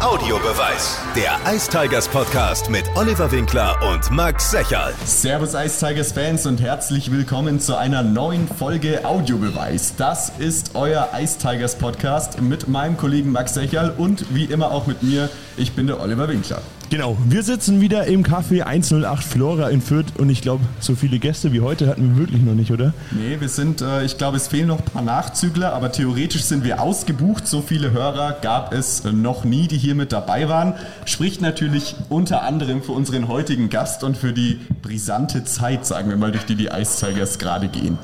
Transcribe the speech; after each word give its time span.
Audiobeweis. 0.00 0.98
Der 1.14 1.38
Ice 1.54 1.68
Tigers 1.70 2.08
Podcast 2.08 2.70
mit 2.70 2.84
Oliver 2.96 3.30
Winkler 3.30 3.78
und 3.92 4.10
Max 4.10 4.50
Secherl. 4.50 4.94
Servus 5.04 5.52
Ice 5.52 5.78
Tigers 5.78 6.12
Fans 6.12 6.46
und 6.46 6.58
herzlich 6.62 7.10
willkommen 7.10 7.60
zu 7.60 7.76
einer 7.76 8.02
neuen 8.02 8.48
Folge 8.48 9.04
Audiobeweis. 9.04 9.96
Das 9.96 10.32
ist 10.38 10.70
euer 10.74 11.10
Ice 11.20 11.36
Tigers 11.36 11.76
Podcast 11.76 12.40
mit 12.40 12.66
meinem 12.66 12.96
Kollegen 12.96 13.30
Max 13.30 13.52
Secherl 13.52 13.92
und 13.98 14.34
wie 14.34 14.46
immer 14.46 14.70
auch 14.70 14.86
mit 14.86 15.02
mir. 15.02 15.28
Ich 15.58 15.72
bin 15.72 15.86
der 15.86 16.00
Oliver 16.00 16.28
Winkler. 16.28 16.62
Genau, 16.90 17.16
wir 17.24 17.44
sitzen 17.44 17.80
wieder 17.80 18.06
im 18.06 18.24
Café 18.24 18.62
108 18.62 19.22
Flora 19.22 19.68
in 19.68 19.80
Fürth 19.80 20.18
und 20.18 20.28
ich 20.28 20.42
glaube, 20.42 20.64
so 20.80 20.96
viele 20.96 21.20
Gäste 21.20 21.52
wie 21.52 21.60
heute 21.60 21.86
hatten 21.86 22.16
wir 22.16 22.22
wirklich 22.22 22.42
noch 22.42 22.54
nicht, 22.54 22.72
oder? 22.72 22.92
Nee, 23.12 23.36
wir 23.38 23.48
sind, 23.48 23.80
äh, 23.80 24.02
ich 24.02 24.18
glaube, 24.18 24.38
es 24.38 24.48
fehlen 24.48 24.66
noch 24.66 24.80
ein 24.80 24.84
paar 24.84 25.02
Nachzügler, 25.02 25.72
aber 25.72 25.92
theoretisch 25.92 26.42
sind 26.42 26.64
wir 26.64 26.82
ausgebucht. 26.82 27.46
So 27.46 27.62
viele 27.62 27.92
Hörer 27.92 28.38
gab 28.42 28.72
es 28.72 29.04
noch 29.04 29.44
nie, 29.44 29.68
die 29.68 29.78
hier 29.78 29.94
mit 29.94 30.10
dabei 30.10 30.48
waren. 30.48 30.74
Spricht 31.04 31.40
natürlich 31.40 31.94
unter 32.08 32.42
anderem 32.42 32.82
für 32.82 32.90
unseren 32.90 33.28
heutigen 33.28 33.70
Gast 33.70 34.02
und 34.02 34.16
für 34.16 34.32
die 34.32 34.58
brisante 34.82 35.44
Zeit, 35.44 35.86
sagen 35.86 36.10
wir 36.10 36.16
mal, 36.16 36.32
durch 36.32 36.44
die 36.44 36.56
die 36.56 36.70
Ice 36.72 37.06
Tigers 37.06 37.38
gerade 37.38 37.68
gehen. 37.68 37.98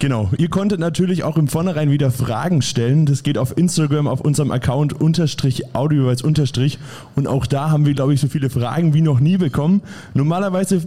Genau. 0.00 0.30
Ihr 0.38 0.48
konntet 0.48 0.80
natürlich 0.80 1.24
auch 1.24 1.36
im 1.36 1.46
Vornherein 1.46 1.90
wieder 1.90 2.10
Fragen 2.10 2.62
stellen. 2.62 3.04
Das 3.04 3.22
geht 3.22 3.36
auf 3.36 3.58
Instagram 3.58 4.08
auf 4.08 4.22
unserem 4.22 4.50
Account 4.50 4.98
unterstrich 4.98 5.74
audioweis 5.74 6.22
unterstrich. 6.22 6.78
Und 7.16 7.28
auch 7.28 7.44
da 7.44 7.70
haben 7.70 7.84
wir, 7.84 7.92
glaube 7.92 8.14
ich, 8.14 8.20
so 8.20 8.28
viele 8.28 8.48
Fragen 8.48 8.94
wie 8.94 9.02
noch 9.02 9.20
nie 9.20 9.36
bekommen. 9.36 9.82
Normalerweise 10.14 10.80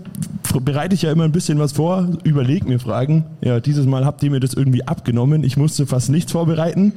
bereite 0.66 0.96
ich 0.96 1.04
ja 1.04 1.12
immer 1.12 1.26
ein 1.26 1.32
bisschen 1.32 1.60
was 1.60 1.74
vor, 1.74 2.08
überlege 2.24 2.68
mir 2.68 2.80
Fragen. 2.80 3.24
Ja, 3.42 3.60
dieses 3.60 3.86
Mal 3.86 4.04
habt 4.04 4.24
ihr 4.24 4.32
mir 4.32 4.40
das 4.40 4.56
irgendwie 4.56 4.84
abgenommen. 4.88 5.44
Ich 5.44 5.58
musste 5.58 5.86
fast 5.86 6.10
nichts 6.10 6.32
vorbereiten. 6.32 6.94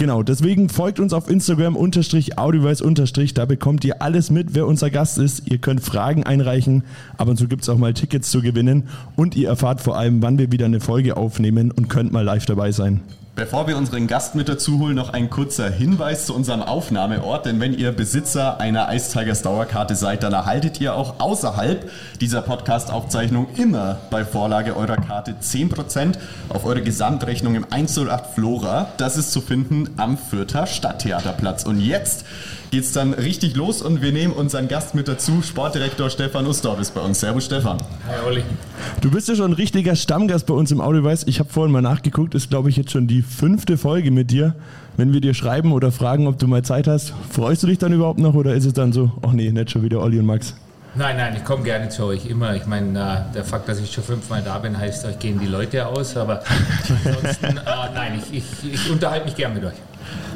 Genau, 0.00 0.22
deswegen 0.22 0.70
folgt 0.70 0.98
uns 0.98 1.12
auf 1.12 1.28
Instagram 1.28 1.76
unterstrich 1.76 2.38
audioweis 2.38 2.80
unterstrich. 2.80 3.34
Da 3.34 3.44
bekommt 3.44 3.84
ihr 3.84 4.00
alles 4.00 4.30
mit, 4.30 4.54
wer 4.54 4.66
unser 4.66 4.88
Gast 4.88 5.18
ist. 5.18 5.42
Ihr 5.46 5.58
könnt 5.58 5.82
Fragen 5.82 6.24
einreichen. 6.24 6.84
Ab 7.18 7.28
und 7.28 7.36
zu 7.36 7.48
gibt 7.48 7.64
es 7.64 7.68
auch 7.68 7.76
mal 7.76 7.92
Tickets 7.92 8.30
zu 8.30 8.40
gewinnen. 8.40 8.84
Und 9.14 9.36
ihr 9.36 9.48
erfahrt 9.48 9.82
vor 9.82 9.98
allem, 9.98 10.22
wann 10.22 10.38
wir 10.38 10.50
wieder 10.52 10.64
eine 10.64 10.80
Folge 10.80 11.18
aufnehmen 11.18 11.70
und 11.70 11.90
könnt 11.90 12.12
mal 12.12 12.24
live 12.24 12.46
dabei 12.46 12.72
sein. 12.72 13.02
Bevor 13.36 13.68
wir 13.68 13.76
unseren 13.76 14.08
Gast 14.08 14.34
mit 14.34 14.48
dazu 14.48 14.80
holen, 14.80 14.96
noch 14.96 15.10
ein 15.10 15.30
kurzer 15.30 15.70
Hinweis 15.70 16.26
zu 16.26 16.34
unserem 16.34 16.62
Aufnahmeort. 16.62 17.46
Denn 17.46 17.60
wenn 17.60 17.72
ihr 17.72 17.92
Besitzer 17.92 18.60
einer 18.60 18.92
Ice 18.92 19.12
Tigers 19.12 19.42
Dauerkarte 19.42 19.94
seid, 19.94 20.24
dann 20.24 20.32
erhaltet 20.32 20.80
ihr 20.80 20.94
auch 20.94 21.20
außerhalb 21.20 21.88
dieser 22.20 22.42
Podcast-Aufzeichnung 22.42 23.46
immer 23.56 23.98
bei 24.10 24.24
Vorlage 24.24 24.76
eurer 24.76 24.96
Karte 24.96 25.36
10% 25.40 26.18
auf 26.48 26.66
eure 26.66 26.82
Gesamtrechnung 26.82 27.54
im 27.54 27.66
108 27.70 28.34
Flora. 28.34 28.88
Das 28.96 29.16
ist 29.16 29.30
zu 29.30 29.40
finden 29.40 29.88
am 29.96 30.18
Fürther 30.18 30.66
Stadttheaterplatz. 30.66 31.64
Und 31.64 31.80
jetzt 31.80 32.24
geht's 32.70 32.92
dann 32.92 33.14
richtig 33.14 33.56
los 33.56 33.82
und 33.82 34.00
wir 34.00 34.12
nehmen 34.12 34.32
unseren 34.32 34.68
Gast 34.68 34.94
mit 34.94 35.08
dazu. 35.08 35.42
Sportdirektor 35.42 36.08
Stefan 36.08 36.46
Ustorf 36.46 36.80
ist 36.80 36.94
bei 36.94 37.00
uns. 37.00 37.20
Servus 37.20 37.46
Stefan. 37.46 37.78
Hi 38.06 38.26
Olli. 38.26 38.42
Du 39.00 39.10
bist 39.10 39.28
ja 39.28 39.34
schon 39.34 39.50
ein 39.50 39.54
richtiger 39.54 39.96
Stammgast 39.96 40.46
bei 40.46 40.54
uns 40.54 40.70
im 40.70 40.80
Audiobeweis. 40.80 41.24
Ich 41.26 41.40
habe 41.40 41.50
vorhin 41.50 41.72
mal 41.72 41.82
nachgeguckt, 41.82 42.34
ist 42.34 42.50
glaube 42.50 42.70
ich 42.70 42.76
jetzt 42.76 42.92
schon 42.92 43.06
die 43.06 43.22
fünfte 43.22 43.76
Folge 43.76 44.10
mit 44.10 44.30
dir. 44.30 44.54
Wenn 44.96 45.12
wir 45.12 45.20
dir 45.20 45.34
schreiben 45.34 45.72
oder 45.72 45.92
fragen, 45.92 46.26
ob 46.26 46.38
du 46.38 46.46
mal 46.46 46.62
Zeit 46.62 46.86
hast, 46.86 47.12
freust 47.30 47.62
du 47.62 47.66
dich 47.66 47.78
dann 47.78 47.92
überhaupt 47.92 48.18
noch 48.18 48.34
oder 48.34 48.54
ist 48.54 48.64
es 48.64 48.72
dann 48.72 48.92
so, 48.92 49.10
ach 49.22 49.32
nee, 49.32 49.50
nicht 49.50 49.70
schon 49.70 49.82
wieder 49.82 50.00
Olli 50.00 50.18
und 50.18 50.26
Max? 50.26 50.54
Nein, 50.94 51.16
nein, 51.16 51.36
ich 51.36 51.44
komme 51.44 51.62
gerne 51.62 51.88
zu 51.88 52.04
euch, 52.04 52.26
immer. 52.26 52.56
Ich 52.56 52.66
meine, 52.66 53.26
der 53.32 53.44
Fakt, 53.44 53.68
dass 53.68 53.78
ich 53.80 53.92
schon 53.92 54.02
fünfmal 54.02 54.42
da 54.42 54.58
bin, 54.58 54.76
heißt, 54.76 55.06
euch 55.06 55.18
gehen 55.20 55.38
die 55.38 55.46
Leute 55.46 55.86
aus. 55.86 56.16
Aber 56.16 56.42
ansonsten, 57.04 57.46
äh, 57.58 57.94
nein, 57.94 58.20
ich, 58.32 58.38
ich, 58.38 58.74
ich 58.74 58.90
unterhalte 58.90 59.24
mich 59.26 59.36
gern 59.36 59.54
mit 59.54 59.64
euch. 59.64 59.76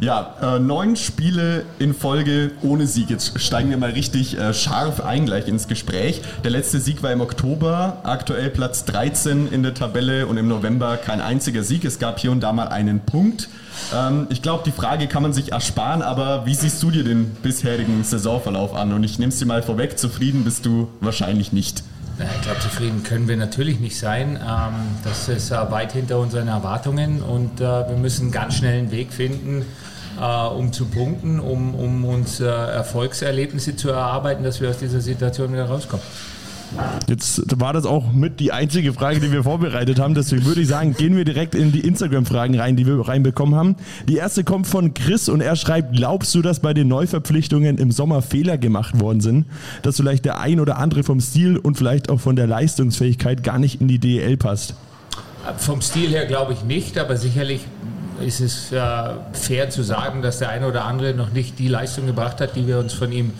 Ja, 0.00 0.34
äh, 0.42 0.58
neun 0.58 0.96
Spiele 0.96 1.64
in 1.78 1.94
Folge 1.94 2.50
ohne 2.62 2.86
Sieg. 2.86 3.10
Jetzt 3.10 3.40
steigen 3.40 3.70
wir 3.70 3.76
mal 3.76 3.90
richtig 3.90 4.38
äh, 4.38 4.52
scharf 4.52 5.00
ein 5.00 5.26
gleich 5.26 5.48
ins 5.48 5.68
Gespräch. 5.68 6.20
Der 6.42 6.50
letzte 6.50 6.80
Sieg 6.80 7.02
war 7.02 7.12
im 7.12 7.20
Oktober, 7.20 7.98
aktuell 8.02 8.50
Platz 8.50 8.84
13 8.84 9.50
in 9.50 9.62
der 9.62 9.74
Tabelle 9.74 10.26
und 10.26 10.36
im 10.36 10.48
November 10.48 10.96
kein 10.96 11.20
einziger 11.20 11.62
Sieg. 11.62 11.84
Es 11.84 11.98
gab 11.98 12.18
hier 12.18 12.32
und 12.32 12.40
da 12.40 12.52
mal 12.52 12.68
einen 12.68 13.00
Punkt. 13.00 13.48
Ähm, 13.94 14.26
ich 14.30 14.42
glaube, 14.42 14.62
die 14.66 14.72
Frage 14.72 15.06
kann 15.06 15.22
man 15.22 15.32
sich 15.32 15.52
ersparen, 15.52 16.02
aber 16.02 16.46
wie 16.46 16.54
siehst 16.54 16.82
du 16.82 16.90
dir 16.90 17.04
den 17.04 17.30
bisherigen 17.42 18.04
Saisonverlauf 18.04 18.74
an? 18.74 18.92
Und 18.92 19.04
ich 19.04 19.18
nehme 19.18 19.30
es 19.30 19.38
dir 19.38 19.46
mal 19.46 19.62
vorweg, 19.62 19.98
zufrieden 19.98 20.44
bist 20.44 20.66
du 20.66 20.88
wahrscheinlich 21.00 21.52
nicht. 21.52 21.82
Ich 22.18 22.42
glaube, 22.42 22.60
zufrieden 22.60 23.02
können 23.02 23.26
wir 23.26 23.36
natürlich 23.36 23.80
nicht 23.80 23.98
sein. 23.98 24.36
Ähm, 24.40 24.74
das 25.02 25.28
ist 25.28 25.50
äh, 25.50 25.70
weit 25.70 25.92
hinter 25.92 26.18
unseren 26.18 26.46
Erwartungen 26.46 27.22
und 27.22 27.60
äh, 27.60 27.64
wir 27.64 27.96
müssen 27.96 28.30
ganz 28.30 28.54
schnell 28.54 28.78
einen 28.78 28.90
Weg 28.92 29.12
finden, 29.12 29.64
äh, 30.20 30.46
um 30.46 30.72
zu 30.72 30.86
punkten, 30.86 31.40
um, 31.40 31.74
um 31.74 32.04
uns 32.04 32.38
Erfolgserlebnisse 32.38 33.74
zu 33.74 33.90
erarbeiten, 33.90 34.44
dass 34.44 34.60
wir 34.60 34.70
aus 34.70 34.78
dieser 34.78 35.00
Situation 35.00 35.52
wieder 35.52 35.64
rauskommen. 35.64 36.04
Jetzt 37.08 37.60
war 37.60 37.72
das 37.72 37.86
auch 37.86 38.12
mit 38.12 38.40
die 38.40 38.52
einzige 38.52 38.92
Frage, 38.92 39.20
die 39.20 39.30
wir 39.32 39.44
vorbereitet 39.44 39.98
haben. 39.98 40.14
Deswegen 40.14 40.44
würde 40.44 40.62
ich 40.62 40.68
sagen, 40.68 40.94
gehen 40.94 41.16
wir 41.16 41.24
direkt 41.24 41.54
in 41.54 41.72
die 41.72 41.80
Instagram-Fragen 41.80 42.58
rein, 42.58 42.76
die 42.76 42.86
wir 42.86 42.98
reinbekommen 43.00 43.54
haben. 43.54 43.76
Die 44.08 44.16
erste 44.16 44.44
kommt 44.44 44.66
von 44.66 44.94
Chris 44.94 45.28
und 45.28 45.40
er 45.40 45.56
schreibt, 45.56 45.94
glaubst 45.94 46.34
du, 46.34 46.42
dass 46.42 46.60
bei 46.60 46.74
den 46.74 46.88
Neuverpflichtungen 46.88 47.78
im 47.78 47.92
Sommer 47.92 48.22
Fehler 48.22 48.58
gemacht 48.58 49.00
worden 49.00 49.20
sind? 49.20 49.46
Dass 49.82 49.96
vielleicht 49.96 50.24
der 50.24 50.40
ein 50.40 50.60
oder 50.60 50.78
andere 50.78 51.02
vom 51.02 51.20
Stil 51.20 51.56
und 51.56 51.76
vielleicht 51.76 52.10
auch 52.10 52.20
von 52.20 52.36
der 52.36 52.46
Leistungsfähigkeit 52.46 53.42
gar 53.42 53.58
nicht 53.58 53.80
in 53.80 53.88
die 53.88 53.98
DEL 53.98 54.36
passt? 54.36 54.74
Vom 55.58 55.82
Stil 55.82 56.10
her 56.10 56.26
glaube 56.26 56.54
ich 56.54 56.64
nicht, 56.64 56.98
aber 56.98 57.16
sicherlich 57.16 57.60
ist 58.24 58.40
es 58.40 58.72
äh, 58.72 58.80
fair 59.32 59.70
zu 59.70 59.82
sagen, 59.82 60.22
dass 60.22 60.38
der 60.38 60.48
eine 60.48 60.66
oder 60.66 60.84
andere 60.84 61.14
noch 61.14 61.32
nicht 61.32 61.58
die 61.58 61.68
Leistung 61.68 62.06
gebracht 62.06 62.40
hat, 62.40 62.56
die 62.56 62.66
wir 62.66 62.78
uns 62.78 62.92
von 62.92 63.12
ihm 63.12 63.32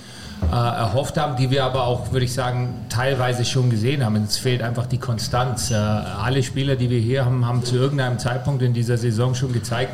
äh, 0.50 0.55
erhofft 0.55 1.19
haben, 1.19 1.37
die 1.37 1.50
wir 1.50 1.65
aber 1.65 1.84
auch, 1.84 2.12
würde 2.12 2.25
ich 2.25 2.32
sagen, 2.32 2.87
teilweise 2.88 3.44
schon 3.44 3.71
gesehen 3.71 4.05
haben. 4.05 4.16
Es 4.16 4.37
fehlt 4.37 4.62
einfach 4.62 4.87
die 4.87 4.99
Konstanz. 4.99 5.71
Äh, 5.71 5.75
alle 5.75 6.43
Spieler, 6.43 6.77
die 6.77 6.91
wir 6.91 7.00
hier 7.00 7.25
haben, 7.25 7.47
haben 7.47 7.65
zu 7.65 7.77
irgendeinem 7.77 8.19
Zeitpunkt 8.19 8.62
in 8.62 8.72
dieser 8.72 8.97
Saison 8.97 9.34
schon 9.34 9.53
gezeigt, 9.53 9.93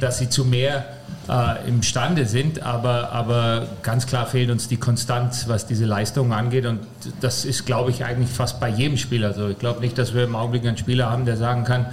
dass 0.00 0.18
sie 0.18 0.28
zu 0.28 0.44
mehr 0.44 0.84
äh, 1.28 1.68
imstande 1.68 2.26
sind, 2.26 2.62
aber, 2.62 3.12
aber 3.12 3.68
ganz 3.82 4.06
klar 4.06 4.26
fehlt 4.26 4.50
uns 4.50 4.68
die 4.68 4.78
Konstanz, 4.78 5.46
was 5.48 5.66
diese 5.66 5.84
Leistungen 5.84 6.32
angeht. 6.32 6.66
Und 6.66 6.80
das 7.20 7.44
ist, 7.44 7.66
glaube 7.66 7.90
ich, 7.90 8.04
eigentlich 8.04 8.30
fast 8.30 8.58
bei 8.60 8.68
jedem 8.68 8.96
Spieler 8.96 9.32
so. 9.32 9.48
Ich 9.48 9.58
glaube 9.58 9.80
nicht, 9.80 9.96
dass 9.96 10.14
wir 10.14 10.24
im 10.24 10.34
Augenblick 10.34 10.66
einen 10.66 10.76
Spieler 10.76 11.10
haben, 11.10 11.26
der 11.26 11.36
sagen 11.36 11.64
kann, 11.64 11.86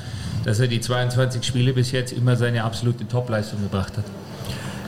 dass 0.44 0.60
er 0.60 0.68
die 0.68 0.82
22 0.82 1.44
Spiele 1.44 1.74
bis 1.74 1.92
jetzt 1.92 2.14
immer 2.14 2.36
seine 2.36 2.64
absolute 2.64 3.08
Topleistung 3.08 3.62
gebracht 3.62 3.98
hat. 3.98 4.06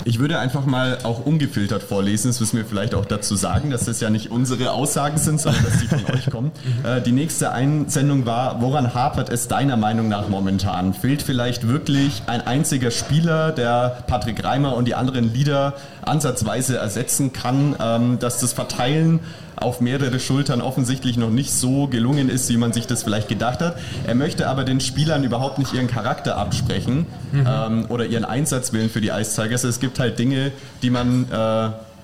Ich 0.06 0.20
würde 0.20 0.40
einfach 0.40 0.66
mal 0.66 1.00
auch 1.04 1.26
ungefiltert 1.26 1.84
vorlesen. 1.84 2.30
Das 2.30 2.40
müssen 2.40 2.58
wir 2.58 2.66
vielleicht 2.66 2.96
auch 2.96 3.06
dazu 3.06 3.36
sagen, 3.36 3.70
dass 3.70 3.86
das 3.86 4.00
ja 4.00 4.10
nicht 4.10 4.32
unsere 4.32 4.72
Aussagen 4.72 5.18
sind, 5.18 5.42
sondern 5.42 5.64
dass 5.64 5.80
die 5.80 5.88
von 5.88 6.06
euch 6.14 6.30
kommen. 6.30 6.52
Äh, 6.84 7.02
die 7.02 7.12
nächste 7.12 7.52
Einsendung 7.52 8.26
war, 8.26 8.62
woran 8.62 8.94
hapert 8.94 9.30
es 9.30 9.48
deiner 9.48 9.76
Meinung 9.76 10.08
nach 10.08 10.30
momentan? 10.30 10.94
Fehlt 10.94 11.22
vielleicht 11.22 11.68
wirklich 11.68 12.24
ein 12.28 12.42
einziger 12.46 12.92
Spieler, 12.92 13.52
der 13.52 14.04
Patrick 14.08 14.44
Reimer 14.44 14.76
und 14.76 14.86
die 14.86 14.96
anderen 14.96 15.34
Lieder 15.34 15.74
ansatzweise 16.02 16.78
ersetzen 16.78 17.34
kann, 17.34 17.76
ähm, 17.82 18.20
dass 18.20 18.40
das 18.40 18.54
Verteilen 18.54 19.20
auf 19.62 19.82
mehrere 19.82 20.20
Schultern 20.20 20.62
offensichtlich 20.62 21.18
noch 21.18 21.30
nicht 21.30 21.52
so 21.52 21.88
gelungen 21.88 22.30
ist, 22.30 22.50
wie 22.50 22.58
man 22.58 22.74
sich 22.74 22.88
das 22.88 23.04
vielleicht 23.04 23.28
gedacht 23.28 23.62
hat. 23.62 23.78
Er 24.08 24.16
möchte 24.16 24.48
aber 24.48 24.64
den 24.64 24.80
Spielern 24.80 25.24
überhaupt 25.24 25.60
nicht 25.60 25.74
ihren 25.74 25.88
Charakter 25.88 26.38
absprechen 26.38 27.06
mhm. 27.32 27.48
ähm, 27.48 27.86
oder 27.90 28.06
ihren 28.06 28.26
Einsatzwillen 28.26 28.90
für 28.90 29.02
die 29.02 29.10
Ice 29.10 29.42
Tigers. 29.42 29.64
Es 29.64 29.80
gibt 29.80 30.00
halt 30.00 30.20
Dinge, 30.20 30.52
die 30.82 30.90
man 30.90 31.26
äh, 31.32 31.36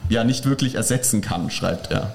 ja 0.09 0.23
nicht 0.23 0.45
wirklich 0.45 0.75
ersetzen 0.75 1.21
kann, 1.21 1.49
schreibt 1.49 1.91
er. 1.91 2.13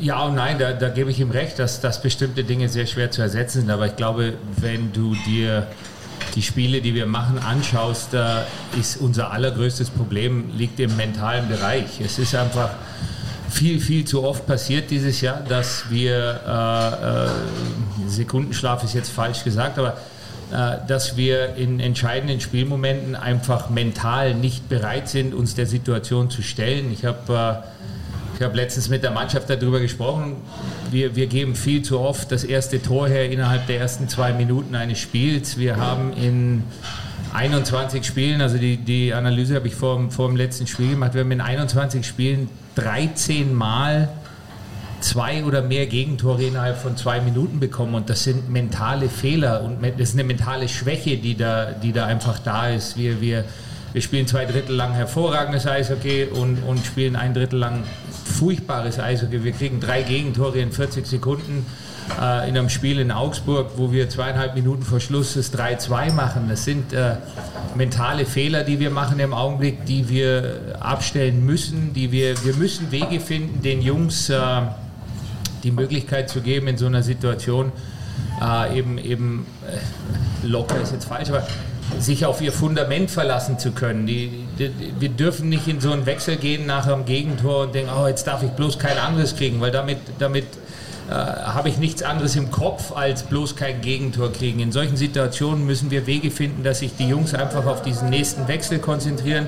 Ja 0.00 0.22
und 0.22 0.36
nein, 0.36 0.58
da, 0.58 0.72
da 0.72 0.88
gebe 0.88 1.10
ich 1.10 1.18
ihm 1.18 1.30
recht, 1.30 1.58
dass, 1.58 1.80
dass 1.80 2.02
bestimmte 2.02 2.44
Dinge 2.44 2.68
sehr 2.68 2.86
schwer 2.86 3.10
zu 3.10 3.20
ersetzen 3.20 3.60
sind. 3.62 3.70
Aber 3.70 3.86
ich 3.86 3.96
glaube, 3.96 4.34
wenn 4.60 4.92
du 4.92 5.14
dir 5.26 5.66
die 6.34 6.42
Spiele, 6.42 6.80
die 6.80 6.94
wir 6.94 7.06
machen, 7.06 7.38
anschaust, 7.38 8.08
da 8.12 8.44
ist 8.78 8.98
unser 8.98 9.32
allergrößtes 9.32 9.90
Problem 9.90 10.50
liegt 10.56 10.78
im 10.78 10.96
mentalen 10.96 11.48
Bereich. 11.48 12.00
Es 12.00 12.18
ist 12.18 12.34
einfach 12.34 12.70
viel, 13.50 13.80
viel 13.80 14.04
zu 14.04 14.24
oft 14.24 14.46
passiert 14.46 14.90
dieses 14.90 15.20
Jahr, 15.20 15.40
dass 15.48 15.90
wir, 15.90 16.40
äh, 16.46 18.06
äh, 18.06 18.08
Sekundenschlaf 18.08 18.84
ist 18.84 18.94
jetzt 18.94 19.10
falsch 19.10 19.44
gesagt, 19.44 19.78
aber 19.78 19.96
äh, 20.50 20.86
dass 20.86 21.16
wir 21.16 21.56
in 21.56 21.80
entscheidenden 21.80 22.40
Spielmomenten 22.40 23.14
einfach 23.14 23.70
mental 23.70 24.34
nicht 24.34 24.68
bereit 24.68 25.08
sind, 25.08 25.34
uns 25.34 25.54
der 25.54 25.66
Situation 25.66 26.30
zu 26.30 26.42
stellen. 26.42 26.92
Ich 26.92 27.04
habe 27.04 27.62
äh, 27.64 27.78
ich 28.38 28.44
habe 28.44 28.54
letztens 28.54 28.88
mit 28.88 29.02
der 29.02 29.10
Mannschaft 29.10 29.50
darüber 29.50 29.80
gesprochen. 29.80 30.36
Wir, 30.92 31.16
wir 31.16 31.26
geben 31.26 31.56
viel 31.56 31.82
zu 31.82 31.98
oft 31.98 32.30
das 32.30 32.44
erste 32.44 32.80
Tor 32.80 33.08
her 33.08 33.28
innerhalb 33.28 33.66
der 33.66 33.80
ersten 33.80 34.08
zwei 34.08 34.32
Minuten 34.32 34.76
eines 34.76 35.00
Spiels. 35.00 35.58
Wir 35.58 35.76
haben 35.76 36.12
in 36.12 36.62
21 37.34 38.04
Spielen, 38.04 38.40
also 38.40 38.56
die, 38.56 38.76
die 38.76 39.12
Analyse 39.12 39.56
habe 39.56 39.66
ich 39.66 39.74
vor, 39.74 40.08
vor 40.12 40.28
dem 40.28 40.36
letzten 40.36 40.68
Spiel 40.68 40.90
gemacht, 40.90 41.14
wir 41.14 41.22
haben 41.22 41.32
in 41.32 41.40
21 41.40 42.06
Spielen 42.06 42.48
13 42.78 43.52
Mal 43.52 44.08
zwei 45.00 45.44
oder 45.44 45.62
mehr 45.62 45.86
Gegentore 45.86 46.44
innerhalb 46.44 46.78
von 46.78 46.96
zwei 46.96 47.20
Minuten 47.20 47.58
bekommen 47.60 47.94
und 47.94 48.08
das 48.08 48.24
sind 48.24 48.50
mentale 48.50 49.08
Fehler 49.08 49.62
und 49.62 49.82
das 49.82 50.10
ist 50.10 50.14
eine 50.14 50.24
mentale 50.24 50.68
Schwäche, 50.68 51.16
die 51.16 51.36
da, 51.36 51.72
die 51.72 51.92
da 51.92 52.06
einfach 52.06 52.38
da 52.38 52.68
ist. 52.68 52.96
Wir, 52.96 53.20
wir, 53.20 53.44
wir 53.92 54.02
spielen 54.02 54.26
zwei 54.26 54.44
Drittel 54.44 54.76
lang 54.76 54.92
hervorragendes 54.92 55.66
Eishockey 55.66 56.26
und, 56.26 56.62
und 56.62 56.84
spielen 56.84 57.16
ein 57.16 57.34
Drittel 57.34 57.58
lang 57.58 57.82
furchtbares 58.38 58.98
Eishockey. 59.00 59.42
Wir 59.42 59.52
kriegen 59.52 59.80
drei 59.80 60.02
Gegentore 60.02 60.58
in 60.58 60.70
40 60.70 61.06
Sekunden 61.06 61.66
äh, 62.20 62.48
in 62.48 62.56
einem 62.56 62.68
Spiel 62.68 63.00
in 63.00 63.10
Augsburg, 63.10 63.72
wo 63.76 63.92
wir 63.92 64.08
zweieinhalb 64.08 64.54
Minuten 64.54 64.82
vor 64.82 65.00
Schluss 65.00 65.34
das 65.34 65.52
3-2 65.52 66.12
machen. 66.12 66.46
Das 66.48 66.64
sind 66.64 66.92
äh, 66.92 67.16
mentale 67.74 68.24
Fehler, 68.24 68.64
die 68.64 68.80
wir 68.80 68.90
machen 68.90 69.20
im 69.20 69.34
Augenblick, 69.34 69.84
die 69.84 70.08
wir 70.08 70.76
abstellen 70.80 71.44
müssen, 71.44 71.92
die 71.92 72.12
wir, 72.12 72.44
wir 72.44 72.54
müssen 72.54 72.90
Wege 72.90 73.20
finden, 73.20 73.62
den 73.62 73.82
Jungs 73.82 74.30
äh, 74.30 74.38
die 75.62 75.70
Möglichkeit 75.70 76.30
zu 76.30 76.40
geben, 76.40 76.68
in 76.68 76.78
so 76.78 76.86
einer 76.86 77.02
Situation 77.02 77.72
äh, 78.40 78.78
eben, 78.78 78.98
eben 78.98 79.46
äh, 79.66 80.46
locker 80.46 80.80
ist 80.80 80.92
jetzt 80.92 81.06
falsch, 81.06 81.28
aber 81.30 81.46
sich 81.98 82.26
auf 82.26 82.40
ihr 82.40 82.52
Fundament 82.52 83.10
verlassen 83.10 83.58
zu 83.58 83.72
können. 83.72 84.06
Die, 84.06 84.44
die, 84.58 84.70
wir 84.98 85.08
dürfen 85.08 85.48
nicht 85.48 85.66
in 85.68 85.80
so 85.80 85.90
einen 85.90 86.06
Wechsel 86.06 86.36
gehen 86.36 86.66
nach 86.66 86.86
einem 86.86 87.04
Gegentor 87.04 87.64
und 87.64 87.74
denken, 87.74 87.90
oh, 87.96 88.06
jetzt 88.06 88.26
darf 88.26 88.42
ich 88.42 88.50
bloß 88.50 88.78
kein 88.78 88.98
anderes 88.98 89.36
kriegen, 89.36 89.60
weil 89.60 89.70
damit, 89.70 89.98
damit 90.18 90.44
äh, 91.08 91.12
habe 91.12 91.70
ich 91.70 91.78
nichts 91.78 92.02
anderes 92.02 92.36
im 92.36 92.50
Kopf, 92.50 92.92
als 92.94 93.22
bloß 93.22 93.56
kein 93.56 93.80
Gegentor 93.80 94.30
kriegen. 94.30 94.60
In 94.60 94.72
solchen 94.72 94.98
Situationen 94.98 95.64
müssen 95.64 95.90
wir 95.90 96.06
Wege 96.06 96.30
finden, 96.30 96.62
dass 96.62 96.80
sich 96.80 96.96
die 96.96 97.08
Jungs 97.08 97.32
einfach 97.32 97.64
auf 97.64 97.80
diesen 97.80 98.10
nächsten 98.10 98.46
Wechsel 98.46 98.78
konzentrieren, 98.78 99.46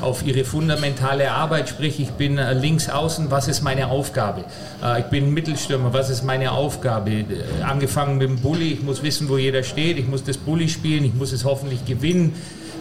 auf 0.00 0.24
ihre 0.24 0.44
fundamentale 0.44 1.32
Arbeit. 1.32 1.68
Sprich, 1.68 1.98
ich 1.98 2.10
bin 2.10 2.38
äh, 2.38 2.52
links 2.52 2.88
außen, 2.88 3.30
was 3.30 3.48
ist 3.48 3.62
meine 3.62 3.88
Aufgabe? 3.88 4.44
Äh, 4.84 5.00
ich 5.00 5.06
bin 5.06 5.34
Mittelstürmer, 5.34 5.92
was 5.92 6.10
ist 6.10 6.22
meine 6.22 6.52
Aufgabe? 6.52 7.24
Angefangen 7.66 8.18
mit 8.18 8.28
dem 8.28 8.38
Bulli, 8.38 8.72
ich 8.72 8.82
muss 8.82 9.02
wissen, 9.02 9.28
wo 9.28 9.36
jeder 9.36 9.64
steht, 9.64 9.98
ich 9.98 10.06
muss 10.06 10.22
das 10.22 10.36
Bulli 10.36 10.68
spielen, 10.68 11.04
ich 11.04 11.14
muss 11.14 11.32
es 11.32 11.44
hoffentlich 11.44 11.84
gewinnen 11.86 12.34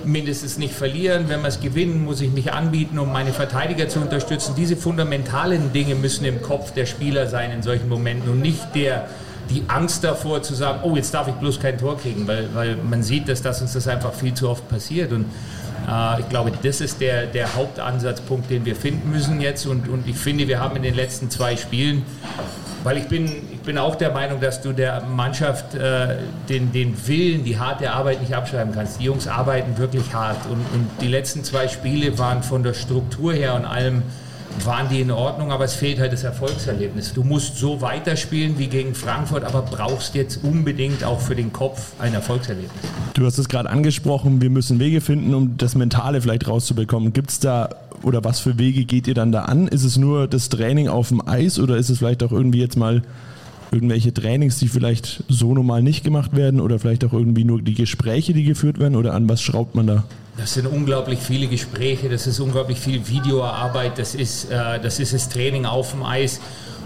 mindestens 0.05 0.57
nicht 0.57 0.73
verlieren. 0.73 1.25
Wenn 1.27 1.41
wir 1.41 1.47
es 1.47 1.59
gewinnen, 1.59 2.03
muss 2.03 2.21
ich 2.21 2.31
mich 2.31 2.53
anbieten, 2.53 2.99
um 2.99 3.11
meine 3.11 3.33
Verteidiger 3.33 3.87
zu 3.89 3.99
unterstützen. 3.99 4.53
Diese 4.55 4.75
fundamentalen 4.75 5.73
Dinge 5.73 5.95
müssen 5.95 6.25
im 6.25 6.41
Kopf 6.41 6.73
der 6.73 6.85
Spieler 6.85 7.27
sein 7.27 7.51
in 7.51 7.61
solchen 7.61 7.89
Momenten 7.89 8.29
und 8.29 8.41
nicht 8.41 8.75
der, 8.75 9.07
die 9.49 9.63
Angst 9.67 10.03
davor 10.03 10.41
zu 10.41 10.53
sagen, 10.53 10.79
oh, 10.83 10.95
jetzt 10.95 11.13
darf 11.13 11.27
ich 11.27 11.35
bloß 11.35 11.59
kein 11.59 11.77
Tor 11.77 11.97
kriegen, 11.97 12.27
weil, 12.27 12.47
weil 12.53 12.75
man 12.77 13.03
sieht, 13.03 13.27
dass, 13.27 13.41
dass 13.41 13.61
uns 13.61 13.73
das 13.73 13.87
einfach 13.87 14.13
viel 14.13 14.33
zu 14.33 14.49
oft 14.49 14.67
passiert. 14.69 15.11
Und 15.11 15.25
äh, 15.87 16.19
ich 16.19 16.29
glaube, 16.29 16.51
das 16.61 16.81
ist 16.81 17.01
der, 17.01 17.25
der 17.25 17.55
Hauptansatzpunkt, 17.55 18.49
den 18.49 18.65
wir 18.65 18.75
finden 18.75 19.11
müssen 19.11 19.41
jetzt. 19.41 19.65
Und, 19.65 19.89
und 19.89 20.07
ich 20.07 20.17
finde, 20.17 20.47
wir 20.47 20.59
haben 20.59 20.75
in 20.75 20.83
den 20.83 20.95
letzten 20.95 21.29
zwei 21.29 21.55
Spielen 21.55 22.05
weil 22.83 22.97
ich 22.97 23.07
bin, 23.07 23.29
ich 23.59 23.65
bin 23.65 23.77
auch 23.77 23.95
der 23.95 24.11
Meinung, 24.11 24.39
dass 24.39 24.61
du 24.61 24.71
der 24.71 25.03
Mannschaft 25.03 25.75
äh, 25.75 26.15
den, 26.47 26.71
den 26.71 26.95
Willen, 27.07 27.44
die 27.44 27.59
harte 27.59 27.91
Arbeit 27.91 28.21
nicht 28.21 28.33
abschreiben 28.33 28.73
kannst. 28.73 29.00
Die 29.00 29.03
Jungs 29.03 29.27
arbeiten 29.27 29.77
wirklich 29.77 30.13
hart. 30.13 30.45
Und, 30.45 30.61
und 30.73 30.88
die 31.01 31.07
letzten 31.07 31.44
zwei 31.44 31.67
Spiele 31.67 32.17
waren 32.17 32.41
von 32.41 32.63
der 32.63 32.73
Struktur 32.73 33.33
her 33.33 33.56
und 33.56 33.65
allem 33.65 34.03
waren 34.65 34.89
die 34.89 35.01
in 35.01 35.11
Ordnung, 35.11 35.51
aber 35.51 35.65
es 35.65 35.73
fehlt 35.73 36.00
halt 36.00 36.11
das 36.11 36.23
Erfolgserlebnis. 36.23 37.13
Du 37.13 37.23
musst 37.23 37.57
so 37.57 37.81
weiterspielen 37.81 38.57
wie 38.57 38.67
gegen 38.67 38.95
Frankfurt, 38.95 39.44
aber 39.44 39.61
brauchst 39.61 40.15
jetzt 40.15 40.44
unbedingt 40.44 41.03
auch 41.03 41.19
für 41.19 41.35
den 41.35 41.53
Kopf 41.53 41.91
ein 42.00 42.13
Erfolgserlebnis. 42.13 42.71
Du 43.13 43.25
hast 43.25 43.38
es 43.38 43.47
gerade 43.47 43.69
angesprochen, 43.69 44.41
wir 44.41 44.50
müssen 44.50 44.79
Wege 44.79 45.01
finden, 45.01 45.33
um 45.35 45.57
das 45.57 45.75
Mentale 45.75 46.21
vielleicht 46.21 46.47
rauszubekommen. 46.47 47.13
Gibt 47.13 47.29
es 47.29 47.39
da 47.39 47.69
oder 48.01 48.23
was 48.23 48.39
für 48.39 48.57
Wege 48.57 48.85
geht 48.85 49.07
ihr 49.07 49.13
dann 49.13 49.31
da 49.31 49.44
an? 49.44 49.67
Ist 49.67 49.83
es 49.83 49.97
nur 49.97 50.27
das 50.27 50.50
Training 50.50 50.88
auf 50.88 51.09
dem 51.09 51.25
Eis 51.27 51.59
oder 51.59 51.77
ist 51.77 51.89
es 51.89 52.00
vielleicht 52.00 52.23
auch 52.23 52.31
irgendwie 52.31 52.59
jetzt 52.59 52.77
mal 52.77 53.01
irgendwelche 53.71 54.13
Trainings, 54.13 54.57
die 54.57 54.68
vielleicht 54.68 55.24
so 55.27 55.54
normal 55.54 55.83
nicht 55.83 56.04
gemacht 56.04 56.36
werden 56.36 56.60
oder 56.60 56.80
vielleicht 56.80 57.04
auch 57.06 57.13
irgendwie 57.13 57.44
nur 57.44 57.62
die 57.62 57.74
Gespräche, 57.74 58.33
die 58.33 58.44
geführt 58.44 58.80
werden 58.80 58.95
oder 58.95 59.13
an 59.13 59.30
was 59.30 59.42
schraubt 59.42 59.75
man 59.75 59.88
da? 59.88 60.04
Das 60.38 60.54
sind 60.54 60.68
unglaublich 60.68 61.19
viele 61.19 61.48
Gespräche, 61.48 62.07
das 62.07 62.25
ist 62.25 62.39
unglaublich 62.39 62.80
viel 62.80 63.07
Videoarbeit, 63.07 64.00
das 64.00 64.16
ist, 64.16 64.50
äh, 64.50 64.80
das 64.80 65.00
ist 65.00 65.13
das 65.13 65.27
Training 65.27 65.66
auf 65.66 65.92
dem 65.92 66.04
Eis, 66.04 66.39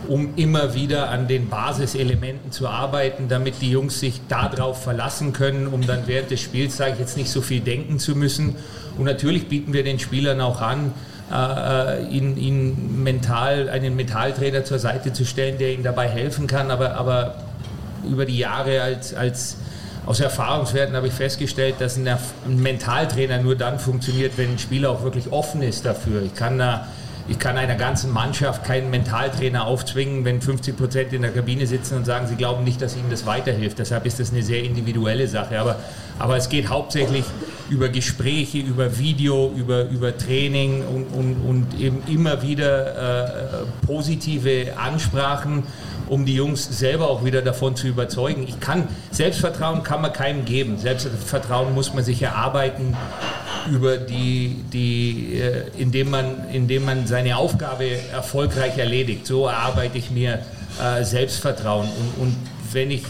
um 0.07 0.29
immer 0.35 0.73
wieder 0.73 1.09
an 1.09 1.27
den 1.27 1.49
Basiselementen 1.49 2.51
zu 2.51 2.67
arbeiten, 2.67 3.27
damit 3.29 3.61
die 3.61 3.69
Jungs 3.69 3.99
sich 3.99 4.21
darauf 4.27 4.83
verlassen 4.83 5.33
können, 5.33 5.67
um 5.67 5.85
dann 5.85 6.07
während 6.07 6.31
des 6.31 6.41
Spiels, 6.41 6.77
sage 6.77 6.93
ich 6.93 6.99
jetzt, 6.99 7.15
nicht 7.15 7.29
so 7.29 7.41
viel 7.41 7.61
denken 7.61 7.99
zu 7.99 8.15
müssen. 8.15 8.55
Und 8.97 9.05
natürlich 9.05 9.47
bieten 9.47 9.71
wir 9.71 9.83
den 9.83 9.99
Spielern 9.99 10.41
auch 10.41 10.61
an, 10.61 10.91
äh, 11.31 12.03
ihnen, 12.07 12.37
ihnen 12.37 13.03
mental 13.03 13.69
einen 13.69 13.95
Mentaltrainer 13.95 14.63
zur 14.63 14.79
Seite 14.79 15.13
zu 15.13 15.25
stellen, 15.25 15.57
der 15.57 15.73
ihnen 15.73 15.83
dabei 15.83 16.07
helfen 16.07 16.47
kann, 16.47 16.71
aber, 16.71 16.95
aber 16.95 17.35
über 18.09 18.25
die 18.25 18.37
Jahre 18.37 18.81
als, 18.81 19.13
als 19.13 19.57
aus 20.05 20.19
Erfahrungswerten 20.19 20.95
habe 20.95 21.07
ich 21.07 21.13
festgestellt, 21.13 21.75
dass 21.79 21.97
ein, 21.97 22.17
Mentaltrainer 22.45 23.37
nur 23.41 23.55
dann 23.55 23.79
funktioniert, 23.79 24.37
wenn 24.37 24.51
ein 24.51 24.59
Spieler 24.59 24.91
auch 24.91 25.03
wirklich 25.03 25.31
offen 25.31 25.61
ist 25.61 25.85
dafür. 25.85 26.21
Ich 26.23 26.35
kann 26.35 26.57
da 26.57 26.87
ich 27.27 27.39
kann 27.39 27.57
einer 27.57 27.75
ganzen 27.75 28.11
Mannschaft 28.11 28.65
keinen 28.65 28.89
Mentaltrainer 28.89 29.65
aufzwingen, 29.65 30.25
wenn 30.25 30.41
50 30.41 30.75
Prozent 30.75 31.13
in 31.13 31.21
der 31.21 31.31
Kabine 31.31 31.65
sitzen 31.67 31.95
und 31.95 32.05
sagen, 32.05 32.27
sie 32.27 32.35
glauben 32.35 32.65
nicht, 32.65 32.81
dass 32.81 32.97
ihnen 32.97 33.09
das 33.09 33.25
weiterhilft. 33.25 33.79
Deshalb 33.79 34.05
ist 34.05 34.19
das 34.19 34.31
eine 34.33 34.43
sehr 34.43 34.61
individuelle 34.61 35.25
Sache. 35.29 35.57
Aber, 35.57 35.77
aber 36.19 36.35
es 36.35 36.49
geht 36.49 36.67
hauptsächlich 36.67 37.23
über 37.69 37.89
Gespräche, 37.89 38.59
über 38.59 38.97
Video, 38.97 39.51
über, 39.55 39.89
über 39.89 40.17
Training 40.17 40.83
und, 40.85 41.05
und, 41.13 41.35
und 41.47 41.79
eben 41.79 42.03
immer 42.07 42.41
wieder 42.41 43.61
äh, 43.61 43.85
positive 43.85 44.77
Ansprachen 44.77 45.63
um 46.09 46.25
die 46.25 46.35
Jungs 46.35 46.65
selber 46.77 47.09
auch 47.09 47.23
wieder 47.23 47.41
davon 47.41 47.75
zu 47.75 47.87
überzeugen. 47.87 48.45
Ich 48.47 48.59
kann, 48.59 48.87
Selbstvertrauen 49.11 49.83
kann 49.83 50.01
man 50.01 50.13
keinem 50.13 50.45
geben. 50.45 50.77
Selbstvertrauen 50.77 51.73
muss 51.73 51.93
man 51.93 52.03
sich 52.03 52.21
erarbeiten 52.21 52.95
über 53.71 53.97
die, 53.97 54.63
die 54.71 55.39
äh, 55.39 55.63
indem, 55.77 56.11
man, 56.11 56.49
indem 56.51 56.85
man 56.85 57.07
seine 57.07 57.37
Aufgabe 57.37 57.85
erfolgreich 58.11 58.77
erledigt. 58.77 59.25
So 59.25 59.47
erarbeite 59.47 59.97
ich 59.97 60.11
mir 60.11 60.39
äh, 60.83 61.03
Selbstvertrauen. 61.03 61.87
Und, 61.87 62.21
und 62.21 62.35
wenn 62.71 62.91
ich 62.91 63.03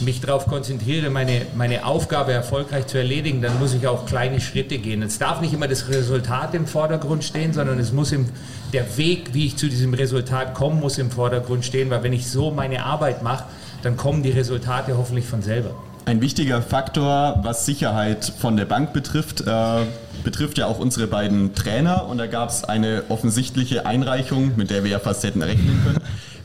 mich 0.00 0.20
darauf 0.20 0.46
konzentriere, 0.46 1.10
meine, 1.10 1.42
meine 1.54 1.84
Aufgabe 1.84 2.32
erfolgreich 2.32 2.86
zu 2.86 2.98
erledigen, 2.98 3.42
dann 3.42 3.58
muss 3.58 3.74
ich 3.74 3.86
auch 3.86 4.06
kleine 4.06 4.40
Schritte 4.40 4.78
gehen. 4.78 5.02
Es 5.02 5.18
darf 5.18 5.40
nicht 5.40 5.52
immer 5.52 5.68
das 5.68 5.88
Resultat 5.88 6.54
im 6.54 6.66
Vordergrund 6.66 7.24
stehen, 7.24 7.52
sondern 7.52 7.78
es 7.78 7.92
muss 7.92 8.12
im, 8.12 8.26
der 8.72 8.96
Weg, 8.96 9.34
wie 9.34 9.46
ich 9.46 9.56
zu 9.56 9.68
diesem 9.68 9.94
Resultat 9.94 10.54
komme, 10.54 10.76
muss 10.76 10.98
im 10.98 11.10
Vordergrund 11.10 11.64
stehen, 11.64 11.90
weil 11.90 12.02
wenn 12.02 12.12
ich 12.12 12.28
so 12.28 12.50
meine 12.50 12.84
Arbeit 12.84 13.22
mache, 13.22 13.44
dann 13.82 13.96
kommen 13.96 14.22
die 14.22 14.30
Resultate 14.30 14.96
hoffentlich 14.96 15.26
von 15.26 15.42
selber. 15.42 15.74
Ein 16.06 16.20
wichtiger 16.20 16.62
Faktor, 16.62 17.40
was 17.42 17.66
Sicherheit 17.66 18.32
von 18.38 18.56
der 18.56 18.64
Bank 18.64 18.92
betrifft, 18.92 19.42
äh, 19.42 19.84
betrifft 20.24 20.58
ja 20.58 20.66
auch 20.66 20.78
unsere 20.78 21.06
beiden 21.06 21.54
Trainer 21.54 22.06
und 22.06 22.18
da 22.18 22.26
gab 22.26 22.48
es 22.48 22.64
eine 22.64 23.04
offensichtliche 23.08 23.86
Einreichung, 23.86 24.52
mit 24.56 24.70
der 24.70 24.82
wir 24.82 24.90
ja 24.90 24.98
fast 24.98 25.24
hätten 25.24 25.42
rechnen 25.42 25.80
können. 25.84 26.00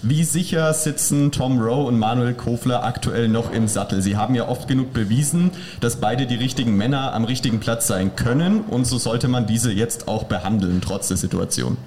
Wie 0.08 0.24
sicher 0.24 0.72
sitzen 0.76 1.32
Tom 1.32 1.60
Rowe 1.60 1.88
und 1.88 1.98
Manuel 1.98 2.36
Kofler 2.36 2.84
aktuell 2.84 3.28
noch 3.28 3.52
im 3.52 3.68
Sattel? 3.68 4.04
Sie 4.04 4.16
haben 4.16 4.36
ja 4.36 4.48
oft 4.48 4.68
genug 4.68 4.94
bewiesen, 4.94 5.50
dass 5.82 5.96
beide 5.96 6.28
die 6.28 6.36
richtigen 6.36 6.78
Männer 6.78 7.12
am 7.14 7.24
richtigen 7.24 7.60
Platz 7.60 7.88
sein 7.88 8.16
können 8.16 8.62
und 8.62 8.86
so 8.86 9.00
sollte 9.00 9.28
man 9.28 9.48
diese 9.48 9.72
jetzt 9.72 10.08
auch 10.08 10.26
behandeln, 10.26 10.80
trotz 10.80 11.08
der 11.08 11.18
Situation. 11.18 11.78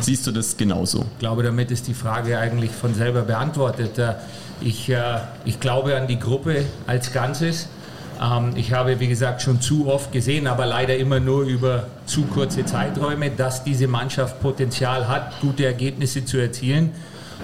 Siehst 0.00 0.26
du 0.26 0.32
das 0.32 0.56
genauso? 0.56 1.04
Ich 1.12 1.18
glaube, 1.18 1.42
damit 1.42 1.70
ist 1.70 1.88
die 1.88 1.92
Frage 1.92 2.38
eigentlich 2.38 2.70
von 2.70 2.94
selber 2.94 3.20
beantwortet. 3.20 3.98
Äh, 3.98 4.14
ich, 4.62 4.88
äh, 4.88 5.18
ich 5.44 5.60
glaube 5.60 5.94
an 5.94 6.06
die 6.06 6.18
Gruppe 6.18 6.64
als 6.86 7.12
Ganzes. 7.12 7.68
Ähm, 8.18 8.52
ich 8.54 8.72
habe, 8.72 8.98
wie 8.98 9.08
gesagt, 9.08 9.42
schon 9.42 9.60
zu 9.60 9.88
oft 9.88 10.10
gesehen, 10.10 10.46
aber 10.46 10.64
leider 10.64 10.96
immer 10.96 11.20
nur 11.20 11.42
über 11.42 11.88
zu 12.06 12.22
kurze 12.22 12.64
Zeiträume, 12.64 13.28
dass 13.30 13.62
diese 13.62 13.88
Mannschaft 13.88 14.40
Potenzial 14.40 15.06
hat, 15.06 15.38
gute 15.42 15.66
Ergebnisse 15.66 16.24
zu 16.24 16.38
erzielen. 16.38 16.92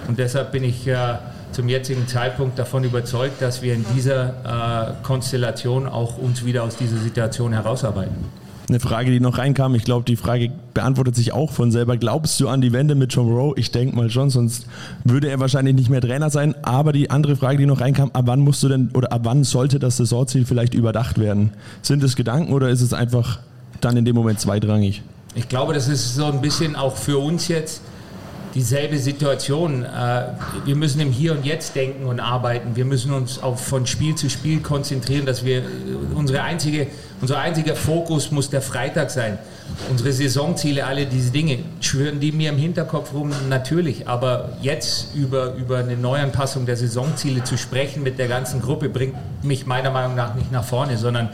Und 0.07 0.19
deshalb 0.19 0.51
bin 0.51 0.63
ich 0.63 0.87
äh, 0.87 1.15
zum 1.51 1.69
jetzigen 1.69 2.07
Zeitpunkt 2.07 2.59
davon 2.59 2.83
überzeugt, 2.83 3.41
dass 3.41 3.61
wir 3.61 3.73
in 3.73 3.85
dieser 3.95 4.91
äh, 4.91 5.03
Konstellation 5.03 5.87
auch 5.87 6.17
uns 6.17 6.45
wieder 6.45 6.63
aus 6.63 6.75
dieser 6.75 6.97
Situation 6.97 7.53
herausarbeiten. 7.53 8.45
Eine 8.67 8.79
Frage, 8.79 9.11
die 9.11 9.19
noch 9.19 9.37
reinkam, 9.37 9.75
ich 9.75 9.83
glaube, 9.83 10.05
die 10.05 10.15
Frage 10.15 10.49
beantwortet 10.73 11.15
sich 11.15 11.33
auch 11.33 11.51
von 11.51 11.71
selber. 11.71 11.97
Glaubst 11.97 12.39
du 12.39 12.49
an 12.49 12.61
die 12.61 12.73
Wende 12.73 12.95
mit 12.95 13.13
John 13.13 13.31
Rowe? 13.31 13.53
Ich 13.57 13.69
denke 13.71 13.95
mal 13.95 14.09
schon, 14.09 14.31
sonst 14.31 14.65
würde 15.03 15.29
er 15.29 15.39
wahrscheinlich 15.39 15.75
nicht 15.75 15.89
mehr 15.91 16.01
Trainer 16.01 16.31
sein. 16.31 16.55
Aber 16.63 16.91
die 16.91 17.11
andere 17.11 17.35
Frage, 17.35 17.59
die 17.59 17.67
noch 17.67 17.79
reinkam, 17.79 18.09
ab 18.13 18.23
wann 18.25 18.39
musst 18.39 18.63
du 18.63 18.67
denn 18.67 18.89
oder 18.95 19.11
ab 19.11 19.21
wann 19.23 19.43
sollte 19.43 19.77
das 19.77 19.97
Saisonziel 19.97 20.45
vielleicht 20.45 20.73
überdacht 20.73 21.19
werden? 21.19 21.51
Sind 21.83 22.03
es 22.03 22.15
Gedanken 22.15 22.53
oder 22.53 22.69
ist 22.69 22.81
es 22.81 22.91
einfach 22.91 23.39
dann 23.81 23.97
in 23.97 24.05
dem 24.05 24.15
Moment 24.15 24.39
zweitrangig? 24.39 25.03
Ich 25.35 25.47
glaube, 25.47 25.73
das 25.73 25.87
ist 25.87 26.15
so 26.15 26.25
ein 26.25 26.41
bisschen 26.41 26.75
auch 26.75 26.95
für 26.95 27.19
uns 27.19 27.47
jetzt 27.47 27.81
dieselbe 28.55 28.97
Situation. 28.97 29.83
Äh, 29.83 30.23
wir 30.63 30.75
müssen 30.75 31.01
im 31.01 31.11
Hier 31.11 31.33
und 31.33 31.45
Jetzt 31.45 31.75
denken 31.75 32.05
und 32.05 32.19
arbeiten. 32.19 32.75
Wir 32.75 32.85
müssen 32.85 33.13
uns 33.13 33.37
auf, 33.37 33.63
von 33.63 33.85
Spiel 33.85 34.15
zu 34.15 34.29
Spiel 34.29 34.61
konzentrieren, 34.61 35.25
dass 35.25 35.43
wir 35.43 35.63
unsere 36.15 36.41
einzige, 36.41 36.87
unser 37.21 37.39
einziger 37.39 37.75
Fokus 37.75 38.31
muss 38.31 38.49
der 38.49 38.61
Freitag 38.61 39.11
sein. 39.11 39.37
Unsere 39.89 40.13
Saisonziele, 40.13 40.85
alle 40.85 41.05
diese 41.05 41.31
Dinge, 41.31 41.59
schwören 41.81 42.19
die 42.19 42.31
mir 42.31 42.49
im 42.49 42.57
Hinterkopf 42.57 43.13
rum? 43.13 43.31
Natürlich. 43.49 44.07
Aber 44.07 44.57
jetzt 44.61 45.13
über, 45.15 45.53
über 45.55 45.79
eine 45.79 45.97
Neuanpassung 45.97 46.65
der 46.65 46.77
Saisonziele 46.77 47.43
zu 47.43 47.57
sprechen 47.57 48.03
mit 48.03 48.17
der 48.19 48.29
ganzen 48.29 48.61
Gruppe, 48.61 48.87
bringt 48.89 49.15
mich 49.43 49.65
meiner 49.65 49.91
Meinung 49.91 50.15
nach 50.15 50.35
nicht 50.35 50.51
nach 50.51 50.63
vorne, 50.63 50.97
sondern 50.97 51.29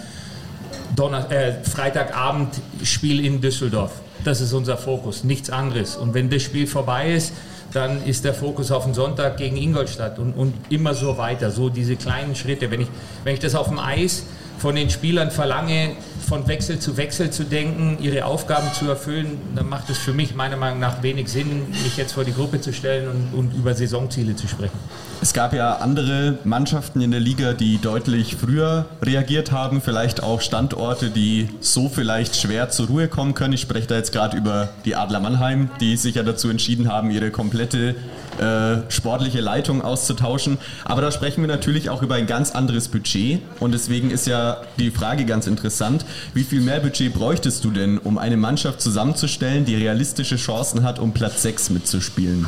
Donner 0.96 1.32
äh, 1.32 1.63
Freitagabend 1.63 2.60
Spiel 2.84 3.24
in 3.24 3.42
Düsseldorf. 3.42 3.92
Das 4.24 4.42
ist 4.42 4.54
unser 4.54 4.78
Fokus, 4.78 5.24
nichts 5.24 5.50
anderes. 5.50 5.96
Und 5.96 6.13
wenn 6.13 6.30
das 6.30 6.44
Spiel 6.44 6.68
vorbei 6.68 7.13
ist, 7.13 7.34
dann 7.74 8.06
ist 8.06 8.25
der 8.25 8.34
Fokus 8.34 8.72
auf 8.72 8.84
den 8.84 8.94
Sonntag 8.94 9.38
gegen 9.38 9.58
Ingolstadt 9.58 10.20
und, 10.20 10.34
und 10.34 10.54
immer 10.70 10.94
so 10.94 11.18
weiter. 11.18 11.51
So 11.51 11.70
diese 11.70 11.96
kleinen 11.96 12.36
Schritte. 12.36 12.70
Wenn 12.70 12.82
ich, 12.82 12.88
wenn 13.24 13.34
ich 13.34 13.40
das 13.40 13.56
auf 13.56 13.68
dem 13.70 13.80
Eis 13.80 14.24
von 14.62 14.75
den 14.75 14.91
Spielern 14.91 15.32
verlange, 15.32 15.96
von 16.30 16.48
Wechsel 16.48 16.77
zu 16.77 16.96
Wechsel 16.96 17.32
zu 17.32 17.44
denken, 17.44 17.98
ihre 18.00 18.25
Aufgaben 18.25 18.72
zu 18.74 18.88
erfüllen, 18.88 19.39
dann 19.56 19.68
macht 19.68 19.89
es 19.89 19.98
für 19.98 20.13
mich 20.13 20.36
meiner 20.36 20.56
Meinung 20.56 20.80
nach 20.80 21.01
wenig 21.01 21.30
Sinn, 21.30 21.68
mich 21.84 21.98
jetzt 21.98 22.13
vor 22.13 22.24
die 22.24 22.34
Gruppe 22.34 22.62
zu 22.62 22.72
stellen 22.72 23.10
und, 23.10 23.34
und 23.38 23.56
über 23.56 23.74
Saisonziele 23.74 24.36
zu 24.36 24.48
sprechen. 24.48 24.77
Es 25.20 25.34
gab 25.34 25.53
ja 25.53 25.77
andere 25.77 26.38
Mannschaften 26.44 27.01
in 27.01 27.10
der 27.10 27.20
Liga, 27.20 27.53
die 27.53 27.80
deutlich 27.80 28.36
früher 28.36 28.86
reagiert 29.01 29.51
haben, 29.51 29.82
vielleicht 29.82 30.22
auch 30.22 30.41
Standorte, 30.41 31.10
die 31.10 31.50
so 31.60 31.89
vielleicht 31.89 32.36
schwer 32.36 32.70
zur 32.70 32.88
Ruhe 32.88 33.08
kommen 33.08 33.34
können. 33.34 33.53
Ich 33.53 33.62
spreche 33.62 33.88
da 33.88 33.96
jetzt 33.96 34.12
gerade 34.12 34.38
über 34.38 34.70
die 34.86 34.96
Adler 34.96 35.20
Mannheim, 35.20 35.72
die 35.80 35.98
sich 35.98 36.15
ja 36.15 36.24
dazu 36.24 36.50
entschieden 36.50 36.88
haben, 36.88 37.10
ihre 37.10 37.32
komplette 37.32 37.96
äh, 38.39 38.89
sportliche 38.89 39.41
Leitung 39.41 39.81
auszutauschen. 39.81 40.57
Aber 40.85 41.01
da 41.01 41.11
sprechen 41.11 41.41
wir 41.41 41.47
natürlich 41.47 41.89
auch 41.89 42.01
über 42.01 42.15
ein 42.15 42.27
ganz 42.27 42.51
anderes 42.51 42.88
Budget 42.88 43.41
und 43.59 43.73
deswegen 43.73 44.11
ist 44.11 44.27
ja 44.27 44.61
die 44.79 44.91
Frage 44.91 45.25
ganz 45.25 45.47
interessant, 45.47 46.05
wie 46.33 46.43
viel 46.43 46.61
mehr 46.61 46.79
Budget 46.79 47.13
bräuchtest 47.13 47.63
du 47.63 47.71
denn, 47.71 47.97
um 47.97 48.17
eine 48.17 48.38
Mannschaft 48.38 48.81
zusammenzustellen, 48.81 49.65
die 49.65 49.75
realistische 49.75 50.38
Chancen 50.38 50.83
hat, 50.83 51.00
um 51.00 51.13
Platz 51.13 51.41
6 51.41 51.71
mitzuspielen? 51.71 52.47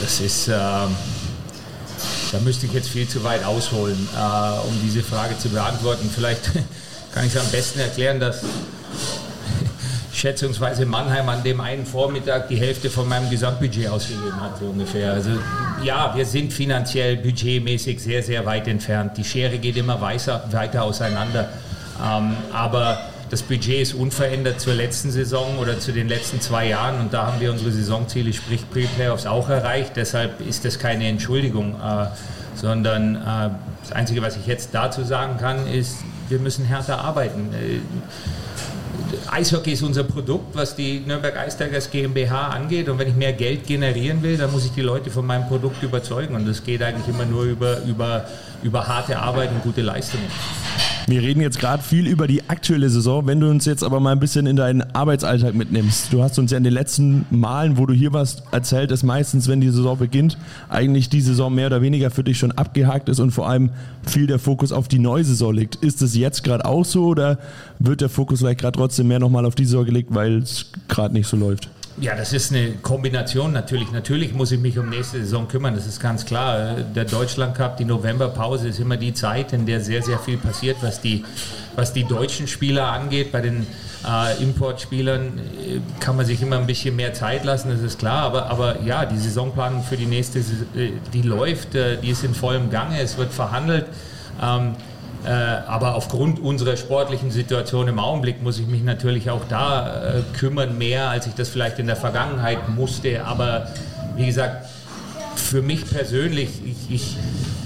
Das 0.00 0.20
ist, 0.20 0.48
äh, 0.48 0.52
da 0.52 0.88
müsste 2.44 2.66
ich 2.66 2.72
jetzt 2.72 2.88
viel 2.88 3.08
zu 3.08 3.24
weit 3.24 3.44
ausholen, 3.44 4.08
äh, 4.16 4.66
um 4.66 4.80
diese 4.84 5.02
Frage 5.02 5.36
zu 5.38 5.48
beantworten. 5.48 6.08
Vielleicht 6.14 6.50
kann 7.14 7.26
ich 7.26 7.34
es 7.34 7.40
am 7.40 7.50
besten 7.50 7.80
erklären, 7.80 8.20
dass 8.20 8.42
schätzungsweise 10.18 10.84
Mannheim 10.84 11.28
an 11.28 11.42
dem 11.42 11.60
einen 11.60 11.86
Vormittag 11.86 12.48
die 12.48 12.56
Hälfte 12.56 12.90
von 12.90 13.08
meinem 13.08 13.30
Gesamtbudget 13.30 13.88
ausgegeben 13.88 14.40
hat, 14.40 14.58
so 14.58 14.66
ungefähr. 14.66 15.12
Also 15.12 15.30
ja, 15.82 16.14
wir 16.16 16.26
sind 16.26 16.52
finanziell 16.52 17.16
budgetmäßig 17.16 18.02
sehr, 18.02 18.22
sehr 18.22 18.44
weit 18.44 18.66
entfernt. 18.66 19.16
Die 19.16 19.24
Schere 19.24 19.58
geht 19.58 19.76
immer 19.76 20.00
weiter, 20.00 20.44
weiter 20.50 20.82
auseinander. 20.82 21.48
Ähm, 22.04 22.36
aber 22.52 22.98
das 23.30 23.42
Budget 23.42 23.80
ist 23.80 23.94
unverändert 23.94 24.60
zur 24.60 24.74
letzten 24.74 25.10
Saison 25.10 25.58
oder 25.58 25.78
zu 25.78 25.92
den 25.92 26.08
letzten 26.08 26.40
zwei 26.40 26.66
Jahren 26.68 27.00
und 27.00 27.12
da 27.12 27.26
haben 27.26 27.40
wir 27.40 27.52
unsere 27.52 27.70
Saisonziele, 27.70 28.32
sprich 28.32 28.68
Pre-Playoffs, 28.70 29.26
auch 29.26 29.48
erreicht. 29.48 29.92
Deshalb 29.96 30.40
ist 30.40 30.64
das 30.64 30.78
keine 30.78 31.06
Entschuldigung, 31.06 31.74
äh, 31.74 32.06
sondern 32.54 33.16
äh, 33.16 33.50
das 33.82 33.92
Einzige, 33.92 34.22
was 34.22 34.36
ich 34.36 34.46
jetzt 34.46 34.70
dazu 34.72 35.04
sagen 35.04 35.36
kann, 35.38 35.66
ist, 35.66 35.98
wir 36.28 36.38
müssen 36.38 36.64
härter 36.64 37.04
arbeiten. 37.04 37.50
Äh, 37.52 37.80
Eishockey 39.30 39.72
ist 39.72 39.82
unser 39.82 40.04
Produkt, 40.04 40.54
was 40.54 40.74
die 40.76 41.00
Nürnberg 41.00 41.34
Ice 41.46 41.56
Tigers 41.56 41.90
GmbH 41.90 42.48
angeht. 42.48 42.88
Und 42.88 42.98
wenn 42.98 43.08
ich 43.08 43.14
mehr 43.14 43.32
Geld 43.32 43.66
generieren 43.66 44.22
will, 44.22 44.36
dann 44.36 44.52
muss 44.52 44.64
ich 44.64 44.72
die 44.72 44.82
Leute 44.82 45.10
von 45.10 45.26
meinem 45.26 45.46
Produkt 45.48 45.82
überzeugen. 45.82 46.34
Und 46.34 46.46
das 46.46 46.62
geht 46.62 46.82
eigentlich 46.82 47.08
immer 47.08 47.24
nur 47.24 47.44
über, 47.44 47.82
über, 47.82 48.26
über 48.62 48.86
harte 48.86 49.18
Arbeit 49.18 49.50
und 49.50 49.62
gute 49.62 49.82
Leistungen. 49.82 50.26
Wir 51.08 51.22
reden 51.22 51.40
jetzt 51.40 51.58
gerade 51.58 51.82
viel 51.82 52.06
über 52.06 52.26
die 52.26 52.50
aktuelle 52.50 52.90
Saison. 52.90 53.26
Wenn 53.26 53.40
du 53.40 53.48
uns 53.48 53.64
jetzt 53.64 53.82
aber 53.82 53.98
mal 53.98 54.12
ein 54.12 54.20
bisschen 54.20 54.46
in 54.46 54.56
deinen 54.56 54.82
Arbeitsalltag 54.94 55.54
mitnimmst. 55.54 56.12
Du 56.12 56.22
hast 56.22 56.38
uns 56.38 56.50
ja 56.50 56.58
in 56.58 56.64
den 56.64 56.74
letzten 56.74 57.24
Malen, 57.30 57.78
wo 57.78 57.86
du 57.86 57.94
hier 57.94 58.12
warst, 58.12 58.42
erzählt, 58.52 58.90
dass 58.90 59.02
meistens, 59.02 59.48
wenn 59.48 59.62
die 59.62 59.70
Saison 59.70 59.96
beginnt, 59.96 60.36
eigentlich 60.68 61.08
die 61.08 61.22
Saison 61.22 61.54
mehr 61.54 61.68
oder 61.68 61.80
weniger 61.80 62.10
für 62.10 62.24
dich 62.24 62.36
schon 62.36 62.52
abgehakt 62.52 63.08
ist 63.08 63.20
und 63.20 63.30
vor 63.30 63.48
allem 63.48 63.70
viel 64.02 64.26
der 64.26 64.38
Fokus 64.38 64.70
auf 64.70 64.86
die 64.86 64.98
neue 64.98 65.24
Saison 65.24 65.54
liegt. 65.54 65.76
Ist 65.76 66.02
es 66.02 66.14
jetzt 66.14 66.44
gerade 66.44 66.66
auch 66.66 66.84
so 66.84 67.06
oder 67.06 67.38
wird 67.78 68.02
der 68.02 68.10
Fokus 68.10 68.40
vielleicht 68.40 68.60
gerade 68.60 68.76
trotzdem 68.76 69.08
mehr 69.08 69.18
nochmal 69.18 69.46
auf 69.46 69.54
die 69.54 69.64
Saison 69.64 69.86
gelegt, 69.86 70.14
weil 70.14 70.42
es 70.42 70.70
gerade 70.88 71.14
nicht 71.14 71.26
so 71.26 71.38
läuft? 71.38 71.70
Ja, 72.00 72.14
das 72.14 72.32
ist 72.32 72.52
eine 72.52 72.74
Kombination 72.82 73.52
natürlich. 73.52 73.90
Natürlich 73.90 74.32
muss 74.32 74.52
ich 74.52 74.60
mich 74.60 74.78
um 74.78 74.88
nächste 74.88 75.18
Saison 75.18 75.48
kümmern, 75.48 75.74
das 75.74 75.86
ist 75.86 76.00
ganz 76.00 76.24
klar. 76.24 76.74
Der 76.94 77.04
Deutschland 77.04 77.56
Cup, 77.56 77.76
die 77.76 77.84
Novemberpause 77.84 78.68
ist 78.68 78.78
immer 78.78 78.96
die 78.96 79.14
Zeit, 79.14 79.52
in 79.52 79.66
der 79.66 79.80
sehr, 79.80 80.02
sehr 80.02 80.18
viel 80.18 80.36
passiert, 80.36 80.76
was 80.80 81.00
die, 81.00 81.24
was 81.74 81.92
die 81.92 82.04
deutschen 82.04 82.46
Spieler 82.46 82.92
angeht. 82.92 83.32
Bei 83.32 83.40
den 83.40 83.66
äh, 84.06 84.40
Importspielern 84.42 85.38
äh, 85.38 85.80
kann 85.98 86.16
man 86.16 86.24
sich 86.24 86.40
immer 86.40 86.58
ein 86.58 86.66
bisschen 86.66 86.94
mehr 86.94 87.14
Zeit 87.14 87.44
lassen, 87.44 87.70
das 87.70 87.80
ist 87.80 87.98
klar. 87.98 88.22
Aber, 88.22 88.48
aber 88.48 88.80
ja, 88.82 89.04
die 89.04 89.18
Saisonplanung 89.18 89.82
für 89.82 89.96
die 89.96 90.06
nächste, 90.06 90.38
äh, 90.38 90.92
die 91.12 91.22
läuft, 91.22 91.74
äh, 91.74 91.96
die 91.96 92.10
ist 92.10 92.22
in 92.22 92.34
vollem 92.34 92.70
Gange, 92.70 93.00
es 93.00 93.18
wird 93.18 93.32
verhandelt. 93.32 93.86
Ähm, 94.40 94.76
äh, 95.24 95.30
aber 95.30 95.94
aufgrund 95.94 96.38
unserer 96.38 96.76
sportlichen 96.76 97.30
Situation 97.30 97.88
im 97.88 97.98
Augenblick 97.98 98.42
muss 98.42 98.58
ich 98.58 98.66
mich 98.66 98.82
natürlich 98.82 99.30
auch 99.30 99.42
da 99.48 100.18
äh, 100.18 100.22
kümmern, 100.38 100.78
mehr 100.78 101.10
als 101.10 101.26
ich 101.26 101.34
das 101.34 101.48
vielleicht 101.48 101.78
in 101.78 101.86
der 101.86 101.96
Vergangenheit 101.96 102.68
musste. 102.68 103.24
Aber 103.24 103.68
wie 104.16 104.26
gesagt, 104.26 104.66
für 105.34 105.62
mich 105.62 105.88
persönlich, 105.90 106.50
ich, 106.64 106.94
ich, 106.94 107.16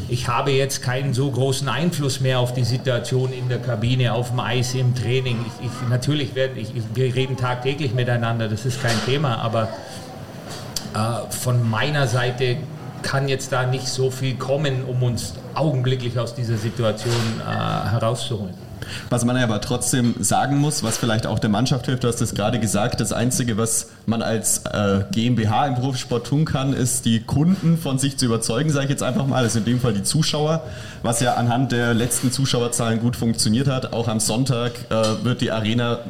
ich 0.09 0.29
habe 0.29 0.51
jetzt 0.51 0.83
keinen 0.83 1.15
so 1.15 1.31
großen 1.31 1.69
Einfluss 1.69 2.21
mehr 2.21 2.39
auf 2.39 2.55
die 2.55 2.65
Situation 2.65 3.33
in 3.33 3.49
der 3.49 3.59
Kabine, 3.59 4.15
auf 4.15 4.31
dem 4.31 4.41
Eis, 4.41 4.75
im 4.75 4.95
Training. 4.95 5.45
Ich, 5.47 5.67
ich, 5.67 5.89
natürlich 5.89 6.35
werden, 6.35 6.57
ich, 6.57 6.73
wir 6.95 7.15
reden 7.15 7.37
tagtäglich 7.37 7.93
miteinander, 7.93 8.49
das 8.49 8.65
ist 8.65 8.83
kein 8.83 8.97
Thema, 9.05 9.39
aber 9.39 9.69
äh, 10.95 11.31
von 11.31 11.69
meiner 11.69 12.07
Seite 12.07 12.57
kann 13.03 13.29
jetzt 13.29 13.53
da 13.53 13.67
nicht 13.67 13.89
so 13.89 14.11
viel 14.11 14.35
kommen, 14.35 14.85
um 14.85 15.03
uns 15.03 15.35
augenblicklich 15.55 16.19
aus 16.19 16.35
dieser 16.35 16.57
Situation 16.57 17.13
äh, 17.41 17.91
herauszuholen. 17.91 18.55
Was 19.11 19.25
man 19.25 19.37
aber 19.37 19.61
trotzdem 19.61 20.15
sagen 20.21 20.59
muss, 20.59 20.83
was 20.83 20.99
vielleicht 20.99 21.27
auch 21.27 21.39
der 21.39 21.51
Mannschaft 21.51 21.87
hilft, 21.87 22.05
du 22.05 22.09
hast 22.09 22.21
es 22.21 22.35
gerade 22.35 22.59
gesagt, 22.59 23.01
das 23.01 23.13
Einzige, 23.13 23.57
was 23.57 23.91
man 24.07 24.23
als 24.23 24.65
äh, 24.67 25.05
GmbH 25.13 25.67
im 25.67 25.75
Profisport 25.77 26.27
tun 26.27 26.45
kann, 26.45 26.73
ist 26.73 27.05
die 27.05 27.21
Kunden 27.21 27.79
von 27.79 27.99
sich 27.99 28.17
zu 28.17 28.27
überzeugen, 28.27 28.71
sage 28.71 28.87
ich 28.87 28.91
jetzt 28.91 29.03
einfach 29.03 29.27
mal, 29.27 29.49
sind 29.49 29.67
in 29.67 29.75
dem 29.75 29.81
Fall 29.81 29.93
die 29.93 30.03
Zuschauer, 30.03 30.63
was 31.03 31.21
ja 31.21 31.35
anhand 31.35 31.73
der 31.73 31.95
letzten 31.95 32.33
Zuschauerzahlen 32.33 33.01
gut 33.01 33.17
funktioniert 33.17 33.69
hat. 33.69 33.93
Auch 33.93 34.09
am 34.09 34.21
Sonntag 34.21 34.73
äh, 34.91 35.25
wird 35.25 35.41
die 35.41 35.53
Arena 35.53 36.01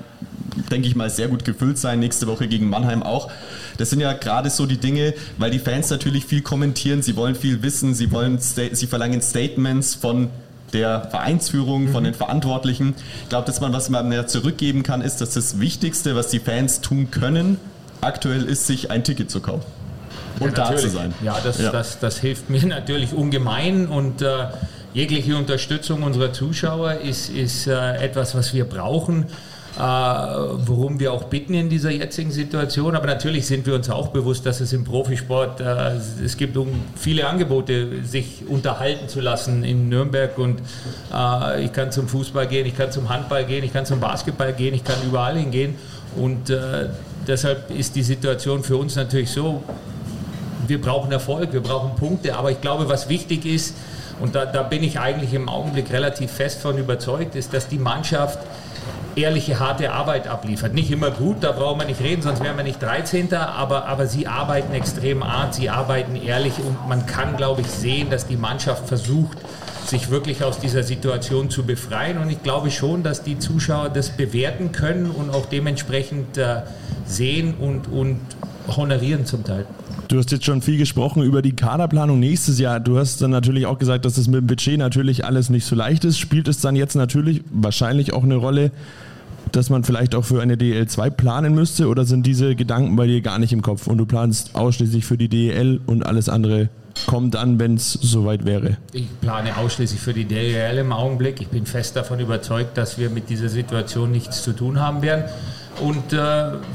denke 0.70 0.88
ich 0.88 0.96
mal, 0.96 1.10
sehr 1.10 1.28
gut 1.28 1.44
gefüllt 1.44 1.78
sein. 1.78 1.98
Nächste 2.00 2.26
Woche 2.26 2.48
gegen 2.48 2.68
Mannheim 2.68 3.02
auch. 3.02 3.30
Das 3.78 3.90
sind 3.90 4.00
ja 4.00 4.12
gerade 4.12 4.50
so 4.50 4.66
die 4.66 4.76
Dinge, 4.76 5.14
weil 5.38 5.50
die 5.50 5.58
Fans 5.58 5.90
natürlich 5.90 6.26
viel 6.26 6.42
kommentieren, 6.42 7.02
sie 7.02 7.16
wollen 7.16 7.34
viel 7.34 7.62
wissen, 7.62 7.94
sie, 7.94 8.10
wollen, 8.10 8.38
sie 8.38 8.86
verlangen 8.86 9.22
Statements 9.22 9.94
von 9.94 10.30
der 10.72 11.08
Vereinsführung, 11.10 11.88
von 11.88 12.02
mhm. 12.02 12.08
den 12.08 12.14
Verantwortlichen. 12.14 12.94
Ich 13.22 13.28
glaube, 13.28 13.46
dass 13.46 13.60
man, 13.60 13.72
was 13.72 13.90
man 13.90 14.08
mehr 14.08 14.26
zurückgeben 14.26 14.82
kann, 14.82 15.02
ist, 15.02 15.20
dass 15.20 15.34
das 15.34 15.60
Wichtigste, 15.60 16.16
was 16.16 16.28
die 16.28 16.40
Fans 16.40 16.80
tun 16.80 17.10
können, 17.10 17.58
aktuell 18.00 18.44
ist, 18.44 18.66
sich 18.66 18.90
ein 18.90 19.04
Ticket 19.04 19.30
zu 19.30 19.40
kaufen. 19.40 19.66
Und 20.40 20.56
ja, 20.56 20.70
da 20.70 20.76
zu 20.76 20.88
sein. 20.88 21.14
Ja 21.22 21.38
das, 21.42 21.60
ja. 21.60 21.70
Das, 21.70 21.98
das 21.98 22.18
hilft 22.18 22.48
mir 22.48 22.64
natürlich 22.66 23.12
ungemein 23.12 23.86
und 23.86 24.22
äh, 24.22 24.46
jegliche 24.94 25.36
Unterstützung 25.36 26.02
unserer 26.02 26.32
Zuschauer 26.32 26.94
ist, 26.94 27.28
ist 27.28 27.66
äh, 27.66 27.96
etwas, 27.96 28.34
was 28.34 28.54
wir 28.54 28.64
brauchen 28.64 29.26
worum 29.76 31.00
wir 31.00 31.12
auch 31.12 31.24
bitten 31.24 31.54
in 31.54 31.70
dieser 31.70 31.90
jetzigen 31.90 32.30
Situation. 32.30 32.94
Aber 32.94 33.06
natürlich 33.06 33.46
sind 33.46 33.66
wir 33.66 33.74
uns 33.74 33.88
auch 33.88 34.08
bewusst, 34.08 34.44
dass 34.44 34.60
es 34.60 34.72
im 34.72 34.84
Profisport, 34.84 35.60
äh, 35.60 35.92
es 36.22 36.36
gibt 36.36 36.58
viele 36.96 37.26
Angebote, 37.26 38.04
sich 38.04 38.44
unterhalten 38.46 39.08
zu 39.08 39.20
lassen 39.20 39.64
in 39.64 39.88
Nürnberg. 39.88 40.36
Und 40.36 40.60
äh, 41.12 41.64
ich 41.64 41.72
kann 41.72 41.90
zum 41.90 42.08
Fußball 42.08 42.46
gehen, 42.46 42.66
ich 42.66 42.76
kann 42.76 42.92
zum 42.92 43.08
Handball 43.08 43.44
gehen, 43.44 43.64
ich 43.64 43.72
kann 43.72 43.86
zum 43.86 44.00
Basketball 44.00 44.52
gehen, 44.52 44.74
ich 44.74 44.84
kann 44.84 44.96
überall 45.06 45.38
hingehen. 45.38 45.76
Und 46.16 46.50
äh, 46.50 46.88
deshalb 47.26 47.70
ist 47.70 47.96
die 47.96 48.02
Situation 48.02 48.62
für 48.62 48.76
uns 48.76 48.96
natürlich 48.96 49.30
so, 49.30 49.62
wir 50.66 50.80
brauchen 50.80 51.10
Erfolg, 51.10 51.52
wir 51.52 51.62
brauchen 51.62 51.96
Punkte. 51.96 52.36
Aber 52.36 52.50
ich 52.50 52.60
glaube, 52.60 52.88
was 52.88 53.08
wichtig 53.08 53.46
ist, 53.46 53.74
und 54.20 54.34
da, 54.34 54.44
da 54.44 54.62
bin 54.62 54.84
ich 54.84 55.00
eigentlich 55.00 55.34
im 55.34 55.48
Augenblick 55.48 55.90
relativ 55.90 56.30
fest 56.30 56.60
von 56.60 56.78
überzeugt, 56.78 57.34
ist, 57.34 57.54
dass 57.54 57.66
die 57.68 57.78
Mannschaft 57.78 58.38
ehrliche, 59.16 59.58
harte 59.58 59.92
Arbeit 59.92 60.26
abliefert. 60.28 60.74
Nicht 60.74 60.90
immer 60.90 61.10
gut, 61.10 61.38
da 61.40 61.52
brauchen 61.52 61.80
wir 61.80 61.86
nicht 61.86 62.00
reden, 62.00 62.22
sonst 62.22 62.42
wären 62.42 62.56
wir 62.56 62.64
nicht 62.64 62.82
13. 62.82 63.32
Aber, 63.34 63.86
aber 63.86 64.06
sie 64.06 64.26
arbeiten 64.26 64.72
extrem 64.74 65.24
hart, 65.26 65.54
sie 65.54 65.70
arbeiten 65.70 66.16
ehrlich 66.16 66.54
und 66.58 66.88
man 66.88 67.06
kann, 67.06 67.36
glaube 67.36 67.62
ich, 67.62 67.68
sehen, 67.68 68.10
dass 68.10 68.26
die 68.26 68.36
Mannschaft 68.36 68.88
versucht, 68.88 69.38
sich 69.86 70.10
wirklich 70.10 70.42
aus 70.44 70.58
dieser 70.58 70.82
Situation 70.82 71.50
zu 71.50 71.64
befreien. 71.64 72.18
Und 72.18 72.30
ich 72.30 72.42
glaube 72.42 72.70
schon, 72.70 73.02
dass 73.02 73.22
die 73.22 73.38
Zuschauer 73.38 73.88
das 73.88 74.10
bewerten 74.10 74.72
können 74.72 75.10
und 75.10 75.30
auch 75.30 75.46
dementsprechend 75.46 76.38
äh, 76.38 76.62
sehen 77.06 77.54
und, 77.54 77.88
und 77.88 78.20
honorieren 78.68 79.26
zum 79.26 79.44
Teil. 79.44 79.66
Du 80.08 80.18
hast 80.18 80.30
jetzt 80.30 80.44
schon 80.44 80.62
viel 80.62 80.78
gesprochen 80.78 81.22
über 81.22 81.42
die 81.42 81.52
Kaderplanung 81.52 82.20
nächstes 82.20 82.58
Jahr. 82.58 82.80
Du 82.80 82.98
hast 82.98 83.22
dann 83.22 83.30
natürlich 83.30 83.66
auch 83.66 83.78
gesagt, 83.78 84.04
dass 84.04 84.18
es 84.18 84.28
mit 84.28 84.40
dem 84.40 84.46
Budget 84.46 84.78
natürlich 84.78 85.24
alles 85.24 85.48
nicht 85.48 85.64
so 85.64 85.74
leicht 85.74 86.04
ist. 86.04 86.18
Spielt 86.18 86.48
es 86.48 86.60
dann 86.60 86.76
jetzt 86.76 86.94
natürlich 86.94 87.42
wahrscheinlich 87.50 88.12
auch 88.12 88.22
eine 88.22 88.36
Rolle, 88.36 88.72
dass 89.52 89.70
man 89.70 89.84
vielleicht 89.84 90.14
auch 90.14 90.24
für 90.24 90.42
eine 90.42 90.56
DL2 90.56 91.10
planen 91.10 91.54
müsste 91.54 91.88
oder 91.88 92.04
sind 92.04 92.26
diese 92.26 92.54
Gedanken 92.54 92.96
bei 92.96 93.06
dir 93.06 93.20
gar 93.20 93.38
nicht 93.38 93.52
im 93.52 93.62
Kopf 93.62 93.86
und 93.86 93.98
du 93.98 94.06
planst 94.06 94.54
ausschließlich 94.54 95.04
für 95.04 95.16
die 95.16 95.28
DEL 95.28 95.80
und 95.86 96.04
alles 96.04 96.28
andere 96.28 96.68
kommt 97.06 97.34
dann, 97.34 97.58
wenn 97.58 97.76
es 97.76 97.92
soweit 97.92 98.44
wäre? 98.44 98.76
Ich 98.92 99.06
plane 99.20 99.56
ausschließlich 99.56 100.00
für 100.00 100.12
die 100.12 100.26
DRL 100.26 100.78
im 100.78 100.92
Augenblick. 100.92 101.40
Ich 101.40 101.48
bin 101.48 101.66
fest 101.66 101.96
davon 101.96 102.20
überzeugt, 102.20 102.76
dass 102.76 102.98
wir 102.98 103.08
mit 103.10 103.30
dieser 103.30 103.48
Situation 103.48 104.10
nichts 104.10 104.42
zu 104.42 104.52
tun 104.52 104.78
haben 104.78 105.02
werden 105.02 105.24
und 105.80 106.12
äh, 106.12 106.16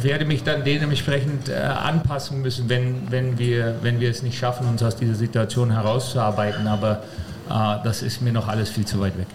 werde 0.02 0.26
mich 0.26 0.44
dann 0.44 0.64
dementsprechend 0.64 1.50
äh, 1.50 1.54
anpassen 1.54 2.42
müssen, 2.42 2.68
wenn, 2.70 3.12
wenn, 3.12 3.38
wir, 3.38 3.76
wenn 3.82 4.00
wir 4.00 4.10
es 4.10 4.24
nicht 4.24 4.38
schaffen, 4.38 4.68
uns 4.68 4.82
aus 4.84 4.96
dieser 4.96 5.16
Situation 5.16 5.72
herauszuarbeiten. 5.72 6.68
Aber 6.68 7.04
äh, 7.50 7.84
das 7.84 8.02
ist 8.02 8.22
mir 8.22 8.34
noch 8.34 8.48
alles 8.48 8.70
viel 8.70 8.86
zu 8.86 9.00
weit 9.00 9.18
weg. 9.18 9.28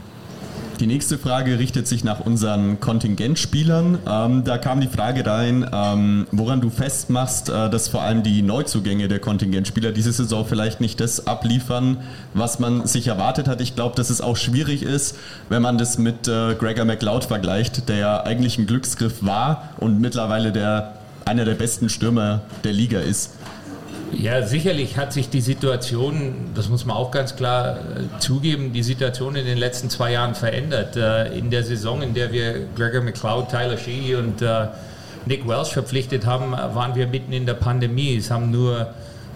Die 0.80 0.86
nächste 0.86 1.18
Frage 1.18 1.58
richtet 1.58 1.86
sich 1.86 2.02
nach 2.02 2.20
unseren 2.20 2.80
Kontingentspielern. 2.80 3.98
Ähm, 4.06 4.44
da 4.44 4.58
kam 4.58 4.80
die 4.80 4.88
Frage 4.88 5.24
rein, 5.24 5.68
ähm, 5.72 6.26
woran 6.32 6.60
du 6.60 6.70
festmachst, 6.70 7.50
äh, 7.50 7.70
dass 7.70 7.88
vor 7.88 8.02
allem 8.02 8.22
die 8.22 8.42
Neuzugänge 8.42 9.06
der 9.06 9.20
Kontingentspieler 9.20 9.92
diese 9.92 10.12
Saison 10.12 10.44
vielleicht 10.46 10.80
nicht 10.80 10.98
das 11.00 11.26
abliefern, 11.26 11.98
was 12.34 12.58
man 12.58 12.86
sich 12.86 13.06
erwartet 13.06 13.48
hat. 13.48 13.60
Ich 13.60 13.74
glaube, 13.74 13.94
dass 13.96 14.10
es 14.10 14.20
auch 14.20 14.36
schwierig 14.36 14.82
ist, 14.82 15.16
wenn 15.48 15.62
man 15.62 15.78
das 15.78 15.98
mit 15.98 16.26
äh, 16.26 16.54
Gregor 16.54 16.84
McLeod 16.84 17.24
vergleicht, 17.24 17.88
der 17.88 17.96
ja 17.96 18.22
eigentlich 18.22 18.58
ein 18.58 18.66
Glücksgriff 18.66 19.22
war 19.24 19.70
und 19.78 20.00
mittlerweile 20.00 20.52
der, 20.52 20.94
einer 21.24 21.44
der 21.44 21.54
besten 21.54 21.90
Stürmer 21.90 22.40
der 22.64 22.72
Liga 22.72 22.98
ist. 22.98 23.30
Ja, 24.18 24.42
sicherlich 24.46 24.98
hat 24.98 25.12
sich 25.12 25.30
die 25.30 25.40
Situation, 25.40 26.50
das 26.54 26.68
muss 26.68 26.84
man 26.84 26.96
auch 26.96 27.10
ganz 27.10 27.34
klar 27.34 27.76
äh, 27.76 28.18
zugeben, 28.18 28.72
die 28.72 28.82
Situation 28.82 29.36
in 29.36 29.46
den 29.46 29.56
letzten 29.56 29.88
zwei 29.88 30.12
Jahren 30.12 30.34
verändert. 30.34 30.96
Äh, 30.96 31.36
in 31.36 31.50
der 31.50 31.62
Saison, 31.62 32.02
in 32.02 32.12
der 32.12 32.30
wir 32.30 32.66
Gregor 32.76 33.00
McLeod, 33.00 33.48
Tyler 33.48 33.78
Sheehy 33.78 34.16
und 34.16 34.42
äh, 34.42 34.66
Nick 35.24 35.48
Welsh 35.48 35.70
verpflichtet 35.70 36.26
haben, 36.26 36.52
waren 36.52 36.94
wir 36.94 37.06
mitten 37.06 37.32
in 37.32 37.46
der 37.46 37.54
Pandemie. 37.54 38.16
Es 38.16 38.30
haben 38.30 38.50
nur, 38.50 38.88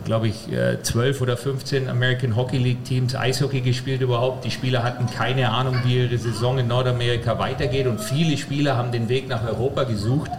glaube 0.04 0.26
ich, 0.26 0.48
zwölf 0.82 1.20
oder 1.20 1.36
15 1.36 1.88
American 1.88 2.34
Hockey 2.34 2.58
League 2.58 2.84
Teams 2.84 3.14
Eishockey 3.14 3.60
gespielt 3.60 4.00
überhaupt. 4.00 4.44
Die 4.44 4.50
Spieler 4.50 4.82
hatten 4.82 5.06
keine 5.06 5.48
Ahnung, 5.48 5.76
wie 5.84 5.98
ihre 5.98 6.18
Saison 6.18 6.58
in 6.58 6.66
Nordamerika 6.66 7.38
weitergeht 7.38 7.86
und 7.86 8.00
viele 8.00 8.36
Spieler 8.36 8.76
haben 8.76 8.90
den 8.90 9.08
Weg 9.08 9.28
nach 9.28 9.46
Europa 9.46 9.84
gesucht, 9.84 10.32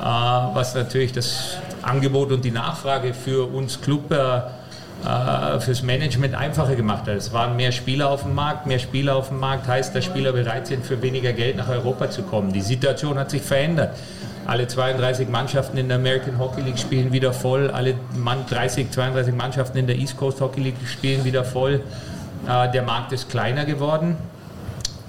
was 0.00 0.74
natürlich 0.74 1.12
das 1.12 1.59
Angebot 1.82 2.32
und 2.32 2.44
die 2.44 2.50
Nachfrage 2.50 3.14
für 3.14 3.52
uns 3.52 3.80
Club 3.80 4.10
äh, 4.12 5.60
fürs 5.60 5.82
Management 5.82 6.34
einfacher 6.34 6.74
gemacht 6.74 7.06
hat. 7.06 7.14
Es 7.16 7.32
waren 7.32 7.56
mehr 7.56 7.72
Spieler 7.72 8.10
auf 8.10 8.22
dem 8.22 8.34
Markt. 8.34 8.66
Mehr 8.66 8.78
Spieler 8.78 9.16
auf 9.16 9.28
dem 9.28 9.40
Markt 9.40 9.66
heißt, 9.66 9.94
dass 9.94 10.04
Spieler 10.04 10.32
bereit 10.32 10.66
sind, 10.66 10.84
für 10.84 11.00
weniger 11.00 11.32
Geld 11.32 11.56
nach 11.56 11.68
Europa 11.68 12.10
zu 12.10 12.22
kommen. 12.22 12.52
Die 12.52 12.60
Situation 12.60 13.18
hat 13.18 13.30
sich 13.30 13.42
verändert. 13.42 13.96
Alle 14.46 14.66
32 14.66 15.28
Mannschaften 15.28 15.78
in 15.78 15.88
der 15.88 15.98
American 15.98 16.38
Hockey 16.38 16.62
League 16.62 16.78
spielen 16.78 17.12
wieder 17.12 17.32
voll. 17.32 17.70
Alle 17.70 17.94
30, 18.48 18.90
32 18.90 19.34
Mannschaften 19.34 19.78
in 19.78 19.86
der 19.86 19.96
East 19.96 20.16
Coast 20.16 20.40
Hockey 20.40 20.60
League 20.60 20.76
spielen 20.86 21.24
wieder 21.24 21.44
voll. 21.44 21.82
Äh, 22.48 22.70
der 22.70 22.82
Markt 22.82 23.12
ist 23.12 23.30
kleiner 23.30 23.64
geworden. 23.64 24.16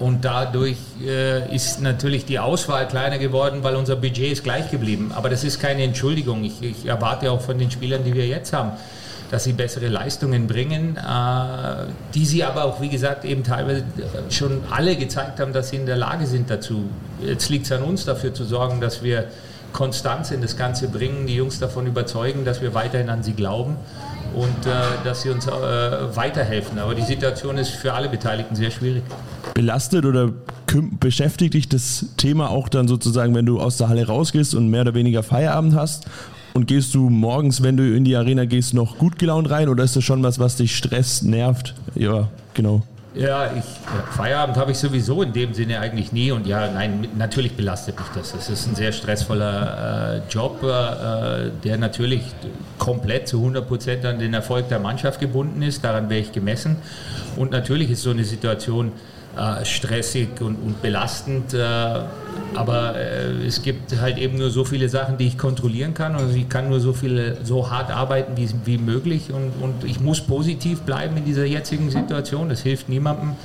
Und 0.02 0.24
dadurch 0.24 0.78
äh, 1.06 1.54
ist 1.54 1.80
natürlich 1.80 2.24
die 2.24 2.40
Auswahl 2.40 2.88
kleiner 2.88 3.18
geworden, 3.18 3.62
weil 3.62 3.76
unser 3.76 3.94
Budget 3.94 4.32
ist 4.32 4.42
gleich 4.42 4.68
geblieben. 4.68 5.12
Aber 5.14 5.28
das 5.28 5.44
ist 5.44 5.60
keine 5.60 5.84
Entschuldigung. 5.84 6.42
Ich, 6.42 6.60
ich 6.60 6.86
erwarte 6.86 7.30
auch 7.30 7.40
von 7.40 7.56
den 7.56 7.70
Spielern, 7.70 8.02
die 8.02 8.12
wir 8.12 8.26
jetzt 8.26 8.52
haben, 8.52 8.72
dass 9.30 9.44
sie 9.44 9.52
bessere 9.52 9.86
Leistungen 9.86 10.48
bringen, 10.48 10.96
äh, 10.96 11.84
die 12.14 12.26
sie 12.26 12.42
aber 12.42 12.64
auch, 12.64 12.80
wie 12.80 12.88
gesagt, 12.88 13.24
eben 13.24 13.44
teilweise 13.44 13.84
schon 14.28 14.62
alle 14.72 14.96
gezeigt 14.96 15.38
haben, 15.38 15.52
dass 15.52 15.68
sie 15.68 15.76
in 15.76 15.86
der 15.86 15.96
Lage 15.96 16.26
sind 16.26 16.50
dazu. 16.50 16.90
Jetzt 17.24 17.48
liegt 17.48 17.66
es 17.66 17.72
an 17.72 17.84
uns, 17.84 18.04
dafür 18.04 18.34
zu 18.34 18.42
sorgen, 18.42 18.80
dass 18.80 19.04
wir 19.04 19.26
Konstanz 19.72 20.32
in 20.32 20.42
das 20.42 20.56
Ganze 20.56 20.88
bringen, 20.88 21.28
die 21.28 21.36
Jungs 21.36 21.60
davon 21.60 21.86
überzeugen, 21.86 22.44
dass 22.44 22.60
wir 22.60 22.74
weiterhin 22.74 23.08
an 23.08 23.22
sie 23.22 23.34
glauben 23.34 23.76
und 24.34 24.66
äh, 24.66 24.72
dass 25.04 25.22
sie 25.22 25.30
uns 25.30 25.46
äh, 25.46 25.50
weiterhelfen. 25.50 26.78
Aber 26.78 26.94
die 26.94 27.02
Situation 27.02 27.58
ist 27.58 27.70
für 27.70 27.92
alle 27.92 28.08
Beteiligten 28.08 28.54
sehr 28.54 28.70
schwierig. 28.70 29.02
Belastet 29.54 30.04
oder 30.04 30.30
beschäftigt 31.00 31.54
dich 31.54 31.68
das 31.68 32.06
Thema 32.16 32.50
auch 32.50 32.68
dann 32.68 32.88
sozusagen, 32.88 33.34
wenn 33.34 33.46
du 33.46 33.60
aus 33.60 33.76
der 33.76 33.88
Halle 33.88 34.06
rausgehst 34.06 34.54
und 34.54 34.68
mehr 34.68 34.82
oder 34.82 34.94
weniger 34.94 35.22
Feierabend 35.22 35.74
hast? 35.74 36.06
Und 36.54 36.66
gehst 36.66 36.94
du 36.94 37.08
morgens, 37.08 37.62
wenn 37.62 37.76
du 37.76 37.96
in 37.96 38.04
die 38.04 38.14
Arena 38.14 38.44
gehst, 38.44 38.74
noch 38.74 38.98
gut 38.98 39.18
gelaunt 39.18 39.50
rein 39.50 39.68
oder 39.68 39.84
ist 39.84 39.96
das 39.96 40.04
schon 40.04 40.22
was, 40.22 40.38
was 40.38 40.56
dich 40.56 40.76
stresst, 40.76 41.24
nervt? 41.24 41.74
Ja, 41.94 42.28
genau. 42.52 42.82
Ja, 43.14 43.52
ich, 43.54 43.64
Feierabend 44.16 44.56
habe 44.56 44.72
ich 44.72 44.78
sowieso 44.78 45.22
in 45.22 45.34
dem 45.34 45.52
Sinne 45.52 45.80
eigentlich 45.80 46.12
nie 46.12 46.32
und 46.32 46.46
ja, 46.46 46.70
nein, 46.70 47.08
natürlich 47.16 47.54
belastet 47.56 47.98
mich 47.98 48.08
das. 48.14 48.34
Es 48.34 48.48
ist 48.48 48.66
ein 48.66 48.74
sehr 48.74 48.92
stressvoller 48.92 50.22
äh, 50.28 50.32
Job, 50.32 50.62
äh, 50.62 51.50
der 51.62 51.76
natürlich 51.76 52.22
komplett 52.78 53.28
zu 53.28 53.38
100 53.38 53.68
Prozent 53.68 54.06
an 54.06 54.18
den 54.18 54.32
Erfolg 54.32 54.68
der 54.70 54.78
Mannschaft 54.78 55.20
gebunden 55.20 55.60
ist. 55.60 55.84
Daran 55.84 56.08
wäre 56.08 56.20
ich 56.20 56.32
gemessen. 56.32 56.76
Und 57.36 57.50
natürlich 57.50 57.90
ist 57.90 58.02
so 58.02 58.10
eine 58.10 58.24
Situation 58.24 58.92
äh, 59.36 59.62
stressig 59.64 60.40
und, 60.40 60.56
und 60.56 60.80
belastend. 60.80 61.54
Aber 62.54 62.96
äh, 62.96 63.46
es 63.46 63.62
gibt 63.62 64.00
halt 64.00 64.18
eben 64.18 64.38
nur 64.38 64.50
so 64.50 64.64
viele 64.64 64.88
Sachen, 64.88 65.18
die 65.18 65.26
ich 65.26 65.38
kontrollieren 65.38 65.94
kann. 65.94 66.14
Also 66.14 66.34
ich 66.34 66.48
kann 66.48 66.68
nur 66.68 66.80
so 66.80 66.92
viele, 66.92 67.44
so 67.44 67.70
hart 67.70 67.90
arbeiten 67.90 68.32
wie, 68.36 68.48
wie 68.64 68.78
möglich 68.78 69.32
und, 69.32 69.52
und 69.62 69.84
ich 69.84 70.00
muss 70.00 70.20
positiv 70.20 70.82
bleiben 70.82 71.16
in 71.16 71.24
dieser 71.24 71.44
jetzigen 71.44 71.90
Situation. 71.90 72.48
Das 72.48 72.60
hilft 72.60 72.88
niemandem. 72.88 73.36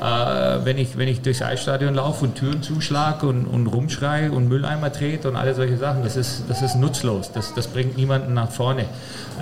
Äh, 0.00 0.64
wenn, 0.64 0.78
ich, 0.78 0.96
wenn 0.96 1.08
ich 1.08 1.20
durchs 1.20 1.42
Eisstadion 1.42 1.94
laufe 1.94 2.24
und 2.24 2.34
Türen 2.34 2.62
zuschlage 2.62 3.26
und, 3.26 3.44
und 3.44 3.66
rumschreie 3.66 4.32
und 4.32 4.48
Mülleimer 4.48 4.90
trete 4.90 5.28
und 5.28 5.36
alle 5.36 5.54
solche 5.54 5.76
Sachen, 5.76 6.02
das 6.02 6.16
ist, 6.16 6.44
das 6.48 6.62
ist 6.62 6.76
nutzlos. 6.76 7.32
Das, 7.32 7.52
das 7.52 7.66
bringt 7.66 7.98
niemanden 7.98 8.32
nach 8.32 8.50
vorne. 8.50 8.86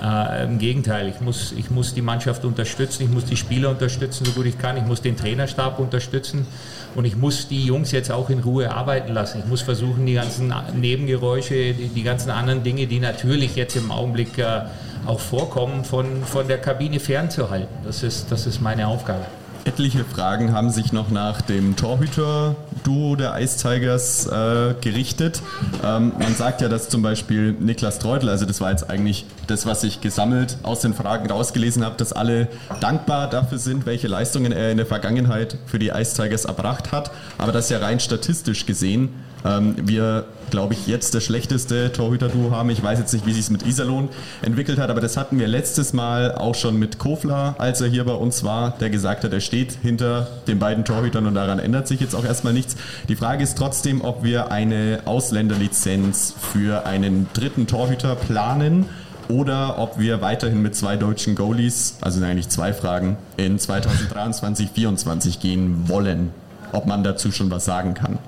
Äh, 0.03 0.43
Im 0.43 0.59
Gegenteil, 0.59 1.07
ich 1.07 1.21
muss, 1.21 1.53
ich 1.55 1.71
muss 1.71 1.93
die 1.93 2.01
Mannschaft 2.01 2.43
unterstützen, 2.43 3.03
ich 3.03 3.09
muss 3.09 3.23
die 3.23 3.37
Spieler 3.37 3.69
unterstützen, 3.69 4.25
so 4.25 4.31
gut 4.31 4.47
ich 4.47 4.57
kann, 4.57 4.75
ich 4.75 4.85
muss 4.85 5.01
den 5.01 5.15
Trainerstab 5.15 5.79
unterstützen 5.79 6.45
und 6.95 7.05
ich 7.05 7.15
muss 7.15 7.47
die 7.47 7.65
Jungs 7.65 7.91
jetzt 7.91 8.11
auch 8.11 8.29
in 8.29 8.39
Ruhe 8.39 8.71
arbeiten 8.71 9.13
lassen. 9.13 9.39
Ich 9.39 9.45
muss 9.45 9.61
versuchen, 9.61 10.05
die 10.05 10.13
ganzen 10.13 10.53
Nebengeräusche, 10.75 11.73
die, 11.73 11.89
die 11.89 12.03
ganzen 12.03 12.31
anderen 12.31 12.63
Dinge, 12.63 12.87
die 12.87 12.99
natürlich 12.99 13.55
jetzt 13.55 13.75
im 13.75 13.91
Augenblick 13.91 14.37
äh, 14.37 14.61
auch 15.05 15.19
vorkommen, 15.19 15.85
von, 15.85 16.23
von 16.23 16.47
der 16.47 16.59
Kabine 16.59 16.99
fernzuhalten. 16.99 17.67
Das 17.83 18.03
ist, 18.03 18.31
das 18.31 18.47
ist 18.47 18.61
meine 18.61 18.87
Aufgabe. 18.87 19.25
Etliche 19.65 20.03
Fragen 20.03 20.53
haben 20.53 20.69
sich 20.69 20.93
noch 20.93 21.09
nach 21.09 21.41
dem 21.41 21.75
Torhüter-Duo 21.75 23.15
der 23.15 23.39
Ice 23.39 23.57
Tigers 23.57 24.25
äh, 24.27 24.73
gerichtet. 24.81 25.41
Ähm, 25.83 26.13
man 26.17 26.35
sagt 26.35 26.61
ja, 26.61 26.69
dass 26.69 26.89
zum 26.89 27.01
Beispiel 27.01 27.53
Niklas 27.53 27.99
Treudel, 27.99 28.29
also 28.29 28.45
das 28.45 28.61
war 28.61 28.71
jetzt 28.71 28.89
eigentlich 28.89 29.25
das, 29.47 29.65
was 29.65 29.83
ich 29.83 30.01
gesammelt 30.01 30.57
aus 30.63 30.81
den 30.81 30.93
Fragen 30.93 31.29
rausgelesen 31.29 31.83
habe, 31.83 31.95
dass 31.97 32.13
alle 32.13 32.47
dankbar 32.79 33.29
dafür 33.29 33.57
sind, 33.57 33.85
welche 33.85 34.07
Leistungen 34.07 34.51
er 34.51 34.71
in 34.71 34.77
der 34.77 34.85
Vergangenheit 34.85 35.57
für 35.65 35.79
die 35.79 35.89
Ice 35.89 36.15
Tigers 36.15 36.45
erbracht 36.45 36.91
hat. 36.91 37.11
Aber 37.37 37.51
dass 37.51 37.69
ja 37.69 37.79
rein 37.79 37.99
statistisch 37.99 38.65
gesehen 38.65 39.09
ähm, 39.45 39.75
wir, 39.77 40.25
glaube 40.49 40.73
ich, 40.73 40.87
jetzt 40.87 41.15
das 41.15 41.23
schlechteste 41.23 41.91
Torhüter-Duo 41.91 42.51
haben. 42.51 42.69
Ich 42.69 42.83
weiß 42.83 42.99
jetzt 42.99 43.13
nicht, 43.13 43.25
wie 43.25 43.31
sich 43.31 43.43
es 43.43 43.49
mit 43.49 43.65
Iserlohn 43.65 44.09
entwickelt 44.41 44.79
hat, 44.79 44.89
aber 44.89 45.01
das 45.01 45.17
hatten 45.17 45.39
wir 45.39 45.47
letztes 45.47 45.93
Mal 45.93 46.35
auch 46.35 46.55
schon 46.55 46.77
mit 46.77 46.99
Kofler, 46.99 47.55
als 47.57 47.81
er 47.81 47.87
hier 47.87 48.03
bei 48.03 48.13
uns 48.13 48.43
war, 48.43 48.71
der 48.79 48.89
gesagt 48.89 49.23
hat, 49.23 49.33
er 49.33 49.41
steht 49.41 49.77
hinter 49.81 50.27
den 50.47 50.59
beiden 50.59 50.85
Torhütern 50.85 51.25
und 51.25 51.35
daran 51.35 51.59
ändert 51.59 51.87
sich 51.87 51.99
jetzt 51.99 52.15
auch 52.15 52.25
erstmal 52.25 52.53
nichts. 52.53 52.75
Die 53.07 53.15
Frage 53.15 53.43
ist 53.43 53.57
trotzdem, 53.57 54.01
ob 54.01 54.23
wir 54.23 54.51
eine 54.51 55.01
Ausländerlizenz 55.05 56.33
für 56.53 56.85
einen 56.85 57.27
dritten 57.33 57.67
Torhüter 57.67 58.15
planen 58.15 58.85
oder 59.29 59.77
ob 59.77 59.99
wir 59.99 60.21
weiterhin 60.21 60.61
mit 60.61 60.75
zwei 60.75 60.97
deutschen 60.97 61.35
Goalies, 61.35 61.97
also 62.01 62.23
eigentlich 62.23 62.49
zwei 62.49 62.73
Fragen, 62.73 63.17
in 63.37 63.59
2023, 63.59 64.69
2024 64.69 65.39
gehen 65.39 65.87
wollen. 65.87 66.31
Ob 66.71 66.85
man 66.85 67.03
dazu 67.03 67.31
schon 67.31 67.49
was 67.49 67.65
sagen 67.65 67.93
kann. 67.93 68.19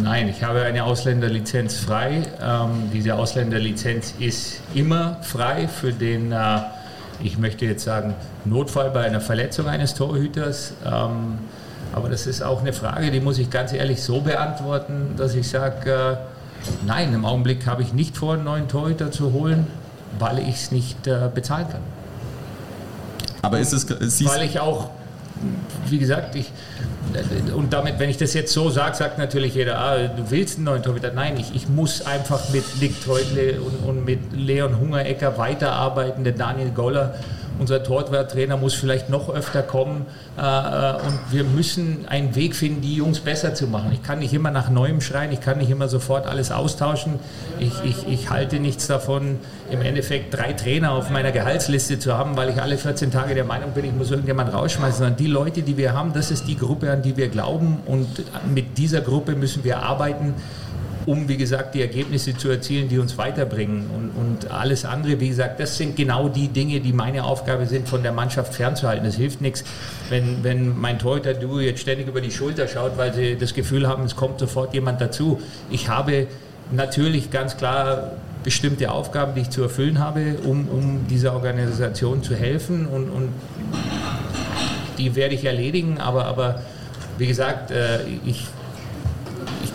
Nein, 0.00 0.28
ich 0.28 0.42
habe 0.42 0.62
eine 0.62 0.84
Ausländerlizenz 0.84 1.76
frei. 1.76 2.22
Ähm, 2.40 2.90
diese 2.92 3.14
Ausländerlizenz 3.14 4.14
ist 4.18 4.60
immer 4.74 5.18
frei 5.22 5.68
für 5.68 5.92
den, 5.92 6.32
äh, 6.32 6.60
ich 7.22 7.38
möchte 7.38 7.66
jetzt 7.66 7.84
sagen, 7.84 8.14
Notfall 8.44 8.90
bei 8.90 9.04
einer 9.04 9.20
Verletzung 9.20 9.68
eines 9.68 9.94
Torhüters. 9.94 10.72
Ähm, 10.84 11.38
aber 11.92 12.08
das 12.08 12.26
ist 12.26 12.42
auch 12.42 12.62
eine 12.62 12.72
Frage, 12.72 13.10
die 13.10 13.20
muss 13.20 13.38
ich 13.38 13.50
ganz 13.50 13.72
ehrlich 13.72 14.02
so 14.02 14.22
beantworten, 14.22 15.14
dass 15.16 15.34
ich 15.34 15.48
sage, 15.48 15.90
äh, 15.90 16.16
nein, 16.86 17.12
im 17.12 17.26
Augenblick 17.26 17.66
habe 17.66 17.82
ich 17.82 17.92
nicht 17.92 18.16
vor, 18.16 18.34
einen 18.34 18.44
neuen 18.44 18.68
Torhüter 18.68 19.10
zu 19.10 19.32
holen, 19.32 19.66
weil 20.18 20.38
ich 20.38 20.56
es 20.56 20.72
nicht 20.72 21.06
äh, 21.06 21.28
bezahlen 21.32 21.66
kann. 21.70 21.82
Aber 23.42 23.58
ist 23.58 23.72
es... 23.72 23.86
Weil 24.26 24.46
ich 24.46 24.58
auch 24.58 24.90
wie 25.88 25.98
gesagt, 25.98 26.34
ich, 26.36 26.50
und 27.54 27.72
damit, 27.72 27.98
wenn 27.98 28.08
ich 28.08 28.16
das 28.16 28.34
jetzt 28.34 28.52
so 28.52 28.70
sage, 28.70 28.96
sagt 28.96 29.18
natürlich 29.18 29.54
jeder, 29.54 29.78
ah, 29.78 29.96
du 30.08 30.30
willst 30.30 30.56
einen 30.56 30.64
neuen 30.64 30.82
Torhüter. 30.82 31.12
Nein, 31.12 31.36
ich, 31.38 31.54
ich 31.54 31.68
muss 31.68 32.06
einfach 32.06 32.48
mit 32.50 32.64
Nick 32.80 33.04
Teutle 33.04 33.60
und, 33.60 33.88
und 33.88 34.04
mit 34.04 34.32
Leon 34.32 34.78
Hungerecker 34.78 35.36
weiterarbeiten, 35.38 36.24
der 36.24 36.32
Daniel 36.32 36.70
Goller 36.70 37.14
unser 37.58 37.82
Torwarttrainer 37.82 38.56
muss 38.56 38.74
vielleicht 38.74 39.08
noch 39.08 39.28
öfter 39.28 39.62
kommen 39.62 40.06
äh, 40.38 40.40
äh, 40.40 40.94
und 40.94 41.18
wir 41.30 41.44
müssen 41.44 42.06
einen 42.08 42.34
Weg 42.34 42.56
finden, 42.56 42.80
die 42.80 42.94
Jungs 42.94 43.20
besser 43.20 43.54
zu 43.54 43.66
machen. 43.66 43.90
Ich 43.92 44.02
kann 44.02 44.18
nicht 44.18 44.32
immer 44.32 44.50
nach 44.50 44.70
Neuem 44.70 45.00
schreien, 45.00 45.32
ich 45.32 45.40
kann 45.40 45.58
nicht 45.58 45.70
immer 45.70 45.88
sofort 45.88 46.26
alles 46.26 46.50
austauschen. 46.50 47.18
Ich, 47.58 47.72
ich, 47.84 48.06
ich 48.08 48.30
halte 48.30 48.58
nichts 48.60 48.86
davon, 48.86 49.38
im 49.70 49.82
Endeffekt 49.82 50.34
drei 50.34 50.52
Trainer 50.52 50.92
auf 50.92 51.10
meiner 51.10 51.32
Gehaltsliste 51.32 51.98
zu 51.98 52.14
haben, 52.16 52.36
weil 52.36 52.50
ich 52.50 52.60
alle 52.60 52.76
14 52.76 53.10
Tage 53.10 53.34
der 53.34 53.44
Meinung 53.44 53.72
bin, 53.72 53.84
ich 53.84 53.92
muss 53.92 54.10
irgendjemand 54.10 54.52
rausschmeißen, 54.52 54.98
sondern 54.98 55.16
die 55.16 55.26
Leute, 55.26 55.62
die 55.62 55.76
wir 55.76 55.92
haben, 55.92 56.12
das 56.12 56.30
ist 56.30 56.48
die 56.48 56.56
Gruppe, 56.56 56.90
an 56.90 57.02
die 57.02 57.16
wir 57.16 57.28
glauben 57.28 57.78
und 57.86 58.08
mit 58.52 58.78
dieser 58.78 59.00
Gruppe 59.00 59.34
müssen 59.34 59.64
wir 59.64 59.82
arbeiten 59.82 60.34
um, 61.06 61.28
wie 61.28 61.36
gesagt, 61.36 61.74
die 61.74 61.80
Ergebnisse 61.80 62.36
zu 62.36 62.48
erzielen, 62.48 62.88
die 62.88 62.98
uns 62.98 63.18
weiterbringen. 63.18 63.90
Und, 63.90 64.10
und, 64.10 64.50
alles 64.50 64.84
andere, 64.84 65.20
wie 65.20 65.28
gesagt, 65.28 65.60
das 65.60 65.76
sind 65.76 65.96
genau 65.96 66.28
die 66.28 66.48
Dinge, 66.48 66.80
die 66.80 66.92
meine 66.92 67.24
Aufgabe 67.24 67.66
sind, 67.66 67.88
von 67.88 68.02
der 68.02 68.12
Mannschaft 68.12 68.54
fernzuhalten. 68.54 69.06
Es 69.06 69.16
hilft 69.16 69.40
nichts, 69.40 69.64
wenn, 70.08 70.42
wenn 70.42 70.78
mein 70.78 70.98
Torhüter 70.98 71.34
du 71.34 71.60
jetzt 71.60 71.80
ständig 71.80 72.08
über 72.08 72.20
die 72.20 72.30
Schulter 72.30 72.68
schaut, 72.68 72.96
weil 72.96 73.12
sie 73.14 73.36
das 73.36 73.54
Gefühl 73.54 73.88
haben, 73.88 74.04
es 74.04 74.16
kommt 74.16 74.38
sofort 74.38 74.74
jemand 74.74 75.00
dazu. 75.00 75.40
Ich 75.70 75.88
habe 75.88 76.26
natürlich 76.70 77.30
ganz 77.30 77.56
klar 77.56 78.12
bestimmte 78.42 78.90
Aufgaben, 78.90 79.34
die 79.34 79.42
ich 79.42 79.50
zu 79.50 79.62
erfüllen 79.62 79.98
habe, 79.98 80.36
um, 80.44 80.68
um 80.68 81.06
dieser 81.08 81.34
Organisation 81.34 82.22
zu 82.22 82.34
helfen 82.34 82.86
und, 82.86 83.08
und 83.08 83.28
die 84.98 85.14
werde 85.14 85.34
ich 85.34 85.44
erledigen, 85.44 85.98
aber, 85.98 86.26
aber 86.26 86.62
wie 87.18 87.26
gesagt, 87.26 87.70
äh, 87.70 88.00
ich 88.24 88.46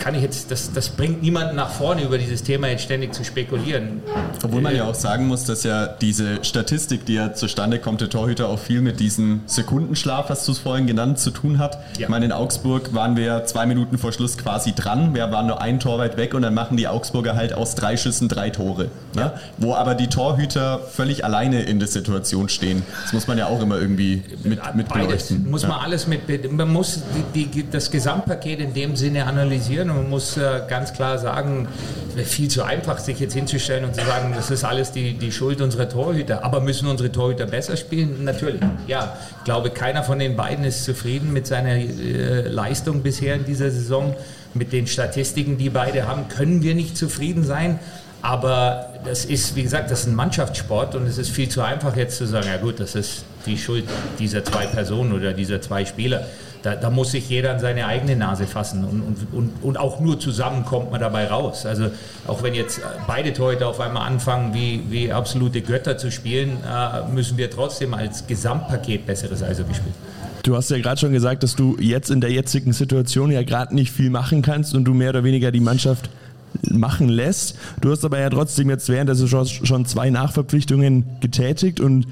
kann 0.07 0.15
ich 0.15 0.21
jetzt, 0.21 0.51
das, 0.51 0.71
das 0.71 0.87
bringt 0.87 1.21
niemanden 1.21 1.57
nach 1.57 1.69
vorne, 1.69 2.01
über 2.01 2.17
dieses 2.17 2.41
Thema 2.41 2.69
jetzt 2.69 2.83
ständig 2.83 3.13
zu 3.13 3.25
spekulieren. 3.25 4.01
Obwohl 4.41 4.61
man 4.61 4.73
ja 4.73 4.85
auch 4.85 4.95
sagen 4.95 5.27
muss, 5.27 5.43
dass 5.43 5.63
ja 5.63 5.85
diese 5.85 6.45
Statistik, 6.45 7.05
die 7.05 7.15
ja 7.15 7.33
zustande 7.33 7.77
kommt, 7.77 7.99
der 7.99 8.09
Torhüter 8.09 8.47
auch 8.47 8.57
viel 8.57 8.79
mit 8.79 9.01
diesem 9.01 9.41
Sekundenschlaf, 9.47 10.29
was 10.29 10.45
du 10.45 10.53
es 10.53 10.59
vorhin 10.59 10.87
genannt, 10.87 11.19
zu 11.19 11.29
tun 11.31 11.59
hat. 11.59 11.73
Ja. 11.97 12.03
Ich 12.03 12.07
meine, 12.07 12.23
in 12.23 12.31
Augsburg 12.31 12.93
waren 12.93 13.17
wir 13.17 13.43
zwei 13.43 13.65
Minuten 13.65 13.97
vor 13.97 14.13
Schluss 14.13 14.37
quasi 14.37 14.71
dran. 14.71 15.13
Wir 15.13 15.29
waren 15.29 15.47
nur 15.47 15.61
ein 15.61 15.81
Tor 15.81 15.99
weit 15.99 16.15
weg 16.15 16.33
und 16.33 16.41
dann 16.41 16.53
machen 16.53 16.77
die 16.77 16.87
Augsburger 16.87 17.35
halt 17.35 17.51
aus 17.51 17.75
drei 17.75 17.97
Schüssen 17.97 18.29
drei 18.29 18.49
Tore. 18.49 18.85
Ne? 19.13 19.23
Ja. 19.23 19.33
Wo 19.57 19.75
aber 19.75 19.93
die 19.93 20.07
Torhüter 20.07 20.79
völlig 20.89 21.25
alleine 21.25 21.63
in 21.63 21.79
der 21.79 21.89
Situation 21.89 22.47
stehen. 22.47 22.81
Das 23.03 23.11
muss 23.11 23.27
man 23.27 23.37
ja 23.37 23.47
auch 23.47 23.61
immer 23.61 23.77
irgendwie 23.77 24.23
mit, 24.45 24.61
mit 24.73 24.87
beleuchten. 24.87 25.49
Muss 25.49 25.63
man 25.63 25.71
ja. 25.71 25.77
alles 25.79 26.07
mit, 26.07 26.49
man 26.49 26.71
muss 26.71 27.01
die, 27.35 27.47
die, 27.47 27.69
das 27.69 27.91
Gesamtpaket 27.91 28.61
in 28.61 28.73
dem 28.73 28.95
Sinne 28.95 29.25
analysieren 29.25 29.96
man 29.97 30.09
muss 30.09 30.37
äh, 30.37 30.61
ganz 30.67 30.93
klar 30.93 31.17
sagen, 31.17 31.67
es 32.09 32.15
wäre 32.15 32.25
viel 32.25 32.47
zu 32.47 32.63
einfach, 32.63 32.97
sich 32.99 33.19
jetzt 33.19 33.33
hinzustellen 33.33 33.85
und 33.85 33.95
zu 33.95 34.05
sagen, 34.05 34.33
das 34.35 34.49
ist 34.49 34.63
alles 34.63 34.91
die, 34.91 35.13
die 35.13 35.31
Schuld 35.31 35.61
unserer 35.61 35.89
Torhüter. 35.89 36.43
Aber 36.43 36.61
müssen 36.61 36.87
unsere 36.87 37.11
Torhüter 37.11 37.45
besser 37.45 37.77
spielen? 37.77 38.23
Natürlich. 38.23 38.61
Ja, 38.87 39.17
ich 39.39 39.43
glaube, 39.43 39.69
keiner 39.69 40.03
von 40.03 40.19
den 40.19 40.35
beiden 40.35 40.63
ist 40.65 40.85
zufrieden 40.85 41.33
mit 41.33 41.47
seiner 41.47 41.75
äh, 41.75 42.47
Leistung 42.47 43.03
bisher 43.03 43.35
in 43.35 43.45
dieser 43.45 43.69
Saison. 43.69 44.15
Mit 44.53 44.71
den 44.71 44.87
Statistiken, 44.87 45.57
die 45.57 45.69
beide 45.69 46.07
haben, 46.07 46.29
können 46.29 46.63
wir 46.63 46.73
nicht 46.73 46.97
zufrieden 46.97 47.43
sein. 47.43 47.79
Aber 48.21 48.93
das 49.05 49.25
ist, 49.25 49.55
wie 49.55 49.63
gesagt, 49.63 49.91
das 49.91 50.01
ist 50.01 50.07
ein 50.07 50.15
Mannschaftssport 50.15 50.95
und 50.95 51.05
es 51.05 51.17
ist 51.17 51.29
viel 51.29 51.49
zu 51.49 51.61
einfach 51.61 51.95
jetzt 51.95 52.17
zu 52.17 52.25
sagen, 52.25 52.47
ja 52.47 52.57
gut, 52.57 52.79
das 52.79 52.95
ist 52.95 53.23
die 53.45 53.57
Schuld 53.57 53.85
dieser 54.19 54.43
zwei 54.43 54.65
Personen 54.65 55.13
oder 55.13 55.33
dieser 55.33 55.61
zwei 55.61 55.85
Spieler. 55.85 56.25
Da, 56.63 56.75
da, 56.75 56.89
muss 56.89 57.11
sich 57.11 57.29
jeder 57.29 57.51
an 57.51 57.59
seine 57.59 57.85
eigene 57.85 58.15
Nase 58.15 58.47
fassen 58.47 58.83
und, 58.83 59.01
und, 59.01 59.33
und, 59.33 59.63
und, 59.63 59.77
auch 59.77 59.99
nur 59.99 60.19
zusammen 60.19 60.65
kommt 60.65 60.91
man 60.91 60.99
dabei 60.99 61.27
raus. 61.27 61.65
Also 61.65 61.91
auch 62.27 62.43
wenn 62.43 62.55
jetzt 62.55 62.81
beide 63.05 63.33
Torhüter 63.33 63.67
auf 63.67 63.79
einmal 63.79 64.07
anfangen, 64.07 64.53
wie, 64.53 64.81
wie 64.89 65.11
absolute 65.11 65.61
Götter 65.61 65.97
zu 65.97 66.11
spielen, 66.11 66.57
äh, 66.65 67.07
müssen 67.13 67.37
wir 67.37 67.49
trotzdem 67.49 67.93
als 67.93 68.25
Gesamtpaket 68.27 69.05
besseres 69.05 69.43
Eishockey 69.43 69.75
spielen. 69.75 69.95
Du 70.43 70.55
hast 70.55 70.71
ja 70.71 70.77
gerade 70.77 70.99
schon 70.99 71.11
gesagt, 71.11 71.43
dass 71.43 71.55
du 71.55 71.77
jetzt 71.79 72.09
in 72.09 72.21
der 72.21 72.31
jetzigen 72.31 72.73
Situation 72.73 73.31
ja 73.31 73.43
gerade 73.43 73.75
nicht 73.75 73.91
viel 73.91 74.09
machen 74.09 74.41
kannst 74.41 74.75
und 74.75 74.85
du 74.85 74.93
mehr 74.93 75.09
oder 75.09 75.23
weniger 75.23 75.51
die 75.51 75.59
Mannschaft 75.59 76.09
machen 76.61 77.09
lässt. 77.09 77.57
Du 77.81 77.91
hast 77.91 78.05
aber 78.05 78.19
ja 78.19 78.29
trotzdem 78.29 78.69
jetzt 78.69 78.89
während 78.89 79.09
der 79.09 79.15
Saison 79.15 79.45
schon 79.45 79.85
zwei 79.85 80.09
Nachverpflichtungen 80.09 81.05
getätigt 81.19 81.79
und 81.79 82.07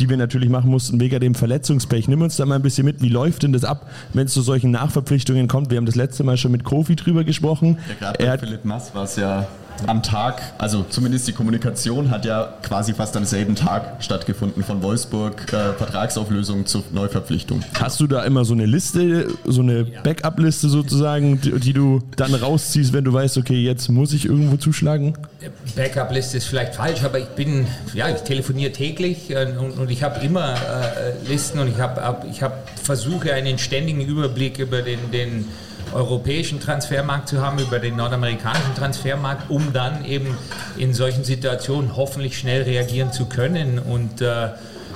die 0.00 0.08
wir 0.08 0.16
natürlich 0.16 0.48
machen 0.48 0.70
mussten 0.70 1.00
wegen 1.00 1.20
dem 1.20 1.34
Verletzungspech. 1.34 2.08
Nimm 2.08 2.22
uns 2.22 2.36
da 2.36 2.46
mal 2.46 2.56
ein 2.56 2.62
bisschen 2.62 2.84
mit, 2.84 3.02
wie 3.02 3.08
läuft 3.08 3.42
denn 3.42 3.52
das 3.52 3.64
ab, 3.64 3.90
wenn 4.12 4.26
es 4.26 4.32
zu 4.32 4.42
solchen 4.42 4.70
Nachverpflichtungen 4.70 5.48
kommt? 5.48 5.70
Wir 5.70 5.78
haben 5.78 5.86
das 5.86 5.96
letzte 5.96 6.24
Mal 6.24 6.36
schon 6.36 6.52
mit 6.52 6.64
Kofi 6.64 6.96
drüber 6.96 7.24
gesprochen. 7.24 7.78
Ja, 8.00 8.12
gerade 8.12 8.24
bei 8.24 8.38
Philipp 8.38 8.64
Mass 8.64 8.94
war 8.94 9.04
es 9.04 9.16
ja 9.16 9.46
am 9.86 10.02
Tag, 10.02 10.42
also 10.58 10.84
zumindest 10.88 11.28
die 11.28 11.32
Kommunikation 11.32 12.10
hat 12.10 12.24
ja 12.24 12.54
quasi 12.62 12.94
fast 12.94 13.16
am 13.16 13.24
selben 13.24 13.54
Tag 13.54 14.02
stattgefunden 14.02 14.62
von 14.62 14.82
Wolfsburg, 14.82 15.52
äh, 15.52 15.72
Vertragsauflösung 15.74 16.66
zur 16.66 16.84
Neuverpflichtung. 16.92 17.62
Hast 17.78 18.00
du 18.00 18.06
da 18.06 18.24
immer 18.24 18.44
so 18.44 18.54
eine 18.54 18.66
Liste, 18.66 19.28
so 19.44 19.62
eine 19.62 19.84
Backup-Liste 19.84 20.68
sozusagen, 20.68 21.40
die, 21.40 21.52
die, 21.58 21.72
du 21.72 22.00
dann 22.16 22.34
rausziehst, 22.34 22.92
wenn 22.92 23.04
du 23.04 23.12
weißt, 23.12 23.38
okay, 23.38 23.62
jetzt 23.62 23.88
muss 23.88 24.12
ich 24.12 24.26
irgendwo 24.26 24.56
zuschlagen? 24.56 25.14
Backup-Liste 25.76 26.38
ist 26.38 26.46
vielleicht 26.46 26.74
falsch, 26.74 27.04
aber 27.04 27.18
ich 27.18 27.28
bin, 27.28 27.66
ja, 27.94 28.08
ich 28.08 28.22
telefoniere 28.22 28.72
täglich 28.72 29.30
äh, 29.30 29.46
und, 29.58 29.78
und, 29.78 29.90
ich 29.90 30.02
habe 30.02 30.24
immer 30.24 30.54
äh, 30.54 31.28
Listen 31.28 31.58
und 31.58 31.68
ich 31.68 31.78
habe 31.78 32.26
ich 32.30 32.42
hab, 32.42 32.68
versuche 32.80 33.32
einen 33.32 33.58
ständigen 33.58 34.00
Überblick 34.00 34.58
über 34.58 34.82
den, 34.82 35.10
den 35.12 35.44
europäischen 35.94 36.60
Transfermarkt 36.60 37.28
zu 37.28 37.40
haben, 37.40 37.58
über 37.58 37.78
den 37.78 37.96
nordamerikanischen 37.96 38.74
Transfermarkt, 38.74 39.50
um 39.50 39.72
dann 39.72 40.04
eben 40.04 40.36
in 40.76 40.94
solchen 40.94 41.24
Situationen 41.24 41.96
hoffentlich 41.96 42.38
schnell 42.38 42.62
reagieren 42.62 43.12
zu 43.12 43.26
können. 43.26 43.78
Und 43.78 44.20
äh, 44.20 44.50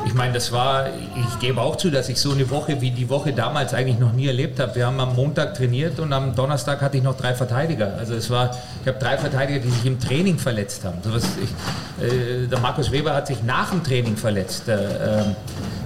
ich 0.05 0.15
meine, 0.15 0.33
das 0.33 0.51
war, 0.53 0.89
ich 0.89 1.39
gebe 1.39 1.61
auch 1.61 1.77
zu, 1.77 1.91
dass 1.91 2.09
ich 2.09 2.19
so 2.19 2.33
eine 2.33 2.51
Woche 2.51 2.81
wie 2.81 2.91
die 2.91 3.09
Woche 3.09 3.33
damals 3.33 3.73
eigentlich 3.73 3.99
noch 3.99 4.13
nie 4.13 4.27
erlebt 4.27 4.59
habe. 4.59 4.75
Wir 4.75 4.87
haben 4.87 4.99
am 4.99 5.15
Montag 5.15 5.55
trainiert 5.55 6.01
und 6.01 6.13
am 6.13 6.35
Donnerstag 6.35 6.81
hatte 6.81 6.97
ich 6.97 7.03
noch 7.03 7.17
drei 7.17 7.35
Verteidiger. 7.35 7.95
Also 7.99 8.15
es 8.15 8.29
war, 8.29 8.57
ich 8.83 8.89
habe 8.89 8.99
drei 8.99 9.17
Verteidiger, 9.17 9.61
die 9.61 9.71
sich 9.71 9.87
im 9.87 10.01
Training 10.01 10.39
verletzt 10.39 10.85
haben. 10.85 10.99
So 11.03 11.11
ich, 11.17 12.05
äh, 12.05 12.47
der 12.47 12.59
Markus 12.59 12.91
Weber 12.91 13.15
hat 13.15 13.29
sich 13.29 13.43
nach 13.43 13.71
dem 13.71 13.85
Training 13.85 14.17
verletzt. 14.17 14.69
Äh, 14.69 14.75
ähm, 14.75 15.37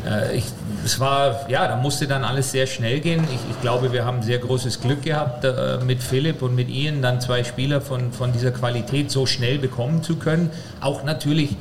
äh, 0.07 0.37
ich, 0.37 0.45
es 0.87 1.01
war, 1.01 1.51
ja, 1.51 1.66
da 1.66 1.75
musste 1.75 2.07
dann 2.07 2.22
alles 2.22 2.53
sehr 2.53 2.68
schnell 2.68 3.01
gehen. 3.01 3.25
Ich, 3.25 3.40
ich 3.51 3.61
glaube, 3.61 3.92
wir 3.92 4.05
haben 4.05 4.22
sehr 4.22 4.38
großes 4.38 4.81
Glück 4.81 5.03
gehabt, 5.03 5.44
äh, 5.44 5.79
mit 5.85 6.01
Philipp 6.01 6.42
und 6.42 6.55
mit 6.55 6.68
Ian 6.68 7.03
dann 7.03 7.20
zwei 7.20 7.42
Spieler 7.42 7.81
von, 7.81 8.12
von 8.12 8.33
dieser 8.33 8.53
Qualität 8.53 9.11
so 9.11 9.27
schnell 9.27 9.59
bekommen 9.59 10.05
zu 10.05 10.14
können. 10.14 10.51
Auch 10.81 11.03
natürlich, 11.03 11.57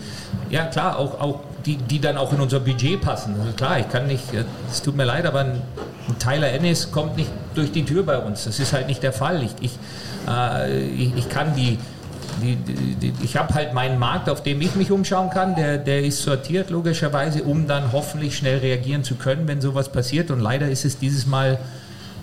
ja 0.52 0.66
klar, 0.66 1.00
auch, 1.00 1.20
auch 1.20 1.40
die, 1.66 1.78
die 1.78 2.00
dann 2.00 2.18
auch 2.18 2.34
in 2.34 2.40
unser 2.40 2.60
Budget 2.60 3.02
passen. 3.02 3.36
Also 3.40 3.52
klar, 3.54 3.80
ich 3.80 3.90
kann 3.90 4.06
nicht, 4.06 4.32
äh, 4.32 4.44
es 4.70 4.84
tut 4.84 4.96
mir 4.96 5.06
leid, 5.06 5.26
aber 5.26 5.40
ein, 5.40 5.62
ein 6.08 6.20
Tyler 6.20 6.52
Ennis 6.52 6.92
kommt 6.92 7.18
nicht 7.18 7.32
durch 7.56 7.72
die 7.72 7.84
Tür 7.84 8.04
bei 8.04 8.20
uns. 8.20 8.44
Das 8.44 8.60
ist 8.60 8.74
halt 8.74 8.86
nicht 8.86 9.02
der 9.02 9.14
Fall. 9.14 9.42
Ich, 9.42 9.56
ich, 9.60 9.80
äh, 10.30 10.86
ich, 10.90 11.18
ich 11.18 11.30
kann 11.30 11.56
die, 11.56 11.80
die, 12.42 12.56
die, 12.56 13.14
ich 13.24 13.38
habe 13.38 13.54
halt 13.54 13.74
meinen 13.74 14.00
Markt, 14.00 14.30
auf 14.30 14.44
dem 14.44 14.62
ich 14.62 14.76
mich 14.76 14.92
umschauen 14.92 15.30
kann, 15.30 15.56
der, 15.56 15.78
der 15.78 16.04
ist 16.04 16.22
sortiert 16.22 16.70
logischerweise, 16.70 17.44
um 17.44 17.68
dann 17.68 17.92
hoffentlich 17.92 18.38
schnell 18.38 18.60
reagieren 18.60 19.04
zu 19.04 19.16
können, 19.16 19.48
wenn 19.48 19.62
sowas 19.62 19.92
passiert. 19.92 20.32
Und 20.32 20.40
leider 20.40 20.70
ist 20.70 20.86
es 20.86 20.98
dieses 20.98 21.26
Mal 21.26 21.60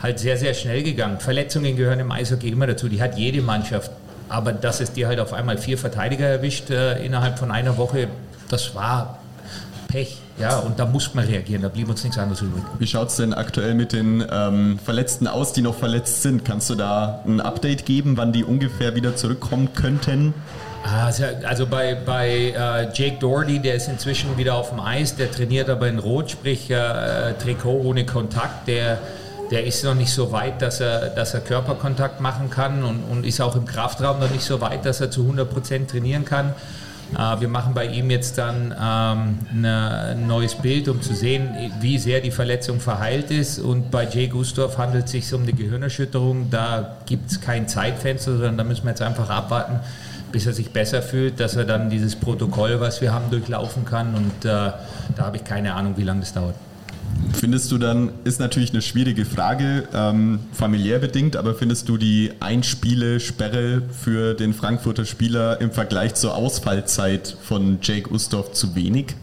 halt 0.02 0.18
sehr, 0.18 0.36
sehr 0.36 0.54
schnell 0.54 0.82
gegangen. 0.82 1.20
Verletzungen 1.20 1.76
gehören 1.76 2.00
im 2.00 2.10
Eishockey 2.10 2.48
immer 2.48 2.66
dazu, 2.66 2.88
die 2.88 3.02
hat 3.02 3.18
jede 3.18 3.42
Mannschaft. 3.42 3.90
Aber 4.28 4.52
dass 4.52 4.80
es 4.80 4.92
dir 4.92 5.08
halt 5.08 5.20
auf 5.20 5.32
einmal 5.32 5.58
vier 5.58 5.76
Verteidiger 5.76 6.26
erwischt 6.26 6.70
äh, 6.70 7.04
innerhalb 7.04 7.38
von 7.38 7.50
einer 7.50 7.76
Woche, 7.76 8.08
das 8.48 8.74
war 8.74 9.18
Pech. 9.88 10.21
Ja, 10.38 10.58
und 10.58 10.78
da 10.78 10.86
muss 10.86 11.14
man 11.14 11.24
reagieren, 11.24 11.62
da 11.62 11.68
blieb 11.68 11.88
uns 11.88 12.02
nichts 12.02 12.18
anderes 12.18 12.40
übrig. 12.40 12.62
Wie 12.78 12.86
schaut 12.86 13.08
es 13.08 13.16
denn 13.16 13.34
aktuell 13.34 13.74
mit 13.74 13.92
den 13.92 14.24
ähm, 14.30 14.78
Verletzten 14.82 15.26
aus, 15.26 15.52
die 15.52 15.62
noch 15.62 15.74
verletzt 15.74 16.22
sind? 16.22 16.44
Kannst 16.44 16.70
du 16.70 16.74
da 16.74 17.22
ein 17.26 17.40
Update 17.40 17.84
geben, 17.86 18.16
wann 18.16 18.32
die 18.32 18.42
ungefähr 18.42 18.94
wieder 18.94 19.14
zurückkommen 19.14 19.74
könnten? 19.74 20.34
Also, 20.82 21.24
also 21.46 21.66
bei, 21.66 21.94
bei 21.94 22.28
äh, 22.28 22.88
Jake 22.92 23.18
Doherty, 23.20 23.60
der 23.60 23.76
ist 23.76 23.88
inzwischen 23.88 24.36
wieder 24.36 24.56
auf 24.56 24.70
dem 24.70 24.80
Eis, 24.80 25.14
der 25.14 25.30
trainiert 25.30 25.68
aber 25.68 25.86
in 25.86 25.98
Rot, 25.98 26.32
sprich 26.32 26.70
äh, 26.70 27.34
Trikot 27.34 27.82
ohne 27.84 28.04
Kontakt. 28.04 28.66
Der, 28.66 28.98
der 29.52 29.64
ist 29.64 29.84
noch 29.84 29.94
nicht 29.94 30.12
so 30.12 30.32
weit, 30.32 30.60
dass 30.60 30.80
er, 30.80 31.10
dass 31.10 31.34
er 31.34 31.40
Körperkontakt 31.40 32.20
machen 32.20 32.50
kann 32.50 32.82
und, 32.82 33.04
und 33.04 33.24
ist 33.24 33.40
auch 33.40 33.54
im 33.54 33.64
Kraftraum 33.64 34.18
noch 34.18 34.30
nicht 34.30 34.44
so 34.44 34.60
weit, 34.60 34.84
dass 34.84 35.00
er 35.00 35.10
zu 35.10 35.22
100% 35.22 35.86
trainieren 35.86 36.24
kann. 36.24 36.52
Äh, 37.16 37.40
wir 37.40 37.48
machen 37.48 37.74
bei 37.74 37.86
ihm 37.86 38.10
jetzt 38.10 38.38
dann 38.38 38.74
ähm, 38.78 39.64
ein 39.64 40.26
neues 40.26 40.54
Bild, 40.54 40.88
um 40.88 41.02
zu 41.02 41.14
sehen, 41.14 41.50
wie 41.80 41.98
sehr 41.98 42.20
die 42.20 42.30
Verletzung 42.30 42.80
verheilt 42.80 43.30
ist. 43.30 43.58
Und 43.58 43.90
bei 43.90 44.06
Jay 44.08 44.28
Gustav 44.28 44.78
handelt 44.78 45.06
es 45.06 45.12
sich 45.12 45.32
um 45.34 45.42
eine 45.42 45.52
Gehirnerschütterung. 45.52 46.50
Da 46.50 46.96
gibt 47.06 47.30
es 47.30 47.40
kein 47.40 47.68
Zeitfenster, 47.68 48.32
sondern 48.32 48.58
da 48.58 48.64
müssen 48.64 48.84
wir 48.84 48.90
jetzt 48.90 49.02
einfach 49.02 49.30
abwarten, 49.30 49.80
bis 50.32 50.46
er 50.46 50.52
sich 50.52 50.72
besser 50.72 51.02
fühlt, 51.02 51.40
dass 51.40 51.56
er 51.56 51.64
dann 51.64 51.90
dieses 51.90 52.16
Protokoll, 52.16 52.80
was 52.80 53.00
wir 53.00 53.12
haben, 53.12 53.30
durchlaufen 53.30 53.84
kann. 53.84 54.14
Und 54.14 54.44
äh, 54.44 54.48
da 54.48 54.78
habe 55.18 55.36
ich 55.36 55.44
keine 55.44 55.74
Ahnung, 55.74 55.94
wie 55.96 56.04
lange 56.04 56.20
das 56.20 56.32
dauert. 56.32 56.54
Findest 57.34 57.72
du 57.72 57.78
dann, 57.78 58.10
ist 58.24 58.40
natürlich 58.40 58.70
eine 58.70 58.82
schwierige 58.82 59.24
Frage, 59.24 59.88
ähm, 59.94 60.40
familiär 60.52 60.98
bedingt, 60.98 61.36
aber 61.36 61.54
findest 61.54 61.88
du 61.88 61.96
die 61.96 62.32
Einspiele-Sperre 62.40 63.82
für 63.90 64.34
den 64.34 64.54
Frankfurter 64.54 65.04
Spieler 65.04 65.60
im 65.60 65.72
Vergleich 65.72 66.14
zur 66.14 66.34
Ausfallzeit 66.34 67.36
von 67.42 67.78
Jake 67.82 68.10
Ustorf 68.12 68.52
zu 68.52 68.74
wenig? 68.74 69.14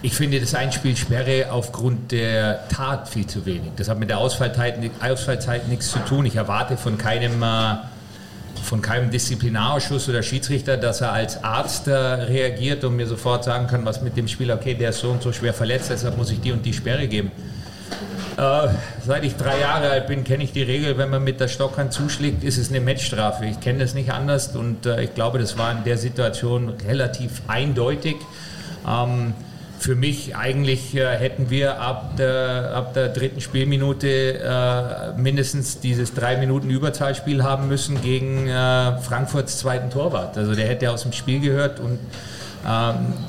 Ich 0.00 0.14
finde 0.14 0.38
das 0.40 0.54
Einspielsperre 0.54 1.50
aufgrund 1.50 2.12
der 2.12 2.68
Tat 2.68 3.08
viel 3.08 3.26
zu 3.26 3.44
wenig. 3.46 3.72
Das 3.76 3.88
hat 3.88 3.98
mit 3.98 4.10
der 4.10 4.18
Ausfallzeit, 4.18 4.78
Ausfallzeit 5.00 5.68
nichts 5.68 5.90
zu 5.90 5.98
tun. 6.00 6.24
Ich 6.24 6.36
erwarte 6.36 6.76
von 6.76 6.98
keinem, 6.98 7.42
äh, 7.42 7.76
von 8.62 8.82
keinem 8.82 9.10
Disziplinarausschuss 9.10 10.08
oder 10.08 10.22
Schiedsrichter, 10.22 10.76
dass 10.76 11.00
er 11.00 11.12
als 11.12 11.42
Arzt 11.42 11.88
äh, 11.88 11.92
reagiert 11.92 12.84
und 12.84 12.96
mir 12.96 13.06
sofort 13.06 13.44
sagen 13.44 13.66
kann, 13.66 13.84
was 13.84 14.02
mit 14.02 14.16
dem 14.16 14.28
Spieler, 14.28 14.54
okay, 14.54 14.74
der 14.74 14.90
ist 14.90 15.00
so 15.00 15.10
und 15.10 15.22
so 15.22 15.32
schwer 15.32 15.54
verletzt, 15.54 15.90
deshalb 15.90 16.16
muss 16.16 16.30
ich 16.30 16.40
die 16.40 16.52
und 16.52 16.64
die 16.64 16.72
Sperre 16.72 17.08
geben. 17.08 17.30
Äh, 18.36 18.68
seit 19.04 19.24
ich 19.24 19.34
drei 19.36 19.58
Jahre 19.58 19.90
alt 19.90 20.06
bin, 20.06 20.22
kenne 20.22 20.44
ich 20.44 20.52
die 20.52 20.62
Regel, 20.62 20.96
wenn 20.96 21.10
man 21.10 21.24
mit 21.24 21.40
der 21.40 21.48
Stockhand 21.48 21.92
zuschlägt, 21.92 22.44
ist 22.44 22.56
es 22.56 22.68
eine 22.70 22.80
Matchstrafe. 22.80 23.46
Ich 23.46 23.58
kenne 23.58 23.80
das 23.80 23.94
nicht 23.94 24.12
anders 24.12 24.54
und 24.54 24.86
äh, 24.86 25.02
ich 25.02 25.14
glaube, 25.14 25.40
das 25.40 25.58
war 25.58 25.72
in 25.72 25.82
der 25.82 25.98
Situation 25.98 26.74
relativ 26.86 27.42
eindeutig. 27.48 28.16
Ähm, 28.86 29.34
für 29.78 29.94
mich 29.94 30.36
eigentlich 30.36 30.94
äh, 30.94 31.16
hätten 31.16 31.50
wir 31.50 31.80
ab 31.80 32.16
der, 32.16 32.72
ab 32.74 32.94
der 32.94 33.08
dritten 33.08 33.40
Spielminute 33.40 34.40
äh, 34.40 35.20
mindestens 35.20 35.80
dieses 35.80 36.14
drei 36.14 36.36
Minuten 36.36 36.68
Überzahlspiel 36.68 37.44
haben 37.44 37.68
müssen 37.68 38.02
gegen 38.02 38.48
äh, 38.48 38.98
Frankfurts 38.98 39.58
zweiten 39.58 39.90
Torwart. 39.90 40.36
Also 40.36 40.54
der 40.54 40.66
hätte 40.66 40.90
aus 40.90 41.02
dem 41.02 41.12
Spiel 41.12 41.40
gehört 41.40 41.80
und 41.80 41.98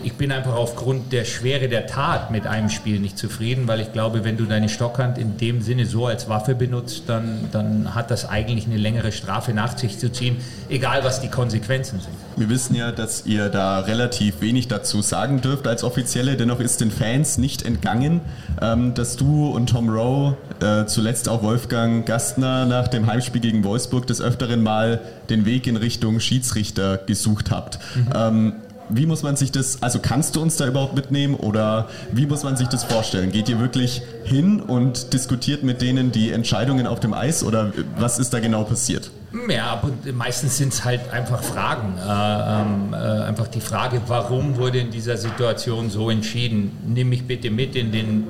ich 0.04 0.14
bin 0.14 0.32
einfach 0.32 0.56
aufgrund 0.56 1.14
der 1.14 1.24
Schwere 1.24 1.70
der 1.70 1.88
Tat 1.88 2.32
mit 2.32 2.48
einem 2.48 2.70
Spiel 2.70 3.00
nicht 3.00 3.18
zufrieden, 3.18 3.68
weil 3.68 3.80
ich 3.80 3.94
glaube, 3.94 4.24
wenn 4.24 4.38
du 4.38 4.46
deine 4.46 4.70
Stockhand 4.70 5.18
in 5.18 5.38
dem 5.38 5.62
Sinne 5.62 5.86
so 5.86 6.08
als 6.08 6.28
Waffe 6.28 6.56
benutzt, 6.56 7.04
dann, 7.08 7.48
dann 7.52 7.96
hat 7.96 8.12
das 8.12 8.28
eigentlich 8.28 8.66
eine 8.66 8.78
längere 8.78 9.12
Strafe 9.12 9.54
nach 9.54 9.78
sich 9.78 9.98
zu 9.98 10.12
ziehen, 10.12 10.38
egal 10.68 11.04
was 11.04 11.22
die 11.22 11.30
Konsequenzen 11.30 12.00
sind. 12.02 12.14
Wir 12.36 12.50
wissen 12.50 12.76
ja, 12.76 12.92
dass 12.92 13.26
ihr 13.26 13.50
da 13.50 13.80
relativ 13.80 14.42
wenig 14.42 14.68
dazu 14.68 15.02
sagen 15.02 15.42
dürft 15.42 15.68
als 15.68 15.84
Offizielle, 15.84 16.36
dennoch 16.36 16.60
ist 16.60 16.82
den 16.82 16.92
Fans 16.92 17.38
nicht 17.38 17.64
entgangen, 17.64 18.22
ähm, 18.62 18.94
dass 18.94 19.16
du 19.16 19.50
und 19.50 19.70
Tom 19.70 19.90
Rowe, 19.90 20.38
äh, 20.62 20.86
zuletzt 20.86 21.30
auch 21.30 21.44
Wolfgang 21.44 22.06
Gastner 22.06 22.66
nach 22.66 22.88
dem 22.88 23.08
Heimspiel 23.08 23.42
gegen 23.42 23.64
Wolfsburg 23.64 24.08
des 24.08 24.22
Öfteren 24.22 24.64
mal 24.64 25.02
den 25.30 25.46
Weg 25.46 25.68
in 25.68 25.78
Richtung 25.78 26.20
Schiedsrichter 26.20 26.98
gesucht 26.98 27.52
habt. 27.52 27.80
Mhm. 27.96 28.10
Ähm, 28.16 28.54
wie 28.90 29.06
muss 29.06 29.24
man 29.24 29.36
sich 29.36 29.52
das, 29.52 29.82
also 29.82 30.00
kannst 30.00 30.36
du 30.36 30.42
uns 30.42 30.58
da 30.58 30.68
überhaupt 30.68 30.96
mitnehmen 30.96 31.36
oder 31.36 31.88
wie 32.12 32.26
muss 32.26 32.44
man 32.44 32.58
sich 32.58 32.68
das 32.68 32.84
vorstellen? 32.84 33.32
Geht 33.32 33.50
ihr 33.50 33.60
wirklich 33.60 34.02
hin 34.24 34.60
und 34.60 35.14
diskutiert 35.14 35.64
mit 35.64 35.82
denen 35.82 36.12
die 36.12 36.32
Entscheidungen 36.32 36.88
auf 36.88 37.00
dem 37.00 37.14
Eis 37.14 37.44
oder 37.44 37.72
was 37.98 38.20
ist 38.20 38.34
da 38.34 38.40
genau 38.40 38.64
passiert? 38.64 39.12
Ja, 39.48 39.80
meistens 40.14 40.58
sind 40.58 40.74
es 40.74 40.84
halt 40.84 41.02
einfach 41.12 41.44
Fragen. 41.44 41.94
Äh, 41.98 42.62
ähm, 42.62 42.94
äh, 42.94 43.28
einfach 43.28 43.48
die 43.48 43.62
Frage, 43.62 44.02
warum 44.08 44.58
wurde 44.58 44.80
in 44.80 44.90
dieser 44.90 45.18
Situation 45.18 45.92
so 45.92 46.10
entschieden? 46.10 46.72
Nimm 46.88 47.10
mich 47.10 47.28
bitte 47.28 47.52
mit 47.52 47.76
in, 47.76 47.92
den, 47.92 48.28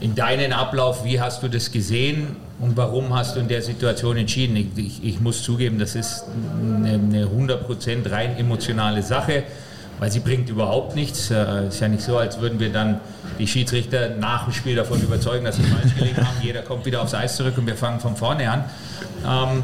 in 0.00 0.16
deinen 0.16 0.52
Ablauf. 0.52 1.04
Wie 1.04 1.20
hast 1.20 1.44
du 1.44 1.48
das 1.48 1.70
gesehen 1.70 2.34
und 2.58 2.76
warum 2.76 3.14
hast 3.14 3.36
du 3.36 3.40
in 3.40 3.46
der 3.46 3.62
Situation 3.62 4.16
entschieden? 4.16 4.56
Ich, 4.56 4.66
ich, 4.76 5.04
ich 5.04 5.20
muss 5.20 5.44
zugeben, 5.44 5.78
das 5.78 5.94
ist 5.94 6.24
eine, 6.60 6.94
eine 6.94 7.26
100% 7.26 8.10
rein 8.10 8.36
emotionale 8.36 9.04
Sache 9.04 9.44
weil 9.98 10.10
sie 10.10 10.20
bringt 10.20 10.48
überhaupt 10.48 10.94
nichts. 10.94 11.30
Es 11.30 11.48
äh, 11.48 11.68
ist 11.68 11.80
ja 11.80 11.88
nicht 11.88 12.02
so, 12.02 12.18
als 12.18 12.40
würden 12.40 12.60
wir 12.60 12.72
dann 12.72 13.00
die 13.38 13.46
Schiedsrichter 13.46 14.10
nach 14.10 14.44
dem 14.44 14.52
Spiel 14.52 14.76
davon 14.76 15.00
überzeugen, 15.00 15.44
dass 15.44 15.56
sie 15.56 15.62
falsch 15.62 15.94
gelegen 15.94 16.18
haben. 16.18 16.36
Jeder 16.42 16.62
kommt 16.62 16.84
wieder 16.86 17.02
aufs 17.02 17.14
Eis 17.14 17.36
zurück 17.36 17.56
und 17.58 17.66
wir 17.66 17.76
fangen 17.76 18.00
von 18.00 18.16
vorne 18.16 18.50
an. 18.50 18.64
Ähm, 19.24 19.62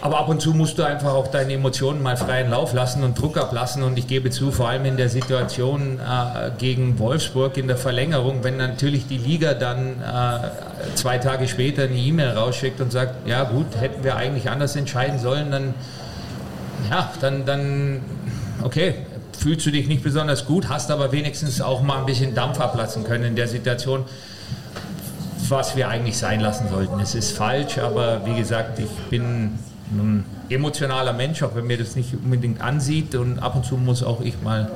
aber 0.00 0.18
ab 0.18 0.28
und 0.28 0.40
zu 0.40 0.52
musst 0.52 0.78
du 0.78 0.82
einfach 0.82 1.14
auch 1.14 1.28
deine 1.28 1.54
Emotionen 1.54 2.02
mal 2.02 2.16
freien 2.16 2.50
Lauf 2.50 2.74
lassen 2.74 3.02
und 3.02 3.18
Druck 3.18 3.38
ablassen. 3.38 3.82
Und 3.82 3.98
ich 3.98 4.06
gebe 4.06 4.30
zu, 4.30 4.52
vor 4.52 4.68
allem 4.68 4.84
in 4.84 4.96
der 4.96 5.08
Situation 5.08 5.98
äh, 5.98 6.50
gegen 6.58 6.98
Wolfsburg 6.98 7.56
in 7.56 7.68
der 7.68 7.76
Verlängerung, 7.76 8.44
wenn 8.44 8.56
natürlich 8.56 9.06
die 9.06 9.16
Liga 9.16 9.54
dann 9.54 10.02
äh, 10.02 10.94
zwei 10.94 11.18
Tage 11.18 11.48
später 11.48 11.84
eine 11.84 11.96
E-Mail 11.96 12.30
rausschickt 12.30 12.80
und 12.80 12.92
sagt, 12.92 13.26
ja 13.26 13.44
gut, 13.44 13.66
hätten 13.80 14.04
wir 14.04 14.16
eigentlich 14.16 14.50
anders 14.50 14.76
entscheiden 14.76 15.18
sollen, 15.18 15.50
dann, 15.50 15.74
ja, 16.90 17.10
dann, 17.20 17.46
dann 17.46 18.02
okay, 18.62 18.94
fühlst 19.44 19.66
du 19.66 19.70
dich 19.70 19.88
nicht 19.88 20.02
besonders 20.02 20.46
gut, 20.46 20.70
hast 20.70 20.90
aber 20.90 21.12
wenigstens 21.12 21.60
auch 21.60 21.82
mal 21.82 21.98
ein 21.98 22.06
bisschen 22.06 22.34
Dampf 22.34 22.58
ablassen 22.60 23.04
können 23.04 23.24
in 23.24 23.36
der 23.36 23.46
Situation, 23.46 24.06
was 25.50 25.76
wir 25.76 25.90
eigentlich 25.90 26.16
sein 26.16 26.40
lassen 26.40 26.70
sollten. 26.70 26.98
Es 26.98 27.14
ist 27.14 27.32
falsch, 27.32 27.76
aber 27.76 28.24
wie 28.24 28.36
gesagt, 28.36 28.78
ich 28.78 28.88
bin 29.10 29.58
ein 29.92 30.24
emotionaler 30.48 31.12
Mensch, 31.12 31.42
auch 31.42 31.54
wenn 31.54 31.66
mir 31.66 31.76
das 31.76 31.94
nicht 31.94 32.14
unbedingt 32.14 32.62
ansieht 32.62 33.14
und 33.16 33.38
ab 33.38 33.54
und 33.54 33.66
zu 33.66 33.76
muss 33.76 34.02
auch 34.02 34.22
ich 34.22 34.40
mal 34.40 34.70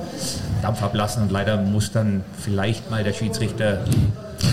Dampf 0.61 0.83
ablassen 0.83 1.22
und 1.22 1.33
leider 1.33 1.57
muss 1.57 1.90
dann 1.90 2.22
vielleicht 2.38 2.90
mal 2.90 3.02
der 3.02 3.14
Schiedsrichter 3.14 3.87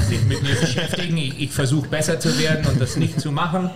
sich 0.06 0.24
mit 0.26 0.41
mir 0.41 0.56
beschäftigen. 0.56 1.18
Ich, 1.18 1.39
ich 1.39 1.52
versuche 1.52 1.88
besser 1.88 2.20
zu 2.20 2.38
werden 2.39 2.65
und 2.68 2.82
das 2.82 2.96
nicht 2.96 3.20
zu 3.20 3.32
machen 3.32 3.70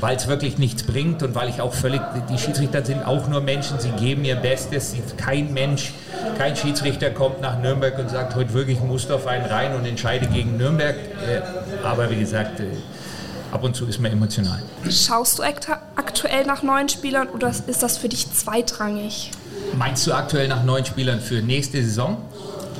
weil 0.00 0.16
es 0.16 0.26
wirklich 0.26 0.58
nichts 0.58 0.82
bringt 0.82 1.22
und 1.22 1.34
weil 1.34 1.48
ich 1.48 1.60
auch 1.60 1.72
völlig, 1.72 2.00
die 2.30 2.38
Schiedsrichter 2.38 2.84
sind 2.84 3.04
auch 3.04 3.28
nur 3.28 3.40
Menschen, 3.40 3.78
sie 3.78 3.90
geben 3.90 4.24
ihr 4.24 4.36
Bestes. 4.36 4.94
Kein 5.16 5.52
Mensch, 5.52 5.92
kein 6.38 6.56
Schiedsrichter 6.56 7.10
kommt 7.10 7.40
nach 7.40 7.58
Nürnberg 7.60 7.98
und 7.98 8.10
sagt, 8.10 8.34
heute 8.34 8.52
wirklich 8.54 8.80
muss 8.80 9.10
auf 9.10 9.26
einen 9.26 9.46
rein 9.46 9.74
und 9.74 9.84
entscheide 9.84 10.26
gegen 10.26 10.56
Nürnberg. 10.56 10.96
Äh, 10.96 11.40
aber 11.84 12.10
wie 12.10 12.18
gesagt, 12.18 12.60
äh, 12.60 12.66
ab 13.52 13.62
und 13.62 13.74
zu 13.74 13.86
ist 13.86 14.00
man 14.00 14.12
emotional. 14.12 14.62
Schaust 14.88 15.38
du 15.38 15.42
aktuell 15.42 16.46
nach 16.46 16.62
neuen 16.62 16.88
Spielern 16.88 17.28
oder 17.28 17.48
ist 17.48 17.82
das 17.82 17.98
für 17.98 18.08
dich 18.08 18.32
zweitrangig? 18.32 19.30
Meinst 19.76 20.06
du 20.06 20.12
aktuell 20.12 20.48
nach 20.48 20.64
neuen 20.64 20.84
Spielern 20.84 21.20
für 21.20 21.42
nächste 21.42 21.82
Saison? 21.82 22.18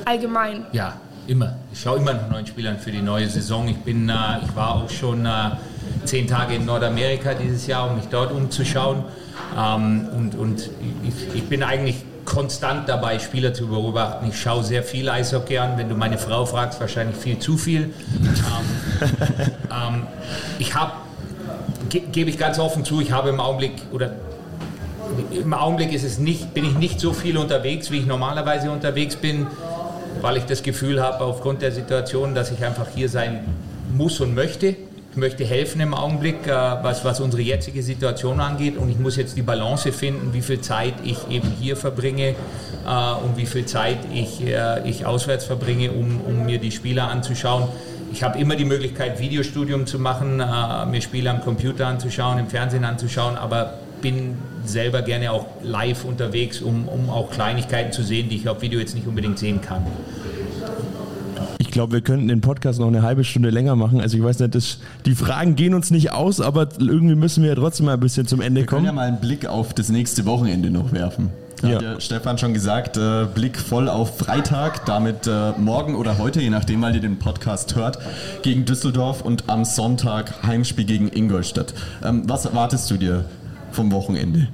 Allgemein. 0.05 0.67
Ja, 0.73 0.95
immer. 1.31 1.55
Ich 1.73 1.81
schaue 1.81 1.99
immer 1.99 2.13
nach 2.13 2.29
neuen 2.29 2.47
Spielern 2.47 2.79
für 2.79 2.91
die 2.91 3.03
neue 3.03 3.29
Saison. 3.29 3.69
Ich 3.69 3.77
bin, 3.77 4.09
äh, 4.09 4.15
ich 4.43 4.57
war 4.57 4.75
auch 4.75 4.91
schon 4.91 5.25
äh, 5.25 5.53
zehn 6.05 6.27
Tage 6.27 6.57
in 6.57 6.67
Nordamerika 6.67 7.35
dieses 7.35 7.69
Jahr, 7.69 7.89
um 7.89 7.97
mich 7.97 8.07
dort 8.07 8.33
umzuschauen. 8.33 9.05
Ähm, 9.57 10.09
und 10.13 10.35
und 10.35 10.71
ich, 11.05 11.35
ich, 11.37 11.45
bin 11.45 11.63
eigentlich 11.63 11.97
konstant 12.25 12.89
dabei, 12.89 13.21
Spieler 13.21 13.55
zu 13.55 13.69
beobachten. 13.69 14.27
Ich 14.29 14.41
schaue 14.41 14.65
sehr 14.65 14.83
viel 14.83 15.09
Eishockey 15.09 15.59
an. 15.59 15.79
Wenn 15.79 15.89
du 15.89 15.95
meine 15.95 16.19
Frau 16.19 16.45
fragst, 16.47 16.81
wahrscheinlich 16.81 17.17
viel 17.17 17.39
zu 17.39 17.57
viel. 17.57 17.83
ähm, 17.83 19.01
ähm, 19.71 20.07
ich 20.59 20.75
habe, 20.75 20.93
ge 21.89 22.03
gebe 22.11 22.29
ich 22.29 22.39
ganz 22.39 22.59
offen 22.59 22.85
zu, 22.85 23.01
ich 23.01 23.13
habe 23.13 23.29
im 23.29 23.39
Augenblick 23.39 23.75
oder 23.93 24.15
im 25.31 25.55
Augenblick 25.55 25.93
ist 25.93 26.05
es 26.05 26.19
nicht, 26.19 26.55
bin 26.55 26.65
ich 26.65 26.77
nicht 26.77 27.01
so 27.01 27.13
viel 27.13 27.37
unterwegs, 27.37 27.91
wie 27.91 27.99
ich 27.99 28.07
normalerweise 28.07 28.71
unterwegs 28.71 29.17
bin, 29.17 29.47
weil 30.21 30.37
ich 30.37 30.45
das 30.45 30.63
Gefühl 30.63 31.03
habe, 31.03 31.25
aufgrund 31.25 31.63
der 31.63 31.73
Situation, 31.73 32.35
dass 32.35 32.51
ich 32.51 32.65
einfach 32.65 32.87
hier 32.95 33.09
sein 33.09 33.41
muss 33.93 34.21
und 34.21 34.35
möchte. 34.35 34.77
Ich 35.13 35.17
möchte 35.17 35.45
helfen 35.45 35.81
im 35.81 35.93
Augenblick, 35.93 36.47
äh, 36.47 36.51
was, 36.51 37.05
was 37.05 37.19
unsere 37.19 37.43
jetzige 37.43 37.83
Situation 37.83 38.39
angeht. 38.39 38.77
Und 38.77 38.91
ich 38.91 38.99
muss 38.99 39.17
jetzt 39.17 39.37
die 39.37 39.43
Balance 39.43 39.91
finden, 39.91 40.33
wie 40.33 40.41
viel 40.41 40.61
Zeit 40.61 40.95
ich 41.03 41.29
eben 41.29 41.49
hier 41.61 41.77
verbringe 41.77 42.29
äh, 42.29 43.25
und 43.25 43.37
wie 43.37 43.47
viel 43.47 43.67
Zeit 43.67 43.99
ich, 44.15 44.47
äh, 44.47 44.89
ich 44.89 45.07
auswärts 45.07 45.47
verbringe, 45.47 45.91
um, 45.91 46.21
um 46.21 46.47
mir 46.47 46.59
die 46.59 46.71
Spieler 46.71 47.09
anzuschauen. 47.09 47.67
Ich 48.13 48.23
habe 48.23 48.39
immer 48.39 48.55
die 48.55 48.65
Möglichkeit, 48.65 49.19
Videostudium 49.21 49.87
zu 49.87 50.01
machen, 50.01 50.39
mir 50.39 51.01
Spiele 51.01 51.31
am 51.31 51.43
Computer 51.43 51.87
anzuschauen, 51.87 52.41
im 52.41 52.49
Fernsehen 52.49 52.85
anzuschauen, 52.85 53.37
aber 53.37 53.75
bin 54.01 54.35
selber 54.65 55.03
gerne 55.03 55.33
auch 55.33 55.47
live 55.63 56.05
unterwegs, 56.05 56.61
um, 56.61 56.89
um 56.89 57.11
auch 57.11 57.31
Kleinigkeiten 57.31 57.93
zu 57.93 58.03
sehen, 58.03 58.29
die 58.29 58.37
ich 58.37 58.49
auf 58.49 58.63
Video 58.63 58.81
jetzt 58.81 58.95
nicht 58.95 59.07
unbedingt 59.07 59.39
sehen 59.39 59.61
kann. 59.61 59.87
Ich 61.59 61.71
glaube, 61.71 61.93
wir 61.93 62.01
könnten 62.01 62.27
den 62.27 62.41
Podcast 62.41 62.81
noch 62.81 62.89
eine 62.89 63.03
halbe 63.03 63.23
Stunde 63.23 63.51
länger 63.51 63.77
machen. 63.77 64.01
Also 64.01 64.17
ich 64.17 64.25
weiß 64.25 64.41
nicht, 64.41 64.55
das, 64.55 64.79
die 65.07 65.15
Fragen 65.15 65.55
gehen 65.55 65.75
uns 65.75 65.91
nicht 65.91 66.11
aus, 66.11 66.41
aber 66.41 66.69
irgendwie 66.79 67.15
müssen 67.15 67.43
wir 67.43 67.51
ja 67.51 67.55
trotzdem 67.55 67.87
mal 67.87 67.95
ein 67.95 68.01
bisschen 68.01 68.27
zum 68.27 68.41
Ende 68.41 68.65
kommen. 68.65 68.85
Wir 68.85 68.91
können 68.91 68.97
ja 68.97 69.03
mal 69.05 69.09
einen 69.09 69.21
Blick 69.21 69.47
auf 69.47 69.73
das 69.73 69.89
nächste 69.89 70.27
Wochenende 70.27 70.71
noch 70.71 70.93
werfen. 70.93 71.31
Da 71.63 71.69
ja. 71.69 71.75
hat 71.75 71.83
ja 71.83 72.01
Stefan 72.01 72.39
schon 72.39 72.55
gesagt, 72.55 72.97
äh, 72.97 73.27
Blick 73.33 73.59
voll 73.59 73.89
auf 73.89 74.19
Freitag, 74.19 74.87
damit 74.87 75.27
äh, 75.27 75.53
morgen 75.59 75.95
oder 75.95 76.19
heute, 76.19 76.41
je 76.41 76.51
nachdem, 76.51 76.81
weil 76.83 76.95
ihr 76.95 77.03
den 77.03 77.19
Podcast 77.19 77.77
hört, 77.77 77.99
gegen 78.43 78.65
Düsseldorf 78.65 79.21
und 79.21 79.45
am 79.49 79.65
Sonntag 79.65 80.43
Heimspiel 80.43 80.87
gegen 80.87 81.09
Ingolstadt. 81.09 81.75
Ähm, 82.03 82.23
was 82.27 82.47
erwartest 82.47 82.91
du 82.91 82.97
dir 82.97 83.25
vom 83.73 83.93
Wochenende? 83.93 84.49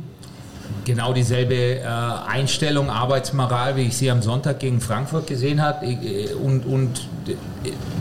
genau 0.86 1.12
dieselbe 1.12 1.54
äh, 1.54 1.84
Einstellung, 1.84 2.90
Arbeitsmoral, 2.90 3.76
wie 3.76 3.82
ich 3.82 3.96
sie 3.96 4.10
am 4.10 4.22
Sonntag 4.22 4.60
gegen 4.60 4.80
Frankfurt 4.80 5.26
gesehen 5.26 5.60
habe 5.60 5.84
äh, 5.84 6.32
und, 6.32 6.64
und 6.64 7.08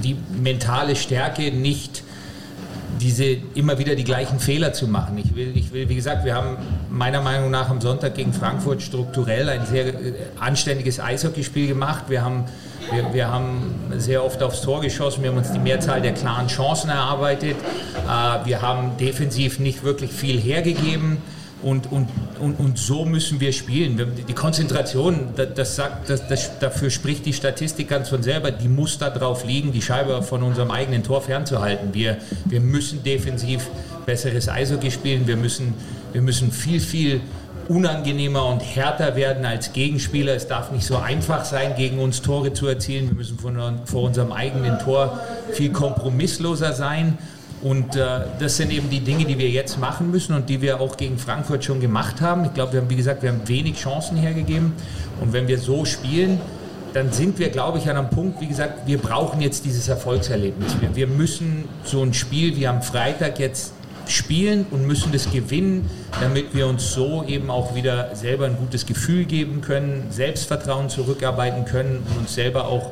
die 0.03 0.15
mentale 0.41 0.95
Stärke 0.95 1.51
nicht 1.51 2.03
diese 2.99 3.25
immer 3.53 3.77
wieder 3.77 3.95
die 3.95 4.03
gleichen 4.03 4.39
Fehler 4.39 4.73
zu 4.73 4.87
machen. 4.87 5.17
Ich 5.17 5.35
will, 5.35 5.55
ich 5.55 5.71
will, 5.73 5.89
wie 5.89 5.95
gesagt, 5.95 6.25
wir 6.25 6.35
haben 6.35 6.57
meiner 6.89 7.21
Meinung 7.21 7.51
nach 7.51 7.69
am 7.69 7.81
Sonntag 7.81 8.15
gegen 8.15 8.33
Frankfurt 8.33 8.81
strukturell 8.81 9.49
ein 9.49 9.65
sehr 9.65 9.87
äh, 9.87 10.13
anständiges 10.39 10.99
Eishockeyspiel 10.99 11.67
gemacht. 11.67 12.05
Wir 12.09 12.23
haben, 12.23 12.45
wir, 12.91 13.13
wir 13.13 13.27
haben 13.29 13.73
sehr 13.97 14.23
oft 14.23 14.41
aufs 14.41 14.61
Tor 14.61 14.81
geschossen, 14.81 15.23
wir 15.23 15.31
haben 15.31 15.37
uns 15.37 15.51
die 15.51 15.59
Mehrzahl 15.59 16.01
der 16.01 16.13
klaren 16.13 16.47
Chancen 16.47 16.89
erarbeitet. 16.89 17.55
Äh, 17.55 18.45
wir 18.45 18.61
haben 18.61 18.97
defensiv 18.97 19.59
nicht 19.59 19.83
wirklich 19.83 20.11
viel 20.11 20.39
hergegeben 20.39 21.17
Und, 21.65 21.91
und, 21.91 22.07
und, 22.39 22.59
und 22.59 22.77
so 22.77 23.05
müssen 23.05 23.39
wir 23.39 23.51
spielen. 23.51 23.99
Die 24.27 24.33
Konzentration, 24.33 25.29
das 25.55 25.75
sagt, 25.75 26.11
das, 26.11 26.27
das, 26.27 26.59
dafür 26.59 26.91
spricht 26.91 27.25
die 27.25 27.33
Statistik 27.33 27.89
ganz 27.89 28.09
von 28.09 28.21
selber, 28.21 28.51
die 28.51 28.67
muss 28.67 28.99
da 28.99 29.09
drauf 29.09 29.43
liegen, 29.45 29.71
die 29.71 29.81
Scheibe 29.81 30.21
von 30.21 30.43
unserem 30.43 30.69
eigenen 30.69 31.01
Tor 31.01 31.23
fernzuhalten. 31.23 31.91
Wir, 31.91 32.17
wir 32.45 32.59
müssen 32.59 33.01
defensiv 33.03 33.67
besseres 34.05 34.47
Eishockey 34.47 34.91
spielen, 34.91 35.25
wir 35.25 35.37
müssen, 35.37 35.73
wir 36.13 36.21
müssen 36.21 36.51
viel, 36.51 36.79
viel 36.79 37.21
unangenehmer 37.67 38.45
und 38.45 38.59
härter 38.59 39.15
werden 39.15 39.43
als 39.43 39.73
Gegenspieler. 39.73 40.35
Es 40.35 40.47
darf 40.47 40.71
nicht 40.71 40.85
so 40.85 40.97
einfach 40.97 41.45
sein, 41.45 41.75
gegen 41.75 41.97
uns 41.97 42.21
Tore 42.21 42.53
zu 42.53 42.67
erzielen. 42.67 43.07
Wir 43.07 43.15
müssen 43.15 43.39
vor 43.39 44.03
unserem 44.03 44.31
eigenen 44.31 44.77
Tor 44.77 45.19
viel 45.51 45.71
kompromissloser 45.71 46.73
sein. 46.73 47.17
Und 47.61 47.95
äh, 47.95 48.21
das 48.39 48.57
sind 48.57 48.71
eben 48.71 48.89
die 48.89 48.99
Dinge, 48.99 49.25
die 49.25 49.37
wir 49.37 49.49
jetzt 49.49 49.79
machen 49.79 50.11
müssen 50.11 50.35
und 50.35 50.49
die 50.49 50.61
wir 50.61 50.79
auch 50.79 50.97
gegen 50.97 51.17
Frankfurt 51.17 51.63
schon 51.63 51.79
gemacht 51.79 52.21
haben. 52.21 52.45
Ich 52.45 52.53
glaube, 52.53 52.73
wir 52.73 52.81
haben, 52.81 52.89
wie 52.89 52.95
gesagt, 52.95 53.23
wir 53.23 53.29
haben 53.29 53.47
wenig 53.47 53.77
Chancen 53.77 54.17
hergegeben. 54.17 54.73
Und 55.21 55.33
wenn 55.33 55.47
wir 55.47 55.57
so 55.57 55.85
spielen, 55.85 56.39
dann 56.93 57.11
sind 57.11 57.39
wir, 57.39 57.49
glaube 57.49 57.77
ich, 57.77 57.89
an 57.89 57.97
einem 57.97 58.09
Punkt, 58.09 58.39
wie 58.39 58.47
gesagt, 58.47 58.87
wir 58.87 58.97
brauchen 58.97 59.41
jetzt 59.41 59.65
dieses 59.65 59.87
Erfolgserlebnis. 59.87 60.75
Wir, 60.79 60.95
wir 60.95 61.07
müssen 61.07 61.65
so 61.83 62.01
ein 62.01 62.13
Spiel 62.13 62.55
wie 62.55 62.67
am 62.67 62.81
Freitag 62.81 63.39
jetzt 63.39 63.73
spielen 64.07 64.65
und 64.71 64.85
müssen 64.85 65.11
das 65.11 65.31
gewinnen, 65.31 65.89
damit 66.21 66.53
wir 66.53 66.67
uns 66.67 66.93
so 66.93 67.23
eben 67.27 67.49
auch 67.49 67.75
wieder 67.75 68.15
selber 68.15 68.45
ein 68.45 68.55
gutes 68.57 68.85
Gefühl 68.85 69.25
geben 69.25 69.61
können, 69.61 70.05
Selbstvertrauen 70.09 70.89
zurückarbeiten 70.89 71.65
können 71.65 72.03
und 72.09 72.19
uns 72.19 72.35
selber 72.35 72.67
auch 72.67 72.91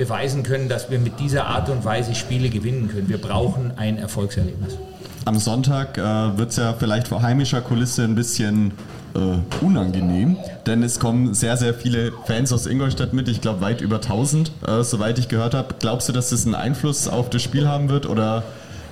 beweisen 0.00 0.42
können, 0.42 0.70
dass 0.70 0.90
wir 0.90 0.98
mit 0.98 1.20
dieser 1.20 1.46
Art 1.46 1.68
und 1.68 1.84
Weise 1.84 2.14
Spiele 2.14 2.48
gewinnen 2.48 2.88
können. 2.88 3.10
Wir 3.10 3.18
brauchen 3.18 3.72
ein 3.76 3.98
Erfolgserlebnis. 3.98 4.78
Am 5.26 5.38
Sonntag 5.38 5.98
äh, 5.98 6.38
wird 6.38 6.50
es 6.50 6.56
ja 6.56 6.72
vielleicht 6.72 7.08
vor 7.08 7.20
heimischer 7.20 7.60
Kulisse 7.60 8.04
ein 8.04 8.14
bisschen 8.14 8.72
äh, 9.14 9.62
unangenehm, 9.62 10.38
denn 10.66 10.82
es 10.82 10.98
kommen 11.00 11.34
sehr, 11.34 11.58
sehr 11.58 11.74
viele 11.74 12.12
Fans 12.24 12.50
aus 12.50 12.66
Ingolstadt 12.66 13.12
mit. 13.12 13.28
Ich 13.28 13.42
glaube, 13.42 13.60
weit 13.60 13.82
über 13.82 13.96
1000, 13.96 14.50
äh, 14.66 14.82
soweit 14.82 15.18
ich 15.18 15.28
gehört 15.28 15.52
habe. 15.52 15.74
Glaubst 15.78 16.08
du, 16.08 16.14
dass 16.14 16.30
das 16.30 16.46
einen 16.46 16.54
Einfluss 16.54 17.06
auf 17.06 17.28
das 17.28 17.42
Spiel 17.42 17.68
haben 17.68 17.90
wird 17.90 18.06
oder 18.06 18.42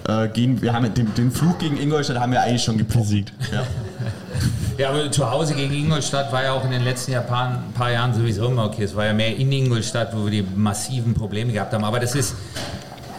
äh, 0.07 0.29
gehen, 0.29 0.61
wir 0.61 0.75
haben 0.75 0.93
den, 0.93 1.15
den 1.15 1.31
Flug 1.31 1.59
gegen 1.59 1.79
Ingolstadt 1.79 2.21
haben 2.21 2.33
wir 2.33 2.43
eigentlich 2.43 2.65
schon 2.65 2.77
besiegt. 2.77 3.33
Ja. 3.51 3.63
Ja, 4.79 4.91
aber 4.91 5.11
zu 5.11 5.29
Hause 5.29 5.55
gegen 5.55 5.75
Ingolstadt 5.75 6.33
war 6.33 6.45
ja 6.45 6.53
auch 6.53 6.65
in 6.65 6.71
den 6.71 6.85
letzten 6.85 7.11
Jahr, 7.11 7.25
paar, 7.25 7.65
paar 7.75 7.91
Jahren 7.91 8.15
sowieso 8.15 8.47
immer 8.47 8.67
okay. 8.67 8.85
Es 8.85 8.95
war 8.95 9.05
ja 9.05 9.13
mehr 9.13 9.37
in 9.37 9.51
Ingolstadt, 9.51 10.17
wo 10.17 10.25
wir 10.25 10.31
die 10.31 10.47
massiven 10.55 11.15
Probleme 11.15 11.53
gehabt 11.53 11.73
haben. 11.73 11.83
Aber 11.83 11.99
das 11.99 12.15
ist, 12.15 12.37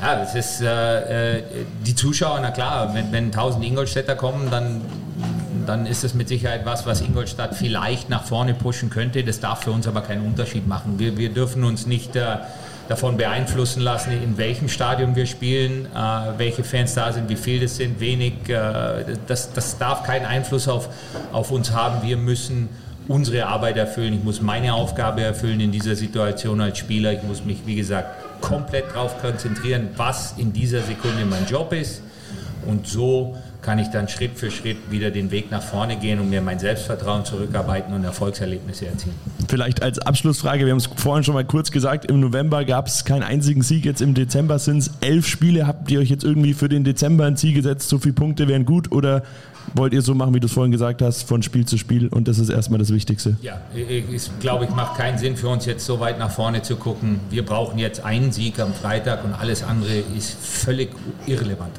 ja, 0.01 0.15
das 0.15 0.35
ist 0.35 0.61
äh, 0.61 1.37
äh 1.37 1.43
die 1.85 1.93
Zuschauer, 1.95 2.39
na 2.41 2.51
klar, 2.51 2.93
wenn, 2.93 3.11
wenn 3.11 3.25
1000 3.25 3.65
Ingolstädter 3.65 4.15
kommen, 4.15 4.49
dann, 4.49 4.81
dann 5.65 5.85
ist 5.85 6.05
das 6.05 6.13
mit 6.13 6.29
Sicherheit 6.29 6.65
was, 6.65 6.85
was 6.85 7.01
Ingolstadt 7.01 7.55
vielleicht 7.55 8.09
nach 8.09 8.23
vorne 8.23 8.53
pushen 8.53 8.89
könnte. 8.89 9.25
Das 9.25 9.41
darf 9.41 9.63
für 9.63 9.71
uns 9.71 9.85
aber 9.85 9.99
keinen 9.99 10.25
Unterschied 10.25 10.65
machen. 10.65 10.97
Wir, 10.97 11.17
wir 11.17 11.29
dürfen 11.29 11.65
uns 11.65 11.85
nicht 11.85 12.15
äh, 12.15 12.37
davon 12.89 13.17
beeinflussen 13.17 13.81
lassen, 13.81 14.11
in 14.11 14.37
welchem 14.37 14.67
Stadion 14.67 15.15
wir 15.15 15.27
spielen, 15.27 15.85
äh, 15.85 16.37
welche 16.37 16.63
Fans 16.63 16.95
da 16.95 17.13
sind, 17.13 17.29
wie 17.29 17.35
viele 17.35 17.61
das 17.61 17.77
sind, 17.77 17.99
wenig. 17.99 18.49
Äh, 18.49 19.15
das, 19.27 19.53
das 19.53 19.77
darf 19.77 20.01
keinen 20.03 20.25
Einfluss 20.25 20.67
auf, 20.67 20.89
auf 21.31 21.51
uns 21.51 21.71
haben. 21.71 22.01
Wir 22.01 22.17
müssen 22.17 22.67
unsere 23.07 23.45
Arbeit 23.45 23.77
erfüllen. 23.77 24.13
Ich 24.15 24.23
muss 24.23 24.41
meine 24.41 24.73
Aufgabe 24.73 25.21
erfüllen 25.21 25.59
in 25.59 25.71
dieser 25.71 25.95
Situation 25.95 26.59
als 26.61 26.79
Spieler. 26.79 27.13
Ich 27.13 27.21
muss 27.21 27.45
mich, 27.45 27.59
wie 27.67 27.75
gesagt, 27.75 28.41
komplett 28.41 28.85
darauf 28.95 29.21
konzentrieren, 29.21 29.89
was 29.95 30.33
in 30.37 30.51
dieser 30.51 30.81
Sekunde 30.81 31.25
mein 31.25 31.45
Job 31.45 31.71
ist. 31.73 32.01
Und 32.65 32.87
so 32.87 33.37
kann 33.61 33.77
ich 33.77 33.89
dann 33.89 34.07
Schritt 34.07 34.37
für 34.37 34.51
Schritt 34.51 34.77
wieder 34.89 35.11
den 35.11 35.31
Weg 35.31 35.51
nach 35.51 35.61
vorne 35.61 35.97
gehen 35.97 36.19
und 36.19 36.29
mir 36.29 36.41
mein 36.41 36.59
Selbstvertrauen 36.59 37.25
zurückarbeiten 37.25 37.93
und 37.93 38.03
Erfolgserlebnisse 38.03 38.87
erzielen. 38.87 39.15
Vielleicht 39.47 39.83
als 39.83 39.99
Abschlussfrage, 39.99 40.65
wir 40.65 40.71
haben 40.71 40.77
es 40.77 40.87
vorhin 40.95 41.23
schon 41.23 41.33
mal 41.33 41.43
kurz 41.43 41.69
gesagt, 41.71 42.05
im 42.05 42.19
November 42.19 42.63
gab 42.63 42.87
es 42.87 43.03
keinen 43.03 43.23
einzigen 43.23 43.61
Sieg, 43.61 43.85
jetzt 43.85 44.01
im 44.01 44.13
Dezember 44.13 44.59
sind 44.59 44.77
es 44.77 44.91
elf 45.01 45.27
Spiele. 45.27 45.67
Habt 45.67 45.91
ihr 45.91 45.99
euch 45.99 46.09
jetzt 46.09 46.23
irgendwie 46.23 46.53
für 46.53 46.69
den 46.69 46.83
Dezember 46.83 47.25
ein 47.25 47.35
Ziel 47.35 47.53
gesetzt, 47.53 47.89
so 47.89 47.99
viele 47.99 48.13
Punkte 48.13 48.47
wären 48.47 48.65
gut 48.65 48.91
oder 48.91 49.23
wollt 49.75 49.93
ihr 49.93 50.01
so 50.01 50.15
machen, 50.15 50.33
wie 50.33 50.39
du 50.39 50.47
es 50.47 50.53
vorhin 50.53 50.71
gesagt 50.71 51.01
hast, 51.01 51.23
von 51.23 51.43
Spiel 51.43 51.65
zu 51.65 51.77
Spiel 51.77 52.07
und 52.07 52.27
das 52.27 52.39
ist 52.39 52.49
erstmal 52.49 52.79
das 52.79 52.93
Wichtigste? 52.93 53.37
Ja, 53.41 53.61
ich 53.75 54.29
glaube, 54.39 54.65
ich 54.65 54.71
macht 54.71 54.97
keinen 54.97 55.17
Sinn 55.17 55.35
für 55.35 55.49
uns 55.49 55.65
jetzt 55.65 55.85
so 55.85 55.99
weit 55.99 56.17
nach 56.17 56.31
vorne 56.31 56.61
zu 56.61 56.75
gucken. 56.77 57.19
Wir 57.29 57.45
brauchen 57.45 57.77
jetzt 57.77 58.03
einen 58.03 58.31
Sieg 58.31 58.59
am 58.59 58.73
Freitag 58.73 59.23
und 59.25 59.33
alles 59.33 59.63
andere 59.63 59.99
ist 60.17 60.33
völlig 60.39 60.89
irrelevant. 61.27 61.73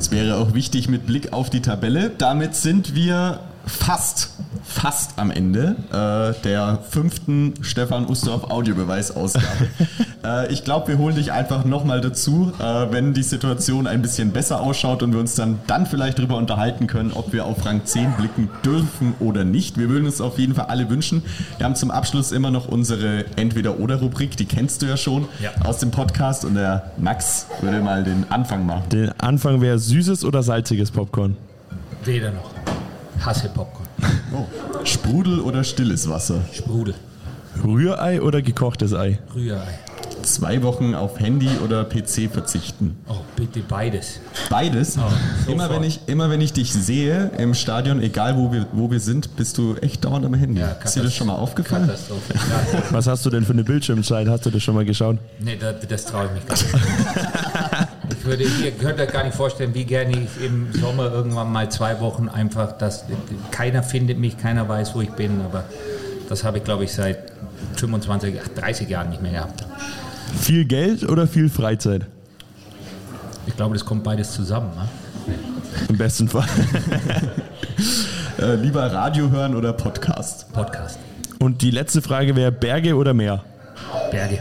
Es 0.00 0.10
wäre 0.10 0.38
auch 0.38 0.54
wichtig 0.54 0.88
mit 0.88 1.06
Blick 1.06 1.34
auf 1.34 1.50
die 1.50 1.60
Tabelle. 1.60 2.10
Damit 2.16 2.54
sind 2.54 2.94
wir 2.94 3.40
fast, 3.70 4.30
fast 4.64 5.18
am 5.18 5.30
Ende 5.30 5.76
äh, 5.92 6.42
der 6.42 6.80
fünften 6.90 7.54
Stefan 7.62 8.06
Ustorf 8.06 8.50
Audiobeweisausgabe. 8.50 9.68
äh, 10.24 10.52
ich 10.52 10.64
glaube, 10.64 10.88
wir 10.88 10.98
holen 10.98 11.14
dich 11.14 11.32
einfach 11.32 11.64
nochmal 11.64 12.00
dazu, 12.00 12.52
äh, 12.58 12.62
wenn 12.90 13.14
die 13.14 13.22
Situation 13.22 13.86
ein 13.86 14.02
bisschen 14.02 14.32
besser 14.32 14.60
ausschaut 14.60 15.02
und 15.02 15.12
wir 15.12 15.20
uns 15.20 15.34
dann, 15.34 15.60
dann 15.66 15.86
vielleicht 15.86 16.18
darüber 16.18 16.36
unterhalten 16.36 16.86
können, 16.86 17.12
ob 17.12 17.32
wir 17.32 17.46
auf 17.46 17.64
Rang 17.64 17.84
10 17.84 18.12
blicken 18.12 18.50
dürfen 18.64 19.14
oder 19.20 19.44
nicht. 19.44 19.78
Wir 19.78 19.88
würden 19.88 20.06
es 20.06 20.20
auf 20.20 20.38
jeden 20.38 20.54
Fall 20.54 20.66
alle 20.66 20.90
wünschen. 20.90 21.22
Wir 21.58 21.66
haben 21.66 21.76
zum 21.76 21.90
Abschluss 21.90 22.32
immer 22.32 22.50
noch 22.50 22.68
unsere 22.68 23.24
Entweder-Oder-Rubrik, 23.36 24.36
die 24.36 24.46
kennst 24.46 24.82
du 24.82 24.86
ja 24.86 24.96
schon 24.96 25.28
ja. 25.40 25.50
aus 25.64 25.78
dem 25.78 25.90
Podcast 25.90 26.44
und 26.44 26.54
der 26.54 26.90
Max 26.98 27.46
würde 27.60 27.80
mal 27.80 28.02
den 28.02 28.26
Anfang 28.30 28.66
machen. 28.66 28.88
Den 28.90 29.12
Anfang 29.20 29.60
wäre 29.60 29.78
süßes 29.78 30.24
oder 30.24 30.42
salziges 30.42 30.90
Popcorn? 30.90 31.36
Weder 32.04 32.32
noch 32.32 32.59
hasse 33.24 33.48
Popcorn. 33.48 33.86
Oh. 34.32 34.46
Sprudel 34.84 35.40
oder 35.40 35.64
stilles 35.64 36.08
Wasser? 36.08 36.42
Sprudel. 36.52 36.94
Rührei 37.64 38.22
oder 38.22 38.42
gekochtes 38.42 38.94
Ei? 38.94 39.18
Rührei. 39.34 39.80
Zwei 40.22 40.62
Wochen 40.62 40.94
auf 40.94 41.18
Handy 41.18 41.48
oder 41.64 41.84
PC 41.84 42.30
verzichten? 42.30 42.96
Oh, 43.08 43.16
bitte 43.34 43.58
beides. 43.60 44.20
Beides? 44.48 44.98
Oh, 44.98 45.50
immer, 45.50 45.68
wenn 45.70 45.82
ich, 45.82 46.00
immer 46.06 46.30
wenn 46.30 46.40
ich 46.40 46.52
dich 46.52 46.72
sehe 46.72 47.30
im 47.38 47.54
Stadion, 47.54 48.00
egal 48.02 48.36
wo 48.36 48.52
wir, 48.52 48.66
wo 48.72 48.90
wir 48.90 49.00
sind, 49.00 49.34
bist 49.36 49.58
du 49.58 49.74
echt 49.76 50.04
dauernd 50.04 50.24
am 50.26 50.34
Handy. 50.34 50.60
Ja, 50.60 50.76
Ist 50.84 50.94
dir 50.94 51.02
das 51.02 51.14
schon 51.14 51.26
mal 51.26 51.34
aufgefallen? 51.34 51.86
Katastrophe. 51.86 52.34
Was 52.90 53.06
hast 53.08 53.26
du 53.26 53.30
denn 53.30 53.44
für 53.44 53.52
eine 53.52 53.64
Bildschirmzeit? 53.64 54.28
Hast 54.28 54.46
du 54.46 54.50
das 54.50 54.62
schon 54.62 54.74
mal 54.76 54.84
geschaut? 54.84 55.18
Nee, 55.40 55.56
das, 55.58 55.74
das 55.88 56.04
traue 56.04 56.26
ich 56.26 56.32
mich 56.32 56.46
gar 56.46 56.54
nicht. 56.56 57.46
ich 58.20 58.26
würde, 58.26 58.44
ihr 58.44 58.72
könnt 58.72 59.00
euch 59.00 59.10
gar 59.10 59.24
nicht 59.24 59.34
vorstellen, 59.34 59.72
wie 59.72 59.84
gerne 59.84 60.12
ich 60.12 60.44
im 60.44 60.70
Sommer 60.74 61.10
irgendwann 61.10 61.50
mal 61.50 61.70
zwei 61.70 62.00
Wochen 62.00 62.28
einfach, 62.28 62.72
dass 62.72 63.04
keiner 63.50 63.82
findet 63.82 64.18
mich, 64.18 64.36
keiner 64.36 64.68
weiß, 64.68 64.94
wo 64.94 65.00
ich 65.00 65.10
bin, 65.10 65.40
aber 65.40 65.64
das 66.28 66.44
habe 66.44 66.58
ich, 66.58 66.64
glaube 66.64 66.84
ich, 66.84 66.92
seit 66.92 67.32
25, 67.76 68.34
30 68.56 68.88
Jahren 68.90 69.08
nicht 69.08 69.22
mehr 69.22 69.32
gehabt. 69.32 69.64
Viel 70.38 70.66
Geld 70.66 71.08
oder 71.08 71.26
viel 71.26 71.48
Freizeit? 71.48 72.06
Ich 73.46 73.56
glaube, 73.56 73.72
das 73.72 73.86
kommt 73.86 74.04
beides 74.04 74.32
zusammen. 74.32 74.70
Ne? 74.76 75.34
Im 75.88 75.96
besten 75.96 76.28
Fall. 76.28 76.46
äh, 78.38 78.54
lieber 78.56 78.92
Radio 78.92 79.30
hören 79.30 79.56
oder 79.56 79.72
Podcast? 79.72 80.52
Podcast. 80.52 80.98
Und 81.38 81.62
die 81.62 81.70
letzte 81.70 82.02
Frage 82.02 82.36
wäre 82.36 82.52
Berge 82.52 82.96
oder 82.96 83.14
Meer? 83.14 83.42
Berge. 84.10 84.40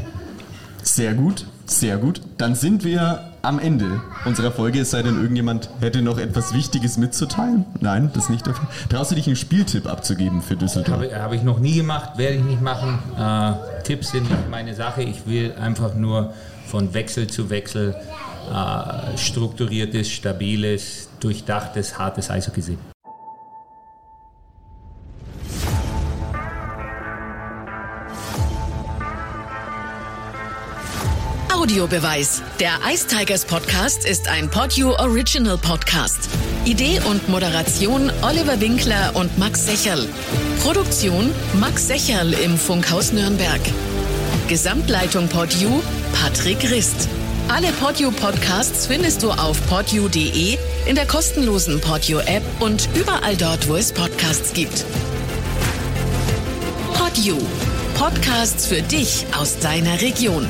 Sehr 0.84 1.14
gut, 1.14 1.46
sehr 1.66 1.98
gut. 1.98 2.22
Dann 2.38 2.56
sind 2.56 2.84
wir 2.84 3.29
am 3.42 3.60
Ende 3.60 4.02
unserer 4.26 4.52
Folge, 4.52 4.82
es 4.82 4.92
sei 4.92 5.02
denn, 5.02 5.22
irgendjemand 5.22 5.70
hätte 5.80 6.02
noch 6.02 6.18
etwas 6.18 6.54
Wichtiges 6.54 6.98
mitzuteilen. 6.98 7.66
Nein, 7.80 8.12
das 8.14 8.26
ist 8.26 8.30
nicht 8.30 8.46
der 8.46 8.54
Fall. 8.54 8.68
Traust 8.90 9.12
du 9.12 9.16
dich 9.16 9.28
einen 9.28 9.36
Spieltipp 9.36 9.88
abzugeben 9.88 10.42
für 10.42 10.56
Düsseldorf? 10.56 11.02
Habe, 11.02 11.22
habe 11.22 11.36
ich 11.36 11.44
noch 11.44 11.60
nie 11.60 11.76
gemacht, 11.76 12.18
werde 12.18 12.36
ich 12.36 12.44
nicht 12.44 12.62
machen. 12.62 13.00
Äh, 13.18 13.84
Tipps 13.84 14.12
sind 14.12 14.30
nicht 14.30 14.50
meine 14.50 14.76
Sache. 14.76 15.04
Ich 15.04 15.26
will 15.26 15.54
einfach 15.54 15.96
nur 15.96 16.34
von 16.68 16.94
Wechsel 16.94 17.28
zu 17.28 17.50
Wechsel 17.50 17.96
äh, 18.52 19.18
strukturiertes, 19.18 20.10
stabiles, 20.10 21.10
durchdachtes, 21.20 21.98
hartes 21.98 22.30
Eishockey 22.30 22.62
sehen. 22.62 22.80
Audiobeweis. 31.70 32.42
Der 32.60 32.80
Ice 32.92 33.06
Tigers 33.06 33.46
Podcast 33.46 34.04
ist 34.04 34.28
ein 34.28 34.50
Podio 34.50 34.98
Original 34.98 35.56
Podcast. 35.56 36.28
Idee 36.66 37.00
und 37.08 37.30
Moderation 37.30 38.12
Oliver 38.24 38.60
Winkler 38.60 39.12
und 39.14 39.38
Max 39.38 39.68
Secherl. 39.68 40.10
Produktion 40.64 41.30
Max 41.60 41.88
Secherl 41.88 42.34
im 42.34 42.58
Funkhaus 42.58 43.14
Nürnberg. 43.14 43.60
Gesamtleitung 44.48 45.28
Podio 45.28 45.84
Patrick 46.20 46.72
Rist. 46.72 47.08
Alle 47.50 47.72
Podio 47.74 48.10
Podcasts 48.10 48.88
findest 48.88 49.22
du 49.22 49.30
auf 49.30 49.62
podio.de, 49.68 50.58
in 50.88 50.96
der 50.96 51.06
kostenlosen 51.06 51.80
Podio 51.82 52.18
App 52.22 52.44
und 52.62 52.90
überall 52.96 53.38
dort, 53.38 53.70
wo 53.70 53.76
es 53.76 53.94
Podcasts 53.94 54.54
gibt. 54.54 54.86
Podio. 56.96 57.38
Podcasts 57.96 58.66
für 58.66 58.82
dich 58.82 59.28
aus 59.38 59.60
deiner 59.60 60.02
Region. 60.02 60.48